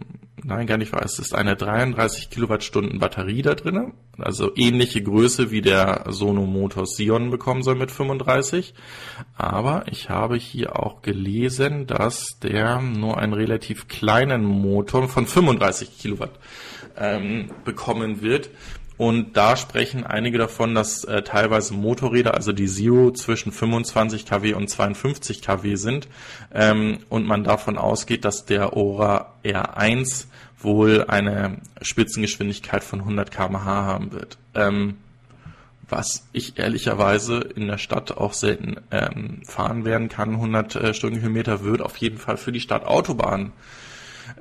nein, 0.46 0.68
gar 0.68 0.78
nicht 0.78 0.94
wahr. 0.94 1.04
Es 1.04 1.20
ist 1.20 1.34
eine 1.34 1.56
33 1.56 2.30
Kilowattstunden 2.30 3.00
Batterie 3.00 3.42
da 3.42 3.56
drin, 3.56 3.94
also 4.18 4.52
ähnliche 4.56 5.02
Größe 5.02 5.52
wie 5.52 5.62
der 5.62 6.06
Sono 6.10 6.46
Motor 6.46 6.86
Sion 6.86 7.32
bekommen 7.32 7.64
soll 7.64 7.76
mit 7.76 7.92
35. 7.92 8.74
Aber 9.36 9.86
ich 9.90 10.10
habe 10.10 10.38
hier 10.38 10.80
auch 10.80 11.02
gelesen, 11.02 11.88
dass 11.88 12.40
der 12.42 12.80
nur 12.80 13.18
einen 13.18 13.34
relativ 13.34 13.88
kleinen 13.88 14.44
Motor 14.44 15.08
von 15.10 15.26
35 15.26 15.98
Kilowatt 15.98 16.40
ähm, 16.98 17.50
bekommen 17.64 18.22
wird. 18.22 18.50
Und 18.98 19.36
da 19.36 19.58
sprechen 19.58 20.06
einige 20.06 20.38
davon, 20.38 20.74
dass 20.74 21.04
äh, 21.04 21.22
teilweise 21.22 21.74
Motorräder, 21.74 22.34
also 22.34 22.54
die 22.54 22.68
Zero, 22.68 23.12
zwischen 23.12 23.52
25 23.52 24.26
kW 24.26 24.54
und 24.54 24.70
52 24.70 25.42
kW 25.42 25.76
sind. 25.76 26.08
Ähm, 26.54 27.00
und 27.10 27.26
man 27.26 27.44
davon 27.44 27.78
ausgeht, 27.78 28.24
dass 28.24 28.46
der 28.46 28.78
Ora 28.78 29.34
R1 29.44 30.28
wohl 30.60 31.06
eine 31.08 31.58
Spitzengeschwindigkeit 31.82 32.84
von 32.84 33.00
100 33.00 33.32
km/h 33.32 33.66
haben 33.66 34.14
wird. 34.14 34.38
Ähm, 34.54 34.98
was 35.90 36.28
ich 36.32 36.58
ehrlicherweise 36.58 37.40
in 37.40 37.68
der 37.68 37.78
Stadt 37.78 38.18
auch 38.18 38.34
selten 38.34 38.78
ähm, 38.92 39.42
fahren 39.46 39.86
werden 39.86 40.10
kann. 40.10 40.32
100 40.32 40.76
äh, 40.76 40.94
Stundenkilometer 40.94 41.64
wird 41.64 41.82
auf 41.82 41.98
jeden 41.98 42.18
Fall 42.18 42.38
für 42.38 42.52
die 42.52 42.60
Stadtautobahn 42.60 43.52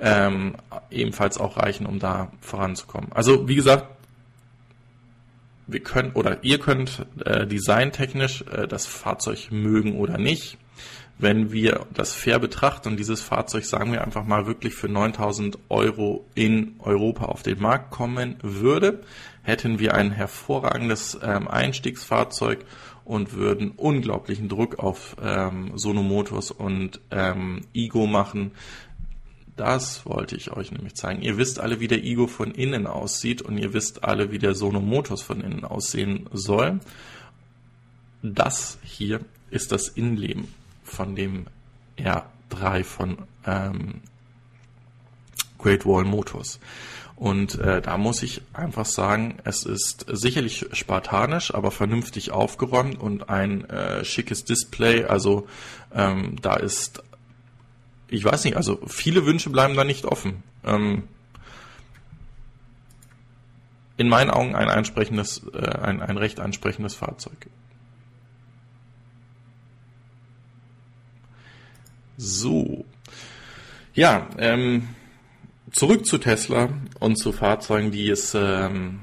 ähm, 0.01 0.55
ebenfalls 0.89 1.37
auch 1.37 1.57
reichen, 1.57 1.85
um 1.85 1.99
da 1.99 2.31
voranzukommen. 2.41 3.11
Also 3.13 3.47
wie 3.47 3.55
gesagt, 3.55 3.94
wir 5.67 5.79
können 5.81 6.11
oder 6.13 6.43
ihr 6.43 6.59
könnt 6.59 7.05
äh, 7.25 7.47
designtechnisch 7.47 8.43
äh, 8.51 8.67
das 8.67 8.85
Fahrzeug 8.85 9.47
mögen 9.51 9.97
oder 9.97 10.17
nicht. 10.17 10.57
wenn 11.17 11.51
wir 11.51 11.85
das 11.93 12.13
fair 12.13 12.39
betrachten 12.39 12.89
und 12.89 12.97
dieses 12.97 13.21
Fahrzeug, 13.21 13.63
sagen 13.63 13.91
wir 13.93 14.03
einfach 14.03 14.25
mal, 14.25 14.47
wirklich 14.47 14.73
für 14.73 14.89
9000 14.89 15.57
Euro 15.69 16.25
in 16.35 16.75
Europa 16.79 17.25
auf 17.25 17.41
den 17.41 17.61
Markt 17.61 17.91
kommen 17.91 18.35
würde, 18.41 19.01
hätten 19.41 19.79
wir 19.79 19.93
ein 19.93 20.11
hervorragendes 20.11 21.17
ähm, 21.23 21.47
Einstiegsfahrzeug 21.47 22.65
und 23.05 23.33
würden 23.33 23.71
unglaublichen 23.71 24.49
Druck 24.49 24.79
auf 24.79 25.15
ähm, 25.23 25.73
Sono 25.75 26.01
Motors 26.03 26.51
und 26.51 26.99
ähm, 27.11 27.61
Igo 27.71 28.07
machen. 28.07 28.51
Das 29.55 30.05
wollte 30.05 30.35
ich 30.35 30.51
euch 30.51 30.71
nämlich 30.71 30.95
zeigen. 30.95 31.21
Ihr 31.21 31.37
wisst 31.37 31.59
alle, 31.59 31.79
wie 31.79 31.87
der 31.87 32.03
Igo 32.03 32.27
von 32.27 32.51
innen 32.51 32.87
aussieht 32.87 33.41
und 33.41 33.57
ihr 33.57 33.73
wisst 33.73 34.03
alle, 34.03 34.31
wie 34.31 34.39
der 34.39 34.53
Sono 34.53 34.81
Motors 34.81 35.21
von 35.21 35.41
innen 35.41 35.63
aussehen 35.63 36.29
soll. 36.33 36.79
Das 38.21 38.77
hier 38.83 39.21
ist 39.49 39.71
das 39.71 39.87
Innenleben 39.87 40.53
von 40.83 41.15
dem 41.15 41.45
R3 41.97 42.83
von 42.83 43.17
ähm, 43.45 44.01
Great 45.57 45.85
Wall 45.85 46.03
Motors. 46.03 46.59
Und 47.15 47.57
äh, 47.59 47.81
da 47.81 47.97
muss 47.97 48.23
ich 48.23 48.41
einfach 48.51 48.85
sagen, 48.85 49.37
es 49.45 49.63
ist 49.63 50.05
sicherlich 50.09 50.65
spartanisch, 50.73 51.53
aber 51.53 51.71
vernünftig 51.71 52.31
aufgeräumt 52.31 52.99
und 52.99 53.29
ein 53.29 53.63
äh, 53.69 54.03
schickes 54.03 54.43
Display. 54.43 55.05
Also 55.05 55.47
ähm, 55.93 56.35
da 56.41 56.55
ist, 56.55 57.03
ich 58.07 58.23
weiß 58.23 58.43
nicht, 58.43 58.57
also 58.57 58.79
viele 58.87 59.25
Wünsche 59.25 59.49
bleiben 59.49 59.75
da 59.75 59.83
nicht 59.83 60.05
offen. 60.05 60.43
Ähm, 60.63 61.03
in 63.97 64.09
meinen 64.09 64.29
Augen 64.29 64.55
ein 64.55 64.69
ansprechendes, 64.69 65.43
äh, 65.53 65.59
ein, 65.59 66.01
ein 66.01 66.17
recht 66.17 66.39
ansprechendes 66.39 66.95
Fahrzeug. 66.95 67.47
So. 72.17 72.85
Ja, 73.93 74.29
ähm, 74.37 74.89
zurück 75.71 76.05
zu 76.05 76.17
Tesla 76.17 76.69
und 76.99 77.17
zu 77.17 77.31
Fahrzeugen, 77.31 77.91
die 77.91 78.09
es 78.09 78.33
ähm, 78.35 78.99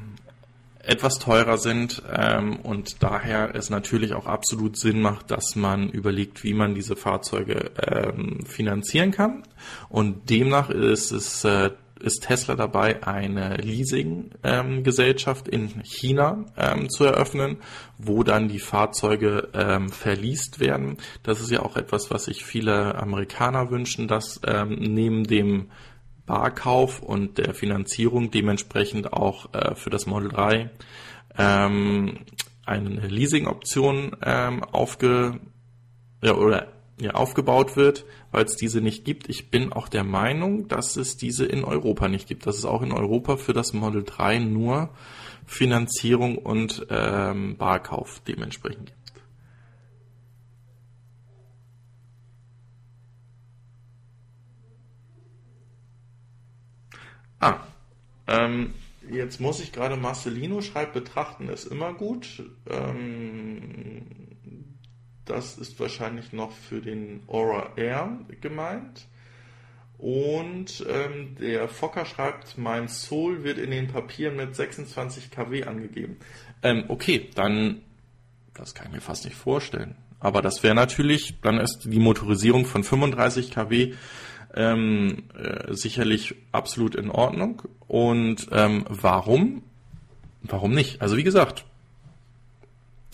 etwas 0.82 1.18
teurer 1.18 1.58
sind 1.58 2.02
ähm, 2.12 2.58
und 2.60 3.02
daher 3.02 3.54
es 3.54 3.70
natürlich 3.70 4.14
auch 4.14 4.26
absolut 4.26 4.76
Sinn 4.76 5.00
macht, 5.00 5.30
dass 5.30 5.54
man 5.54 5.88
überlegt, 5.88 6.42
wie 6.42 6.54
man 6.54 6.74
diese 6.74 6.96
Fahrzeuge 6.96 7.70
ähm, 7.80 8.44
finanzieren 8.46 9.12
kann. 9.12 9.44
Und 9.88 10.28
demnach 10.28 10.70
ist 10.70 11.12
es 11.12 11.44
äh, 11.44 11.70
ist 12.02 12.24
Tesla 12.24 12.56
dabei, 12.56 13.02
eine 13.04 13.56
Leasing-Gesellschaft 13.56 15.48
ähm, 15.48 15.54
in 15.54 15.84
China 15.84 16.44
ähm, 16.56 16.90
zu 16.90 17.04
eröffnen, 17.04 17.58
wo 17.96 18.24
dann 18.24 18.48
die 18.48 18.58
Fahrzeuge 18.58 19.48
ähm, 19.54 19.88
verliest 19.88 20.58
werden. 20.60 20.96
Das 21.22 21.40
ist 21.40 21.50
ja 21.50 21.60
auch 21.60 21.76
etwas, 21.76 22.10
was 22.10 22.24
sich 22.24 22.44
viele 22.44 22.96
Amerikaner 22.96 23.70
wünschen, 23.70 24.08
dass 24.08 24.40
ähm, 24.46 24.76
neben 24.80 25.24
dem 25.24 25.68
Barkauf 26.26 27.00
und 27.00 27.38
der 27.38 27.54
Finanzierung 27.54 28.30
dementsprechend 28.30 29.12
auch 29.12 29.52
äh, 29.54 29.74
für 29.74 29.90
das 29.90 30.06
Model 30.06 30.30
3 30.30 30.70
ähm, 31.36 32.18
eine 32.64 33.08
Leasing-Option 33.08 34.16
ähm, 34.22 34.62
aufge 34.64 35.40
ja, 36.22 36.34
oder 36.34 36.68
ja, 37.00 37.12
aufgebaut 37.12 37.76
wird, 37.76 38.04
weil 38.30 38.44
es 38.44 38.56
diese 38.56 38.80
nicht 38.80 39.04
gibt. 39.04 39.28
Ich 39.28 39.50
bin 39.50 39.72
auch 39.72 39.88
der 39.88 40.04
Meinung, 40.04 40.68
dass 40.68 40.96
es 40.96 41.16
diese 41.16 41.44
in 41.44 41.64
Europa 41.64 42.08
nicht 42.08 42.28
gibt, 42.28 42.46
dass 42.46 42.56
es 42.56 42.64
auch 42.64 42.82
in 42.82 42.92
Europa 42.92 43.36
für 43.36 43.52
das 43.52 43.72
Model 43.72 44.04
3 44.04 44.38
nur 44.38 44.90
Finanzierung 45.46 46.38
und 46.38 46.86
ähm, 46.90 47.56
Barkauf 47.56 48.22
dementsprechend 48.26 48.86
gibt. 48.86 49.01
Ah, 57.42 57.58
ähm, 58.28 58.72
jetzt 59.10 59.40
muss 59.40 59.60
ich 59.60 59.72
gerade 59.72 59.96
Marcelino 59.96 60.62
schreibt, 60.62 60.92
betrachten 60.92 61.48
ist 61.48 61.66
immer 61.66 61.92
gut. 61.92 62.44
Ähm, 62.70 64.02
das 65.24 65.58
ist 65.58 65.78
wahrscheinlich 65.80 66.32
noch 66.32 66.52
für 66.52 66.80
den 66.80 67.24
Aura 67.26 67.72
Air 67.76 68.18
gemeint. 68.40 69.06
Und 69.98 70.84
ähm, 70.88 71.36
der 71.40 71.68
Fokker 71.68 72.06
schreibt, 72.06 72.58
mein 72.58 72.88
Soul 72.88 73.42
wird 73.44 73.58
in 73.58 73.70
den 73.70 73.88
Papieren 73.88 74.36
mit 74.36 74.54
26 74.54 75.30
kW 75.30 75.64
angegeben. 75.64 76.16
Ähm, 76.62 76.84
okay, 76.88 77.28
dann, 77.34 77.82
das 78.54 78.74
kann 78.74 78.86
ich 78.86 78.92
mir 78.92 79.00
fast 79.00 79.24
nicht 79.24 79.36
vorstellen. 79.36 79.96
Aber 80.20 80.42
das 80.42 80.62
wäre 80.62 80.76
natürlich, 80.76 81.40
dann 81.42 81.58
ist 81.58 81.86
die 81.86 81.98
Motorisierung 81.98 82.66
von 82.66 82.84
35 82.84 83.50
kW 83.50 83.94
ähm, 84.54 85.24
äh, 85.36 85.74
sicherlich 85.74 86.34
absolut 86.52 86.94
in 86.94 87.10
Ordnung. 87.10 87.62
Und 87.88 88.48
ähm, 88.52 88.84
warum? 88.88 89.62
Warum 90.42 90.72
nicht? 90.72 91.00
Also 91.02 91.16
wie 91.16 91.22
gesagt, 91.22 91.64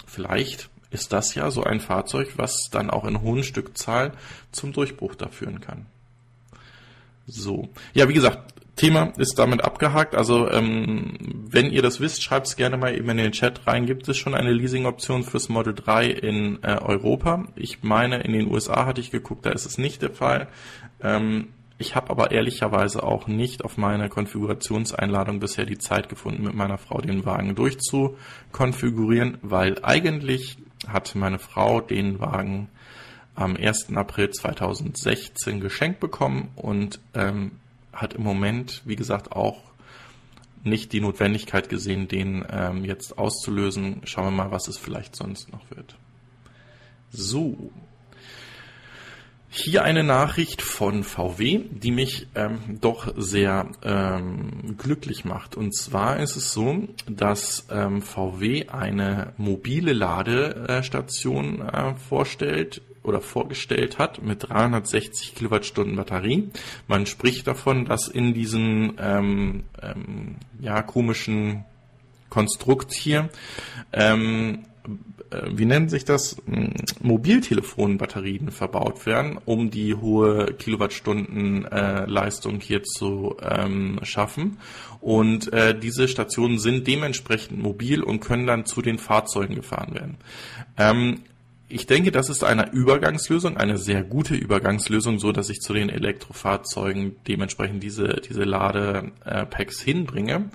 vielleicht 0.06 0.70
ist 0.90 1.12
das 1.12 1.34
ja 1.34 1.50
so 1.50 1.62
ein 1.62 1.80
Fahrzeug, 1.80 2.32
was 2.36 2.70
dann 2.70 2.90
auch 2.90 3.04
in 3.04 3.20
hohen 3.20 3.42
Stückzahlen 3.42 4.12
zum 4.52 4.72
Durchbruch 4.72 5.14
da 5.14 5.28
führen 5.28 5.60
kann. 5.60 5.86
So. 7.26 7.68
Ja, 7.92 8.08
wie 8.08 8.14
gesagt, 8.14 8.54
Thema 8.78 9.12
ist 9.18 9.38
damit 9.38 9.62
abgehakt. 9.62 10.14
Also 10.14 10.50
ähm, 10.50 11.14
wenn 11.20 11.70
ihr 11.70 11.82
das 11.82 12.00
wisst, 12.00 12.22
schreibt 12.22 12.46
es 12.46 12.56
gerne 12.56 12.78
mal 12.78 12.94
eben 12.94 13.08
in 13.10 13.18
den 13.18 13.32
Chat 13.32 13.66
rein. 13.66 13.86
Gibt 13.86 14.08
es 14.08 14.16
schon 14.16 14.34
eine 14.34 14.52
Leasing-Option 14.52 15.24
fürs 15.24 15.48
Model 15.48 15.74
3 15.74 16.06
in 16.06 16.62
äh, 16.62 16.78
Europa? 16.78 17.44
Ich 17.56 17.82
meine, 17.82 18.20
in 18.20 18.32
den 18.32 18.50
USA 18.50 18.86
hatte 18.86 19.00
ich 19.00 19.10
geguckt, 19.10 19.44
da 19.44 19.50
ist 19.50 19.66
es 19.66 19.76
nicht 19.76 20.00
der 20.00 20.10
Fall. 20.10 20.48
Ähm, 21.02 21.48
ich 21.80 21.94
habe 21.94 22.10
aber 22.10 22.32
ehrlicherweise 22.32 23.04
auch 23.04 23.28
nicht 23.28 23.64
auf 23.64 23.76
meiner 23.76 24.08
Konfigurationseinladung 24.08 25.38
bisher 25.38 25.64
die 25.64 25.78
Zeit 25.78 26.08
gefunden, 26.08 26.42
mit 26.42 26.54
meiner 26.54 26.78
Frau 26.78 27.00
den 27.00 27.24
Wagen 27.24 27.54
durchzukonfigurieren, 27.54 29.38
weil 29.42 29.76
eigentlich 29.84 30.58
hat 30.88 31.14
meine 31.14 31.38
Frau 31.38 31.80
den 31.80 32.18
Wagen 32.18 32.68
am 33.36 33.56
1. 33.56 33.94
April 33.94 34.30
2016 34.30 35.60
geschenkt 35.60 36.00
bekommen 36.00 36.48
und 36.56 36.98
ähm, 37.14 37.52
hat 38.00 38.14
im 38.14 38.22
Moment, 38.22 38.82
wie 38.84 38.96
gesagt, 38.96 39.32
auch 39.32 39.62
nicht 40.64 40.92
die 40.92 41.00
Notwendigkeit 41.00 41.68
gesehen, 41.68 42.08
den 42.08 42.44
ähm, 42.50 42.84
jetzt 42.84 43.18
auszulösen. 43.18 44.02
Schauen 44.04 44.26
wir 44.26 44.30
mal, 44.30 44.50
was 44.50 44.68
es 44.68 44.76
vielleicht 44.76 45.14
sonst 45.14 45.52
noch 45.52 45.70
wird. 45.70 45.96
So, 47.10 47.70
hier 49.50 49.82
eine 49.82 50.04
Nachricht 50.04 50.60
von 50.60 51.04
VW, 51.04 51.60
die 51.70 51.90
mich 51.90 52.26
ähm, 52.34 52.78
doch 52.80 53.14
sehr 53.16 53.70
ähm, 53.82 54.76
glücklich 54.76 55.24
macht. 55.24 55.56
Und 55.56 55.74
zwar 55.74 56.18
ist 56.18 56.36
es 56.36 56.52
so, 56.52 56.86
dass 57.08 57.66
ähm, 57.70 58.02
VW 58.02 58.68
eine 58.68 59.32
mobile 59.38 59.94
Ladestation 59.94 61.62
äh, 61.62 61.94
vorstellt 61.94 62.82
oder 63.08 63.20
vorgestellt 63.20 63.98
hat 63.98 64.22
mit 64.22 64.48
360 64.48 65.34
Kilowattstunden 65.34 65.96
Batterie. 65.96 66.50
Man 66.86 67.06
spricht 67.06 67.46
davon, 67.46 67.84
dass 67.84 68.08
in 68.08 68.34
diesem 68.34 68.94
ähm, 68.98 69.64
ähm, 69.82 70.36
ja 70.60 70.82
komischen 70.82 71.64
Konstrukt 72.28 72.92
hier 72.92 73.30
ähm, 73.92 74.64
äh, 75.30 75.50
wie 75.50 75.66
nennt 75.66 75.90
sich 75.90 76.04
das, 76.04 76.36
Mobiltelefonbatterien 77.00 78.50
verbaut 78.50 79.06
werden, 79.06 79.38
um 79.44 79.70
die 79.70 79.94
hohe 79.94 80.54
Kilowattstunden 80.54 81.66
äh, 81.66 82.06
Leistung 82.06 82.60
hier 82.60 82.82
zu 82.82 83.36
ähm, 83.42 84.00
schaffen. 84.02 84.58
Und 85.00 85.52
äh, 85.52 85.78
diese 85.78 86.08
Stationen 86.08 86.58
sind 86.58 86.86
dementsprechend 86.86 87.62
mobil 87.62 88.02
und 88.02 88.20
können 88.20 88.46
dann 88.46 88.66
zu 88.66 88.82
den 88.82 88.98
Fahrzeugen 88.98 89.54
gefahren 89.54 89.94
werden. 89.94 90.16
Ähm, 90.76 91.20
ich 91.68 91.86
denke, 91.86 92.10
das 92.10 92.30
ist 92.30 92.44
eine 92.44 92.70
Übergangslösung, 92.70 93.56
eine 93.56 93.76
sehr 93.76 94.02
gute 94.02 94.34
Übergangslösung, 94.34 95.18
so 95.18 95.32
dass 95.32 95.50
ich 95.50 95.60
zu 95.60 95.74
den 95.74 95.90
Elektrofahrzeugen 95.90 97.16
dementsprechend 97.26 97.82
diese, 97.82 98.20
diese 98.26 98.44
Ladepacks 98.44 99.80
hinbringe. 99.80 100.50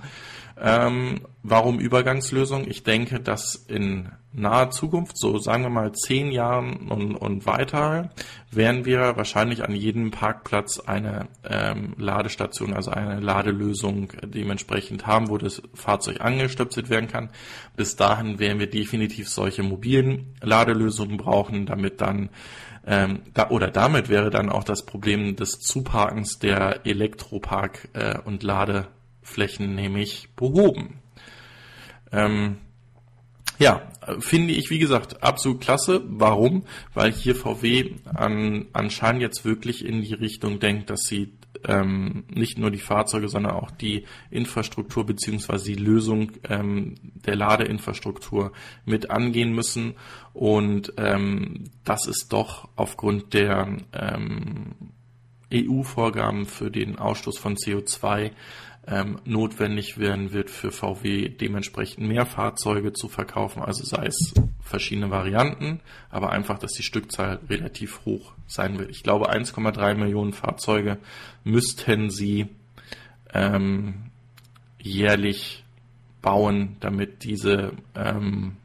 Ähm, 0.60 1.20
warum 1.42 1.80
Übergangslösung? 1.80 2.68
Ich 2.68 2.84
denke, 2.84 3.20
dass 3.20 3.54
in 3.54 4.10
naher 4.32 4.70
Zukunft, 4.70 5.16
so 5.16 5.38
sagen 5.38 5.62
wir 5.62 5.70
mal 5.70 5.92
zehn 5.92 6.30
Jahren 6.32 6.88
und, 6.88 7.14
und 7.14 7.46
weiter, 7.46 8.10
werden 8.50 8.84
wir 8.84 9.16
wahrscheinlich 9.16 9.64
an 9.64 9.74
jedem 9.74 10.10
Parkplatz 10.10 10.80
eine 10.80 11.28
ähm, 11.48 11.94
Ladestation, 11.98 12.74
also 12.74 12.90
eine 12.90 13.20
Ladelösung 13.20 14.12
dementsprechend 14.22 15.06
haben, 15.06 15.28
wo 15.28 15.38
das 15.38 15.62
Fahrzeug 15.74 16.20
angestöpselt 16.20 16.90
werden 16.90 17.08
kann. 17.08 17.30
Bis 17.76 17.96
dahin 17.96 18.38
werden 18.38 18.58
wir 18.58 18.68
definitiv 18.68 19.28
solche 19.28 19.62
mobilen 19.62 20.34
Ladelösungen 20.40 21.16
brauchen, 21.16 21.66
damit 21.66 22.00
dann 22.00 22.30
ähm, 22.86 23.22
da, 23.32 23.48
oder 23.48 23.70
damit 23.70 24.08
wäre 24.08 24.30
dann 24.30 24.50
auch 24.50 24.64
das 24.64 24.84
Problem 24.84 25.36
des 25.36 25.60
Zuparkens 25.60 26.38
der 26.38 26.84
Elektropark- 26.84 27.88
äh, 27.94 28.18
und 28.24 28.42
Ladeflächen 29.24 29.74
nämlich 29.74 30.28
behoben. 30.36 31.00
Ähm, 32.12 32.58
ja, 33.58 33.82
finde 34.18 34.52
ich, 34.52 34.70
wie 34.70 34.78
gesagt, 34.78 35.22
absolut 35.22 35.60
klasse. 35.60 36.02
Warum? 36.06 36.64
Weil 36.92 37.12
hier 37.12 37.36
VW 37.36 37.92
an, 38.04 38.66
anscheinend 38.72 39.22
jetzt 39.22 39.44
wirklich 39.44 39.84
in 39.84 40.02
die 40.02 40.14
Richtung 40.14 40.58
denkt, 40.58 40.90
dass 40.90 41.02
sie 41.02 41.32
ähm, 41.66 42.24
nicht 42.28 42.58
nur 42.58 42.70
die 42.70 42.80
Fahrzeuge, 42.80 43.28
sondern 43.28 43.52
auch 43.52 43.70
die 43.70 44.04
Infrastruktur 44.30 45.06
beziehungsweise 45.06 45.66
die 45.66 45.82
Lösung 45.82 46.32
ähm, 46.48 46.96
der 47.26 47.36
Ladeinfrastruktur 47.36 48.52
mit 48.84 49.10
angehen 49.10 49.54
müssen. 49.54 49.94
Und 50.32 50.92
ähm, 50.98 51.70
das 51.84 52.06
ist 52.06 52.32
doch 52.32 52.68
aufgrund 52.74 53.34
der 53.34 53.78
ähm, 53.92 54.74
EU-Vorgaben 55.54 56.46
für 56.46 56.70
den 56.70 56.98
Ausstoß 56.98 57.38
von 57.38 57.56
CO2 57.56 58.32
ähm, 58.86 59.18
notwendig 59.24 59.98
werden 59.98 60.32
wird 60.32 60.50
für 60.50 60.70
VW 60.70 61.28
dementsprechend 61.28 62.06
mehr 62.06 62.26
Fahrzeuge 62.26 62.92
zu 62.92 63.08
verkaufen, 63.08 63.62
also 63.62 63.84
sei 63.84 64.06
es 64.06 64.34
verschiedene 64.60 65.10
Varianten, 65.10 65.80
aber 66.10 66.30
einfach, 66.30 66.58
dass 66.58 66.72
die 66.72 66.82
Stückzahl 66.82 67.40
relativ 67.48 68.04
hoch 68.04 68.32
sein 68.46 68.78
wird. 68.78 68.90
Ich 68.90 69.02
glaube 69.02 69.32
1,3 69.32 69.94
Millionen 69.94 70.32
Fahrzeuge 70.32 70.98
müssten 71.44 72.10
sie 72.10 72.48
ähm, 73.32 74.10
jährlich 74.78 75.64
bauen, 76.20 76.76
damit 76.80 77.24
diese 77.24 77.72
ähm, 77.94 78.56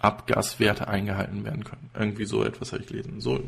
Abgaswerte 0.00 0.88
eingehalten 0.88 1.44
werden 1.44 1.64
können. 1.64 1.90
Irgendwie 1.94 2.26
so 2.26 2.44
etwas 2.44 2.72
habe 2.72 2.82
ich 2.82 2.88
gelesen. 2.88 3.20
So 3.20 3.40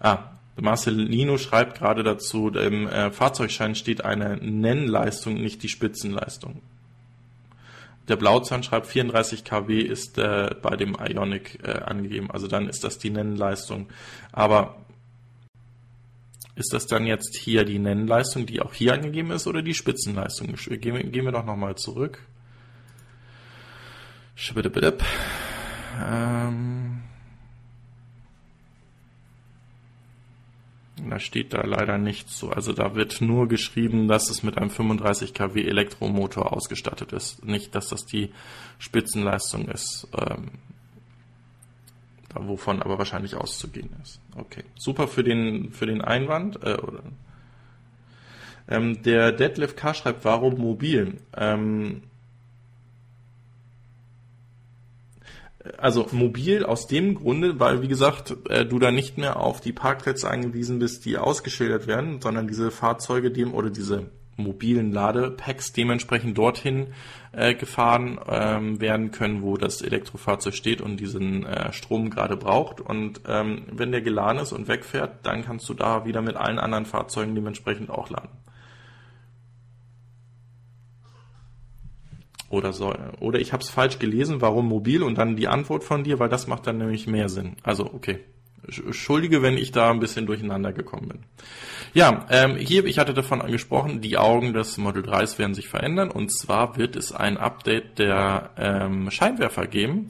Ah, 0.00 0.30
Marcelino 0.56 1.38
schreibt 1.38 1.78
gerade 1.78 2.02
dazu, 2.02 2.48
im 2.48 2.88
äh, 2.88 3.10
Fahrzeugschein 3.10 3.74
steht 3.74 4.04
eine 4.04 4.36
Nennleistung, 4.36 5.34
nicht 5.34 5.62
die 5.62 5.68
Spitzenleistung. 5.68 6.62
Der 8.08 8.16
Blauzahn 8.16 8.62
schreibt 8.62 8.86
34 8.86 9.44
kW 9.44 9.80
ist 9.80 10.18
äh, 10.18 10.54
bei 10.60 10.76
dem 10.76 10.96
Ionic 10.98 11.60
äh, 11.62 11.72
angegeben, 11.72 12.30
also 12.30 12.48
dann 12.48 12.68
ist 12.68 12.82
das 12.82 12.98
die 12.98 13.10
Nennleistung. 13.10 13.88
Aber 14.32 14.76
ist 16.56 16.72
das 16.72 16.86
dann 16.86 17.06
jetzt 17.06 17.36
hier 17.36 17.64
die 17.64 17.78
Nennleistung, 17.78 18.46
die 18.46 18.60
auch 18.60 18.74
hier 18.74 18.94
angegeben 18.94 19.30
ist, 19.30 19.46
oder 19.46 19.62
die 19.62 19.74
Spitzenleistung? 19.74 20.54
Gehen, 20.54 21.12
gehen 21.12 21.24
wir 21.24 21.32
doch 21.32 21.44
nochmal 21.44 21.76
zurück. 21.76 22.26
Ähm 26.02 26.89
Da 31.08 31.18
steht 31.18 31.52
da 31.52 31.62
leider 31.62 31.98
nichts 31.98 32.38
so. 32.38 32.50
Also 32.50 32.72
da 32.72 32.94
wird 32.94 33.20
nur 33.20 33.48
geschrieben, 33.48 34.08
dass 34.08 34.28
es 34.28 34.42
mit 34.42 34.58
einem 34.58 34.70
35 34.70 35.32
kW 35.34 35.62
Elektromotor 35.62 36.52
ausgestattet 36.52 37.12
ist. 37.12 37.44
Nicht, 37.44 37.74
dass 37.74 37.88
das 37.88 38.04
die 38.04 38.32
Spitzenleistung 38.78 39.68
ist. 39.68 40.08
Ähm, 40.16 40.50
da 42.32 42.46
wovon 42.46 42.82
aber 42.82 42.98
wahrscheinlich 42.98 43.34
auszugehen 43.34 43.90
ist. 44.02 44.20
Okay. 44.36 44.64
Super 44.76 45.08
für 45.08 45.24
den, 45.24 45.72
für 45.72 45.86
den 45.86 46.00
Einwand. 46.00 46.62
Äh, 46.62 46.74
oder, 46.74 47.02
ähm, 48.68 49.02
der 49.02 49.32
Deadlift 49.32 49.76
K 49.76 49.94
schreibt, 49.94 50.24
warum 50.24 50.58
mobil? 50.58 51.18
Ähm, 51.36 52.02
also 55.76 56.06
mobil 56.12 56.64
aus 56.64 56.86
dem 56.86 57.14
Grunde, 57.14 57.60
weil 57.60 57.82
wie 57.82 57.88
gesagt, 57.88 58.34
äh, 58.48 58.64
du 58.64 58.78
da 58.78 58.90
nicht 58.90 59.18
mehr 59.18 59.38
auf 59.38 59.60
die 59.60 59.72
Parkplätze 59.72 60.30
angewiesen 60.30 60.78
bist, 60.78 61.04
die 61.04 61.18
ausgeschildert 61.18 61.86
werden, 61.86 62.20
sondern 62.20 62.48
diese 62.48 62.70
Fahrzeuge 62.70 63.30
dem 63.30 63.52
oder 63.52 63.70
diese 63.70 64.06
mobilen 64.36 64.90
Ladepacks 64.90 65.72
dementsprechend 65.72 66.38
dorthin 66.38 66.88
äh, 67.32 67.54
gefahren 67.54 68.18
ähm, 68.26 68.80
werden 68.80 69.10
können, 69.10 69.42
wo 69.42 69.58
das 69.58 69.82
Elektrofahrzeug 69.82 70.54
steht 70.54 70.80
und 70.80 70.96
diesen 70.98 71.44
äh, 71.44 71.72
Strom 71.74 72.08
gerade 72.08 72.38
braucht. 72.38 72.80
Und 72.80 73.20
ähm, 73.26 73.64
wenn 73.70 73.92
der 73.92 74.00
geladen 74.00 74.40
ist 74.40 74.52
und 74.52 74.66
wegfährt, 74.66 75.26
dann 75.26 75.44
kannst 75.44 75.68
du 75.68 75.74
da 75.74 76.06
wieder 76.06 76.22
mit 76.22 76.36
allen 76.36 76.58
anderen 76.58 76.86
Fahrzeugen 76.86 77.34
dementsprechend 77.34 77.90
auch 77.90 78.08
laden. 78.08 78.30
Oder 82.50 82.72
so, 82.72 82.92
oder 83.20 83.38
ich 83.38 83.52
habe 83.52 83.62
es 83.62 83.70
falsch 83.70 84.00
gelesen, 84.00 84.40
warum 84.40 84.66
mobil 84.66 85.04
und 85.04 85.16
dann 85.16 85.36
die 85.36 85.46
Antwort 85.46 85.84
von 85.84 86.02
dir, 86.02 86.18
weil 86.18 86.28
das 86.28 86.48
macht 86.48 86.66
dann 86.66 86.78
nämlich 86.78 87.06
mehr 87.06 87.28
Sinn. 87.28 87.56
Also 87.62 87.86
okay. 87.86 88.18
Entschuldige, 88.66 89.40
wenn 89.40 89.56
ich 89.56 89.72
da 89.72 89.90
ein 89.90 90.00
bisschen 90.00 90.26
durcheinander 90.26 90.72
gekommen 90.72 91.08
bin. 91.08 91.18
Ja, 91.94 92.26
ähm, 92.30 92.56
hier, 92.56 92.84
ich 92.84 92.98
hatte 92.98 93.14
davon 93.14 93.40
angesprochen, 93.40 94.00
die 94.00 94.16
Augen 94.16 94.52
des 94.52 94.76
Model 94.76 95.02
3s 95.02 95.38
werden 95.38 95.54
sich 95.54 95.68
verändern 95.68 96.10
und 96.10 96.30
zwar 96.30 96.76
wird 96.76 96.94
es 96.94 97.12
ein 97.12 97.36
Update 97.36 97.98
der 97.98 98.50
ähm, 98.56 99.10
Scheinwerfer 99.10 99.66
geben, 99.66 100.08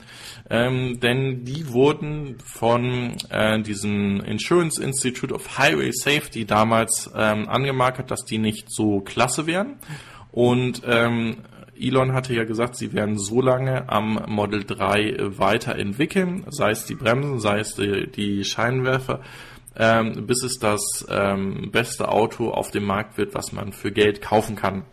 ähm, 0.50 1.00
denn 1.00 1.44
die 1.44 1.72
wurden 1.72 2.36
von 2.44 3.14
äh, 3.30 3.62
diesem 3.62 4.20
Insurance 4.20 4.82
Institute 4.82 5.32
of 5.32 5.58
Highway 5.58 5.92
Safety 5.92 6.44
damals 6.44 7.10
ähm, 7.14 7.48
angemarkert, 7.48 8.10
dass 8.10 8.24
die 8.24 8.38
nicht 8.38 8.66
so 8.70 9.00
klasse 9.00 9.46
wären 9.46 9.76
und 10.32 10.82
ähm, 10.86 11.38
Elon 11.80 12.12
hatte 12.12 12.34
ja 12.34 12.44
gesagt, 12.44 12.76
sie 12.76 12.92
werden 12.92 13.18
so 13.18 13.40
lange 13.40 13.88
am 13.88 14.22
Model 14.28 14.64
3 14.64 15.16
weiterentwickeln, 15.38 16.44
sei 16.48 16.70
es 16.70 16.84
die 16.84 16.94
Bremsen, 16.94 17.40
sei 17.40 17.60
es 17.60 17.74
die, 17.74 18.10
die 18.10 18.44
Scheinwerfer, 18.44 19.20
ähm, 19.76 20.26
bis 20.26 20.42
es 20.42 20.58
das 20.58 21.06
ähm, 21.08 21.70
beste 21.70 22.08
Auto 22.08 22.50
auf 22.50 22.70
dem 22.70 22.84
Markt 22.84 23.18
wird, 23.18 23.34
was 23.34 23.52
man 23.52 23.72
für 23.72 23.92
Geld 23.92 24.20
kaufen 24.20 24.56
kann. 24.56 24.84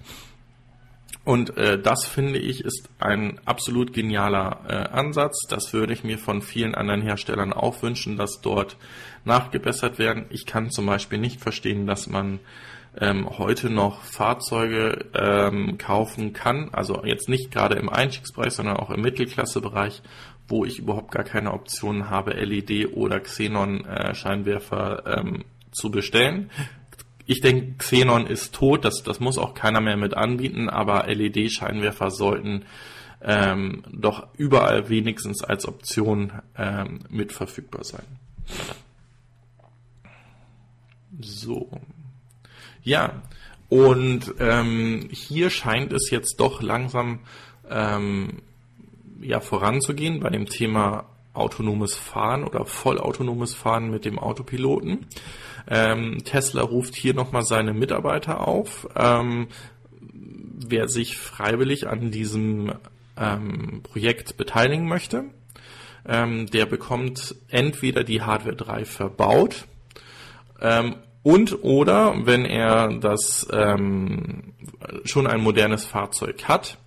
Und 1.28 1.58
äh, 1.58 1.78
das 1.78 2.06
finde 2.06 2.40
ich 2.40 2.64
ist 2.64 2.90
ein 3.00 3.42
absolut 3.44 3.92
genialer 3.92 4.62
äh, 4.70 4.74
Ansatz. 4.98 5.42
Das 5.50 5.74
würde 5.74 5.92
ich 5.92 6.06
mir 6.06 6.18
von 6.18 6.42
vielen 6.42 6.74
anderen 6.74 7.02
Herstellern 7.02 7.52
auch 7.52 7.82
wünschen, 7.82 8.16
dass 8.16 8.40
dort 8.40 8.78
nachgebessert 9.26 10.00
werden. 10.00 10.26
Ich 10.30 10.46
kann 10.46 10.72
zum 10.72 10.86
Beispiel 10.86 11.20
nicht 11.20 11.42
verstehen, 11.42 11.86
dass 11.86 12.08
man 12.08 12.40
ähm, 13.00 13.38
heute 13.38 13.70
noch 13.70 14.02
Fahrzeuge 14.02 15.06
ähm, 15.14 15.78
kaufen 15.78 16.34
kann, 16.34 16.70
also 16.72 17.04
jetzt 17.06 17.30
nicht 17.30 17.52
gerade 17.52 17.76
im 17.76 17.90
Einstiegsbereich, 17.90 18.54
sondern 18.54 18.78
auch 18.78 18.90
im 18.90 19.02
Mittelklassebereich, 19.02 20.02
wo 20.48 20.66
ich 20.66 20.80
überhaupt 20.80 21.12
gar 21.12 21.24
keine 21.24 21.54
Optionen 21.54 22.10
habe, 22.10 22.32
LED 22.32 22.94
oder 22.94 23.20
Xenon-Scheinwerfer 23.20 25.04
äh, 25.06 25.20
ähm, 25.20 25.44
zu 25.72 25.92
bestellen. 25.92 26.50
Ich 27.26 27.42
denke, 27.42 27.76
Xenon 27.78 28.26
ist 28.26 28.56
tot, 28.56 28.86
das, 28.86 29.04
das 29.04 29.20
muss 29.20 29.38
auch 29.38 29.54
keiner 29.54 29.82
mehr 29.82 29.98
mit 29.98 30.16
anbieten, 30.16 30.70
aber 30.70 31.06
LED-Scheinwerfer 31.08 32.10
sollten 32.10 32.64
ähm, 33.22 33.84
doch 33.92 34.28
überall 34.38 34.90
wenigstens 34.90 35.44
als 35.44 35.68
Option 35.68 36.32
ähm, 36.58 37.02
mit 37.10 37.34
verfügbar 37.34 37.84
sein. 37.84 38.06
So, 41.20 41.70
ja, 42.88 43.22
und 43.68 44.36
ähm, 44.40 45.10
hier 45.12 45.50
scheint 45.50 45.92
es 45.92 46.10
jetzt 46.10 46.40
doch 46.40 46.62
langsam 46.62 47.20
ähm, 47.70 48.42
ja, 49.22 49.42
voranzugehen 49.42 50.22
bei 50.22 50.30
dem 50.30 50.46
Thema 50.46 51.04
autonomes 51.34 51.96
Fahren 51.96 52.46
oder 52.46 52.66
vollautonomes 52.66 53.56
Fahren 53.56 53.92
mit 53.92 54.06
dem 54.06 54.18
Autopiloten. 54.18 55.06
Ähm, 55.68 56.24
Tesla 56.24 56.62
ruft 56.62 56.96
hier 56.96 57.14
nochmal 57.14 57.44
seine 57.44 57.74
Mitarbeiter 57.74 58.48
auf. 58.48 58.88
Ähm, 58.96 59.48
wer 60.02 60.88
sich 60.88 61.18
freiwillig 61.18 61.88
an 61.88 62.10
diesem 62.10 62.72
ähm, 63.18 63.82
Projekt 63.84 64.38
beteiligen 64.38 64.88
möchte, 64.88 65.26
ähm, 66.08 66.46
der 66.46 66.66
bekommt 66.66 67.36
entweder 67.50 68.06
die 68.06 68.22
Hardware 68.22 68.56
3 68.56 68.86
verbaut 68.86 69.66
ähm, 70.62 70.96
und 71.28 71.62
oder 71.62 72.26
wenn 72.26 72.46
er 72.46 72.88
das 73.00 73.46
ähm, 73.52 74.54
schon 75.04 75.28
ein 75.28 75.42
modernes 75.42 75.84
Fahrzeug 75.84 76.46
hat, 76.46 76.78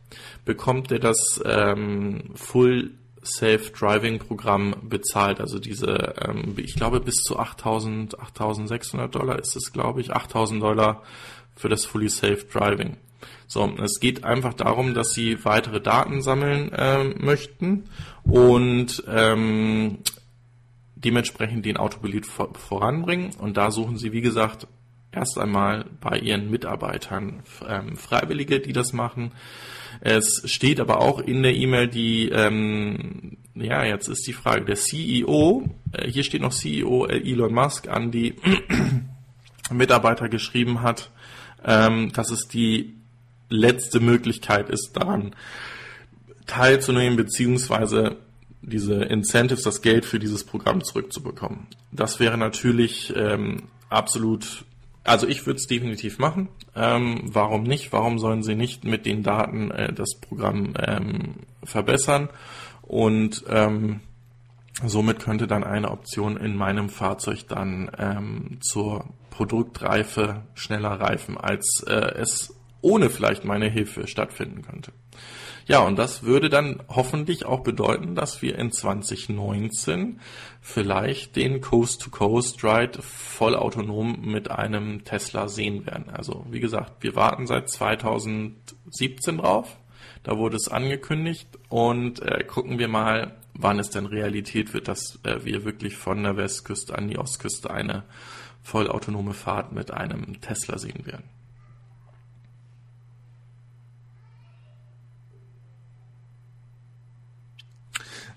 bekommt 0.47 0.91
er 0.91 0.99
das 0.99 1.43
ähm, 1.45 2.31
Full 2.37 2.93
Safe 3.21 3.71
Driving 3.79 4.19
Programm 4.19 4.75
bezahlt. 4.83 5.41
Also 5.41 5.59
diese, 5.59 6.15
ähm, 6.27 6.55
ich 6.57 6.75
glaube 6.75 7.01
bis 7.01 7.17
zu 7.17 7.39
8.000, 7.39 8.17
8.600 8.17 9.09
Dollar 9.09 9.39
ist 9.39 9.57
es, 9.57 9.75
glaube 9.75 10.01
ich, 10.01 10.17
8.000 10.17 10.61
Dollar 10.61 11.03
für 11.55 11.69
das 11.69 11.85
Fully 11.85 12.09
Safe 12.09 12.47
Driving. 12.51 12.97
So, 13.47 13.71
es 13.85 14.01
geht 14.01 14.25
einfach 14.25 14.55
darum, 14.55 14.95
dass 14.95 15.13
sie 15.13 15.45
weitere 15.45 15.83
Daten 15.83 16.23
sammeln 16.23 16.73
äh, 16.73 17.05
möchten 17.05 17.91
und 18.25 19.05
ähm, 19.07 19.99
dementsprechend 21.05 21.65
den 21.65 21.77
Autobelit 21.77 22.27
voranbringen. 22.27 23.31
Und 23.39 23.57
da 23.57 23.71
suchen 23.71 23.97
sie, 23.97 24.13
wie 24.13 24.21
gesagt, 24.21 24.67
erst 25.13 25.39
einmal 25.39 25.87
bei 26.01 26.19
ihren 26.19 26.51
Mitarbeitern 26.51 27.43
ähm, 27.67 27.97
Freiwillige, 27.97 28.61
die 28.61 28.73
das 28.73 28.93
machen. 28.93 29.33
Es 30.01 30.43
steht 30.45 30.81
aber 30.81 31.01
auch 31.01 31.21
in 31.21 31.43
der 31.43 31.55
E-Mail, 31.55 31.89
die, 31.89 32.29
ähm, 32.29 33.37
ja, 33.55 33.85
jetzt 33.85 34.09
ist 34.09 34.27
die 34.27 34.33
Frage, 34.33 34.65
der 34.65 34.77
CEO, 34.77 35.69
äh, 35.93 36.09
hier 36.09 36.23
steht 36.23 36.43
noch 36.43 36.53
CEO 36.53 37.07
Elon 37.07 37.53
Musk 37.53 37.89
an 37.89 38.11
die 38.11 38.37
Mitarbeiter 39.73 40.29
geschrieben 40.29 40.83
hat, 40.83 41.11
ähm, 41.65 42.13
dass 42.13 42.31
es 42.31 42.49
die 42.49 42.95
letzte 43.49 44.01
Möglichkeit 44.01 44.71
ist, 44.71 44.93
daran 44.95 45.35
teilzunehmen, 46.47 47.17
beziehungsweise 47.17 48.17
diese 48.63 49.05
Incentives, 49.05 49.63
das 49.63 49.83
Geld 49.83 50.05
für 50.05 50.19
dieses 50.19 50.45
Programm 50.45 50.85
zurückzubekommen. 50.85 51.67
Das 51.93 52.21
wäre 52.21 52.37
natürlich 52.37 53.13
ähm, 53.17 53.65
absolut, 53.89 54.65
also 55.05 55.27
ich 55.27 55.47
würde 55.47 55.59
es 55.59 55.67
definitiv 55.67 56.19
machen. 56.19 56.49
Ähm, 56.75 57.23
warum 57.25 57.65
nicht? 57.65 57.93
Warum 57.93 58.19
sollen 58.19 58.43
sie 58.43 58.55
nicht 58.55 58.85
mit 58.85 59.07
den 59.07 59.23
Daten 59.23 59.71
äh, 59.71 59.93
das 59.93 60.17
Programm 60.21 60.75
ähm, 60.79 61.35
verbessern? 61.65 62.29
Und 62.83 63.45
ähm, 63.49 64.01
somit 64.85 65.21
könnte 65.21 65.47
dann 65.47 65.65
eine 65.65 65.91
Option 65.91 66.37
in 66.37 66.57
meinem 66.57 66.89
Fahrzeug 66.89 67.47
dann 67.49 67.91
ähm, 67.99 68.59
zur 68.61 69.07
Produktreife 69.31 70.43
schneller 70.55 71.01
reifen, 71.01 71.39
als 71.39 71.85
äh, 71.87 72.15
es 72.19 72.55
ohne 72.83 73.11
vielleicht 73.11 73.45
meine 73.45 73.69
Hilfe 73.69 74.07
stattfinden 74.07 74.63
könnte. 74.63 74.93
Ja, 75.67 75.81
und 75.81 75.99
das 75.99 76.25
würde 76.25 76.49
dann 76.49 76.83
hoffentlich 76.89 77.47
auch 77.47 77.61
bedeuten, 77.61 78.15
dass 78.15 78.43
wir 78.43 78.59
in 78.59 78.73
2019 78.73 80.19
vielleicht 80.61 81.37
den 81.37 81.61
Coast-to-Coast-Ride 81.61 83.01
vollautonom 83.03 84.21
mit 84.23 84.51
einem 84.51 85.05
Tesla 85.05 85.47
sehen 85.49 85.87
werden. 85.87 86.11
Also 86.11 86.45
wie 86.51 86.61
gesagt, 86.61 87.05
wir 87.05 87.15
warten 87.15 87.47
seit 87.47 87.69
2017 87.69 89.39
drauf. 89.39 89.77
Da 90.23 90.39
wurde 90.39 90.57
es 90.57 90.69
angekündigt 90.69 91.49
und 91.69 92.21
äh, 92.21 92.43
gucken 92.45 92.79
wir 92.79 92.89
mal, 92.89 93.37
wann 93.55 93.79
es 93.79 93.91
denn 93.91 94.07
Realität 94.07 94.75
wird, 94.75 94.89
dass 94.89 95.19
äh, 95.23 95.45
wir 95.45 95.65
wirklich 95.65 95.97
von 95.97 96.23
der 96.23 96.37
Westküste 96.37 96.97
an 96.97 97.09
die 97.09 97.19
Ostküste 97.19 97.71
eine 97.71 98.03
vollautonome 98.63 99.35
Fahrt 99.35 99.73
mit 99.73 99.91
einem 99.93 100.41
Tesla 100.41 100.79
sehen 100.79 101.07
werden. 101.07 101.25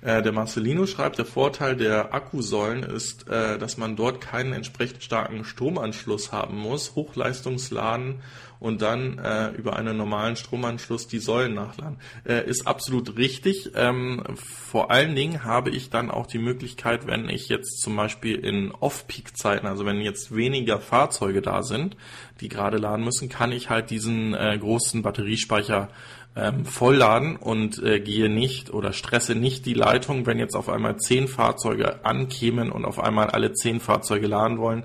Äh, 0.03 0.21
der 0.21 0.33
Marcelino 0.33 0.85
schreibt, 0.85 1.17
der 1.17 1.25
Vorteil 1.25 1.77
der 1.77 2.13
Akkusäulen 2.13 2.83
ist, 2.83 3.29
äh, 3.29 3.57
dass 3.57 3.77
man 3.77 3.95
dort 3.95 4.19
keinen 4.19 4.51
entsprechend 4.51 5.01
starken 5.01 5.45
Stromanschluss 5.45 6.33
haben 6.33 6.57
muss, 6.57 6.95
Hochleistungsladen 6.95 8.21
und 8.59 8.81
dann 8.81 9.17
äh, 9.17 9.49
über 9.51 9.77
einen 9.77 9.95
normalen 9.95 10.35
Stromanschluss 10.35 11.07
die 11.07 11.19
Säulen 11.19 11.53
nachladen. 11.53 11.99
Äh, 12.25 12.45
ist 12.49 12.67
absolut 12.67 13.17
richtig. 13.17 13.71
Ähm, 13.75 14.23
vor 14.35 14.91
allen 14.91 15.15
Dingen 15.15 15.45
habe 15.45 15.69
ich 15.69 15.89
dann 15.89 16.11
auch 16.11 16.27
die 16.27 16.37
Möglichkeit, 16.37 17.07
wenn 17.07 17.29
ich 17.29 17.47
jetzt 17.47 17.81
zum 17.81 17.95
Beispiel 17.95 18.35
in 18.35 18.71
Off-Peak-Zeiten, 18.71 19.67
also 19.67 19.85
wenn 19.85 20.01
jetzt 20.01 20.35
weniger 20.35 20.79
Fahrzeuge 20.79 21.41
da 21.41 21.63
sind, 21.63 21.95
die 22.41 22.49
gerade 22.49 22.77
laden 22.77 23.05
müssen, 23.05 23.29
kann 23.29 23.51
ich 23.51 23.69
halt 23.69 23.89
diesen 23.89 24.33
äh, 24.33 24.57
großen 24.57 25.01
Batteriespeicher 25.01 25.89
ähm, 26.35 26.65
vollladen 26.65 27.35
und 27.35 27.81
äh, 27.83 27.99
gehe 27.99 28.29
nicht 28.29 28.73
oder 28.73 28.93
stresse 28.93 29.35
nicht 29.35 29.65
die 29.65 29.73
Leitung, 29.73 30.25
wenn 30.25 30.39
jetzt 30.39 30.55
auf 30.55 30.69
einmal 30.69 30.97
zehn 30.97 31.27
Fahrzeuge 31.27 32.05
ankämen 32.05 32.71
und 32.71 32.85
auf 32.85 32.99
einmal 32.99 33.29
alle 33.29 33.53
zehn 33.53 33.79
Fahrzeuge 33.79 34.27
laden 34.27 34.57
wollen, 34.57 34.83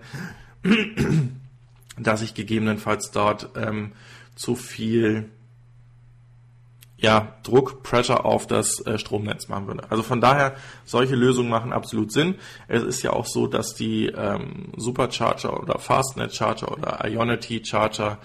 dass 1.99 2.23
ich 2.23 2.35
gegebenenfalls 2.35 3.11
dort 3.11 3.51
ähm, 3.57 3.93
zu 4.35 4.55
viel 4.57 5.31
ja, 7.01 7.37
Druck, 7.45 7.85
Pressure 7.85 8.25
auf 8.25 8.49
das 8.49 8.85
äh, 8.85 8.99
Stromnetz 8.99 9.47
machen 9.47 9.69
würde. 9.69 9.85
Also 9.89 10.03
von 10.03 10.21
daher, 10.21 10.57
solche 10.85 11.15
Lösungen 11.15 11.49
machen 11.49 11.73
absolut 11.73 12.11
Sinn. 12.11 12.35
Es 12.67 12.83
ist 12.83 13.03
ja 13.03 13.13
auch 13.13 13.27
so, 13.27 13.47
dass 13.47 13.75
die 13.75 14.07
ähm, 14.07 14.73
Supercharger 14.77 15.63
oder 15.63 15.79
Fastnet 15.79 16.35
Charger 16.35 16.73
oder 16.73 17.09
Ionity 17.09 17.65
Charger, 17.65 18.19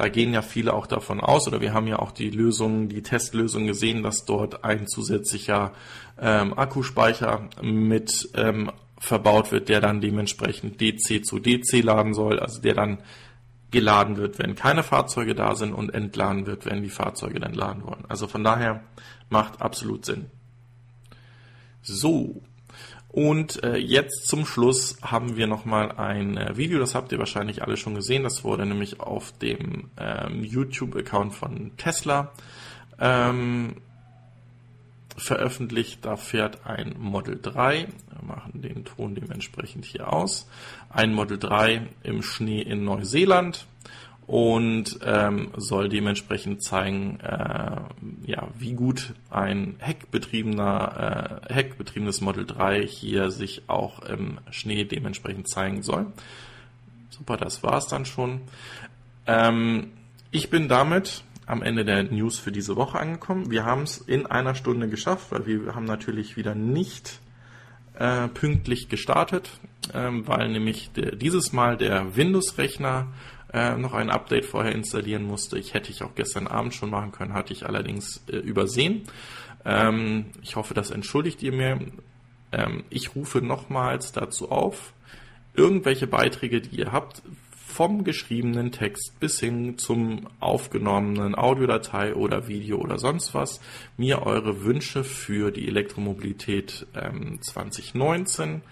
da 0.00 0.08
gehen 0.08 0.32
ja 0.32 0.40
viele 0.40 0.72
auch 0.72 0.86
davon 0.86 1.20
aus, 1.20 1.46
oder 1.46 1.60
wir 1.60 1.74
haben 1.74 1.86
ja 1.86 1.98
auch 1.98 2.10
die 2.10 2.30
Lösungen, 2.30 2.88
die 2.88 3.02
Testlösung 3.02 3.66
gesehen, 3.66 4.02
dass 4.02 4.24
dort 4.24 4.64
ein 4.64 4.86
zusätzlicher 4.86 5.72
ähm, 6.18 6.58
Akkuspeicher 6.58 7.50
mit 7.60 8.30
ähm, 8.34 8.72
verbaut 8.98 9.52
wird, 9.52 9.68
der 9.68 9.82
dann 9.82 10.00
dementsprechend 10.00 10.80
DC 10.80 11.22
zu 11.22 11.38
DC 11.38 11.82
laden 11.84 12.14
soll, 12.14 12.40
also 12.40 12.62
der 12.62 12.72
dann 12.72 13.02
geladen 13.70 14.16
wird, 14.16 14.38
wenn 14.38 14.54
keine 14.54 14.82
Fahrzeuge 14.82 15.34
da 15.34 15.54
sind 15.54 15.74
und 15.74 15.92
entladen 15.92 16.46
wird, 16.46 16.64
wenn 16.64 16.82
die 16.82 16.88
Fahrzeuge 16.88 17.38
dann 17.38 17.52
laden 17.52 17.84
wollen. 17.84 18.06
Also 18.08 18.26
von 18.26 18.42
daher 18.42 18.82
macht 19.28 19.60
absolut 19.60 20.06
Sinn. 20.06 20.30
So. 21.82 22.40
Und 23.12 23.62
äh, 23.64 23.76
jetzt 23.76 24.28
zum 24.28 24.46
Schluss 24.46 24.96
haben 25.02 25.36
wir 25.36 25.48
nochmal 25.48 25.92
ein 25.92 26.36
äh, 26.36 26.56
Video, 26.56 26.78
das 26.78 26.94
habt 26.94 27.10
ihr 27.10 27.18
wahrscheinlich 27.18 27.62
alle 27.62 27.76
schon 27.76 27.96
gesehen. 27.96 28.22
Das 28.22 28.44
wurde 28.44 28.64
nämlich 28.66 29.00
auf 29.00 29.32
dem 29.38 29.90
ähm, 29.98 30.44
YouTube-Account 30.44 31.34
von 31.34 31.72
Tesla 31.76 32.30
ähm, 33.00 33.76
veröffentlicht. 35.16 36.04
Da 36.04 36.16
fährt 36.16 36.64
ein 36.64 36.94
Model 36.98 37.40
3. 37.40 37.88
Wir 37.88 38.24
machen 38.24 38.62
den 38.62 38.84
Ton 38.84 39.16
dementsprechend 39.16 39.86
hier 39.86 40.12
aus. 40.12 40.48
Ein 40.88 41.12
Model 41.12 41.38
3 41.38 41.88
im 42.04 42.22
Schnee 42.22 42.62
in 42.62 42.84
Neuseeland 42.84 43.66
und 44.30 45.00
ähm, 45.02 45.50
soll 45.56 45.88
dementsprechend 45.88 46.62
zeigen, 46.62 47.18
äh, 47.18 47.80
ja, 48.26 48.46
wie 48.56 48.74
gut 48.74 49.12
ein 49.28 49.74
heckbetriebener, 49.80 51.40
äh, 51.48 51.52
heckbetriebenes 51.52 52.20
Model 52.20 52.46
3 52.46 52.86
hier 52.86 53.32
sich 53.32 53.62
auch 53.66 53.98
im 54.04 54.38
Schnee 54.52 54.84
dementsprechend 54.84 55.48
zeigen 55.48 55.82
soll. 55.82 56.06
Super, 57.08 57.38
das 57.38 57.64
war's 57.64 57.88
dann 57.88 58.04
schon. 58.04 58.42
Ähm, 59.26 59.88
ich 60.30 60.48
bin 60.48 60.68
damit 60.68 61.24
am 61.46 61.60
Ende 61.60 61.84
der 61.84 62.04
News 62.04 62.38
für 62.38 62.52
diese 62.52 62.76
Woche 62.76 63.00
angekommen. 63.00 63.50
Wir 63.50 63.64
haben 63.64 63.82
es 63.82 63.98
in 63.98 64.26
einer 64.26 64.54
Stunde 64.54 64.88
geschafft, 64.88 65.32
weil 65.32 65.44
wir 65.46 65.74
haben 65.74 65.86
natürlich 65.86 66.36
wieder 66.36 66.54
nicht 66.54 67.18
äh, 67.98 68.28
pünktlich 68.28 68.88
gestartet, 68.88 69.50
ähm, 69.92 70.28
weil 70.28 70.50
nämlich 70.50 70.92
der, 70.92 71.16
dieses 71.16 71.52
Mal 71.52 71.76
der 71.76 72.14
Windows-Rechner 72.14 73.08
äh, 73.52 73.76
noch 73.76 73.94
ein 73.94 74.10
Update 74.10 74.44
vorher 74.44 74.72
installieren 74.72 75.24
musste. 75.24 75.58
Ich 75.58 75.74
hätte 75.74 75.90
ich 75.90 76.02
auch 76.02 76.14
gestern 76.14 76.46
Abend 76.46 76.74
schon 76.74 76.90
machen 76.90 77.12
können, 77.12 77.34
hatte 77.34 77.52
ich 77.52 77.66
allerdings 77.66 78.22
äh, 78.30 78.36
übersehen. 78.36 79.02
Ähm, 79.64 80.26
ich 80.42 80.56
hoffe, 80.56 80.74
das 80.74 80.90
entschuldigt 80.90 81.42
ihr 81.42 81.52
mir. 81.52 81.80
Ähm, 82.52 82.84
ich 82.90 83.14
rufe 83.14 83.40
nochmals 83.40 84.12
dazu 84.12 84.50
auf, 84.50 84.92
irgendwelche 85.54 86.06
Beiträge, 86.06 86.60
die 86.60 86.76
ihr 86.76 86.92
habt, 86.92 87.22
vom 87.52 88.04
geschriebenen 88.04 88.72
Text 88.72 89.18
bis 89.20 89.38
hin 89.38 89.78
zum 89.78 90.28
aufgenommenen 90.40 91.36
Audiodatei 91.36 92.14
oder 92.14 92.48
Video 92.48 92.78
oder 92.78 92.98
sonst 92.98 93.32
was, 93.32 93.60
mir 93.96 94.22
eure 94.26 94.64
Wünsche 94.64 95.04
für 95.04 95.50
die 95.50 95.68
Elektromobilität 95.68 96.86
ähm, 96.94 97.40
2019 97.40 98.62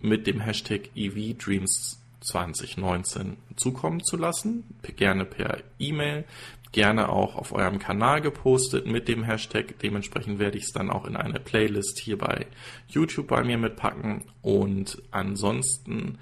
mit 0.00 0.26
dem 0.26 0.40
Hashtag 0.40 0.90
EVDreams 0.94 2.00
2019 2.28 3.36
zukommen 3.56 4.02
zu 4.02 4.16
lassen. 4.16 4.64
Gerne 4.96 5.24
per 5.24 5.58
E-Mail, 5.78 6.24
gerne 6.72 7.08
auch 7.08 7.36
auf 7.36 7.52
eurem 7.52 7.78
Kanal 7.78 8.20
gepostet 8.20 8.86
mit 8.86 9.08
dem 9.08 9.24
Hashtag. 9.24 9.78
Dementsprechend 9.82 10.38
werde 10.38 10.58
ich 10.58 10.64
es 10.64 10.72
dann 10.72 10.90
auch 10.90 11.06
in 11.06 11.16
eine 11.16 11.40
Playlist 11.40 11.98
hier 11.98 12.18
bei 12.18 12.46
YouTube 12.88 13.28
bei 13.28 13.42
mir 13.42 13.58
mitpacken. 13.58 14.24
Und 14.42 15.02
ansonsten 15.10 16.18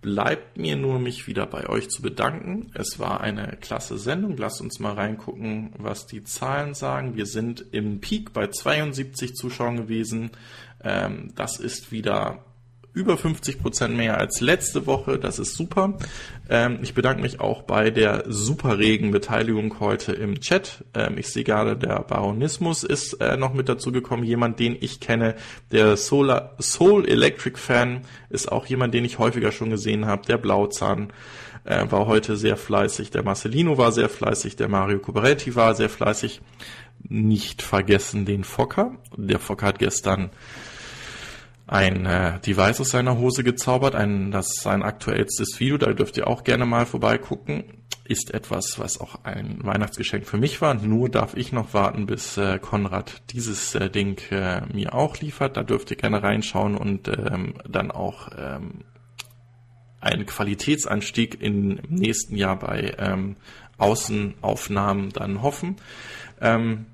bleibt 0.00 0.58
mir 0.58 0.76
nur, 0.76 0.98
mich 0.98 1.26
wieder 1.26 1.46
bei 1.46 1.66
euch 1.66 1.88
zu 1.88 2.02
bedanken. 2.02 2.70
Es 2.74 2.98
war 2.98 3.22
eine 3.22 3.56
klasse 3.60 3.96
Sendung. 3.96 4.36
Lasst 4.36 4.60
uns 4.60 4.78
mal 4.78 4.92
reingucken, 4.92 5.72
was 5.78 6.06
die 6.06 6.24
Zahlen 6.24 6.74
sagen. 6.74 7.16
Wir 7.16 7.24
sind 7.26 7.64
im 7.72 8.00
Peak 8.00 8.34
bei 8.34 8.48
72 8.48 9.34
Zuschauern 9.34 9.76
gewesen. 9.76 10.30
Ähm, 10.82 11.32
das 11.36 11.58
ist 11.58 11.90
wieder 11.90 12.44
über 12.94 13.18
50 13.18 13.60
Prozent 13.60 13.96
mehr 13.96 14.18
als 14.18 14.40
letzte 14.40 14.86
Woche. 14.86 15.18
Das 15.18 15.40
ist 15.40 15.56
super. 15.56 15.98
Ähm, 16.48 16.78
ich 16.80 16.94
bedanke 16.94 17.20
mich 17.20 17.40
auch 17.40 17.62
bei 17.62 17.90
der 17.90 18.24
super 18.28 18.78
regen 18.78 19.10
Beteiligung 19.10 19.80
heute 19.80 20.12
im 20.12 20.40
Chat. 20.40 20.84
Ähm, 20.94 21.18
ich 21.18 21.28
sehe 21.28 21.42
gerade, 21.42 21.76
der 21.76 22.00
Baronismus 22.00 22.84
ist 22.84 23.14
äh, 23.14 23.36
noch 23.36 23.52
mit 23.52 23.68
dazu 23.68 23.90
gekommen. 23.90 24.22
Jemand, 24.22 24.60
den 24.60 24.76
ich 24.80 25.00
kenne, 25.00 25.34
der 25.72 25.96
Solar, 25.96 26.54
Soul 26.60 27.06
Electric 27.08 27.58
Fan, 27.58 28.02
ist 28.30 28.50
auch 28.50 28.64
jemand, 28.66 28.94
den 28.94 29.04
ich 29.04 29.18
häufiger 29.18 29.50
schon 29.50 29.70
gesehen 29.70 30.06
habe. 30.06 30.24
Der 30.26 30.38
Blauzahn 30.38 31.12
äh, 31.64 31.84
war 31.90 32.06
heute 32.06 32.36
sehr 32.36 32.56
fleißig. 32.56 33.10
Der 33.10 33.24
Marcelino 33.24 33.76
war 33.76 33.90
sehr 33.90 34.08
fleißig. 34.08 34.54
Der 34.54 34.68
Mario 34.68 35.00
Cubaretti 35.00 35.56
war 35.56 35.74
sehr 35.74 35.88
fleißig. 35.88 36.40
Nicht 37.08 37.60
vergessen 37.60 38.24
den 38.24 38.44
Fokker. 38.44 38.94
Der 39.16 39.40
Fokker 39.40 39.66
hat 39.66 39.78
gestern 39.80 40.30
ein 41.66 42.04
äh, 42.04 42.40
Device 42.40 42.80
aus 42.80 42.90
seiner 42.90 43.18
Hose 43.18 43.42
gezaubert, 43.42 43.94
ein, 43.94 44.30
das 44.30 44.48
ist 44.48 44.62
sein 44.62 44.82
aktuellstes 44.82 45.58
Video, 45.60 45.78
da 45.78 45.92
dürft 45.92 46.16
ihr 46.16 46.28
auch 46.28 46.44
gerne 46.44 46.66
mal 46.66 46.86
vorbeigucken. 46.86 47.64
Ist 48.06 48.34
etwas, 48.34 48.78
was 48.78 49.00
auch 49.00 49.24
ein 49.24 49.60
Weihnachtsgeschenk 49.62 50.26
für 50.26 50.36
mich 50.36 50.60
war. 50.60 50.74
Nur 50.74 51.08
darf 51.08 51.34
ich 51.34 51.52
noch 51.52 51.72
warten, 51.72 52.04
bis 52.04 52.36
äh, 52.36 52.58
Konrad 52.58 53.22
dieses 53.32 53.74
äh, 53.74 53.88
Ding 53.88 54.20
äh, 54.30 54.60
mir 54.74 54.92
auch 54.92 55.18
liefert. 55.20 55.56
Da 55.56 55.62
dürft 55.62 55.90
ihr 55.90 55.96
gerne 55.96 56.22
reinschauen 56.22 56.76
und 56.76 57.08
ähm, 57.08 57.54
dann 57.66 57.90
auch 57.90 58.28
ähm, 58.36 58.84
einen 60.02 60.26
Qualitätsanstieg 60.26 61.40
im 61.40 61.80
nächsten 61.88 62.36
Jahr 62.36 62.58
bei 62.58 62.94
ähm, 62.98 63.36
Außenaufnahmen 63.78 65.08
dann 65.08 65.40
hoffen. 65.40 65.76
Ähm, 66.42 66.84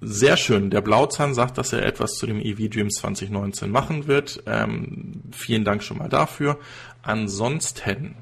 sehr 0.00 0.36
schön. 0.36 0.70
Der 0.70 0.80
Blauzahn 0.80 1.34
sagt, 1.34 1.58
dass 1.58 1.72
er 1.72 1.84
etwas 1.84 2.14
zu 2.14 2.26
dem 2.26 2.40
EV 2.40 2.68
Dreams 2.68 2.94
2019 2.94 3.70
machen 3.70 4.06
wird. 4.06 4.42
Ähm, 4.46 5.22
vielen 5.32 5.64
Dank 5.64 5.82
schon 5.82 5.98
mal 5.98 6.08
dafür. 6.08 6.58
Ansonsten 7.02 8.14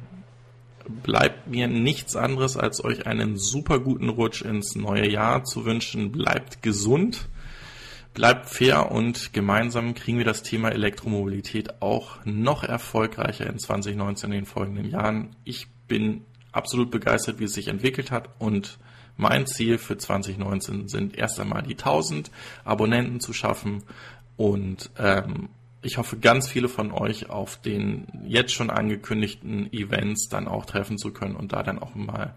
bleibt 1.03 1.49
mir 1.49 1.66
nichts 1.66 2.16
anderes, 2.16 2.57
als 2.57 2.83
euch 2.83 3.07
einen 3.07 3.37
super 3.37 3.79
guten 3.81 4.09
Rutsch 4.09 4.43
ins 4.43 4.74
neue 4.74 5.09
Jahr 5.09 5.45
zu 5.45 5.64
wünschen. 5.64 6.12
Bleibt 6.12 6.62
gesund, 6.62 7.29
bleibt 8.14 8.47
fair 8.47 8.91
und 8.91 9.33
gemeinsam 9.33 9.95
kriegen 9.95 10.18
wir 10.18 10.24
das 10.24 10.43
Thema 10.43 10.70
Elektromobilität 10.70 11.83
auch 11.83 12.24
noch 12.24 12.64
erfolgreicher 12.64 13.47
in 13.47 13.59
2019 13.59 14.31
in 14.31 14.39
den 14.39 14.47
folgenden 14.47 14.89
Jahren. 14.89 15.37
Ich 15.45 15.66
bin 15.89 16.24
absolut 16.53 16.91
begeistert, 16.91 17.39
wie 17.39 17.45
es 17.45 17.53
sich 17.53 17.68
entwickelt 17.68 18.11
hat 18.11 18.31
und 18.39 18.79
mein 19.17 19.47
Ziel 19.47 19.79
für 19.79 19.97
2019 19.97 20.89
sind 20.89 21.17
erst 21.17 21.41
einmal 21.41 21.62
die 21.62 21.75
1000 21.75 22.31
Abonnenten 22.64 23.21
zu 23.21 23.33
schaffen 23.33 23.83
und 24.37 24.91
ähm, 24.99 25.49
ich 25.83 25.99
hoffe, 25.99 26.19
ganz 26.19 26.49
viele 26.49 26.69
von 26.69 26.91
euch 26.91 27.31
auf 27.31 27.61
den 27.61 28.07
jetzt 28.27 28.53
schon 28.53 28.71
angekündigten 28.71 29.73
Events 29.73 30.29
dann 30.29 30.49
auch 30.49 30.67
treffen 30.67 30.99
zu 30.99 31.12
können 31.12 31.37
und 31.37 31.53
da 31.53 31.62
dann 31.62 31.79
auch 31.79 31.95
mal 31.95 32.35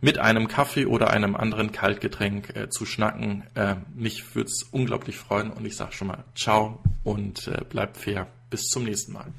mit 0.00 0.18
einem 0.18 0.48
Kaffee 0.48 0.86
oder 0.86 1.10
einem 1.10 1.36
anderen 1.36 1.72
Kaltgetränk 1.72 2.56
äh, 2.56 2.70
zu 2.70 2.86
schnacken. 2.86 3.44
Äh, 3.54 3.76
mich 3.94 4.34
würde 4.34 4.48
es 4.48 4.62
unglaublich 4.62 5.16
freuen 5.16 5.50
und 5.50 5.66
ich 5.66 5.76
sage 5.76 5.92
schon 5.92 6.08
mal 6.08 6.24
ciao 6.34 6.82
und 7.04 7.48
äh, 7.48 7.64
bleibt 7.68 7.98
fair. 7.98 8.26
Bis 8.48 8.62
zum 8.62 8.84
nächsten 8.84 9.12
Mal. 9.12 9.32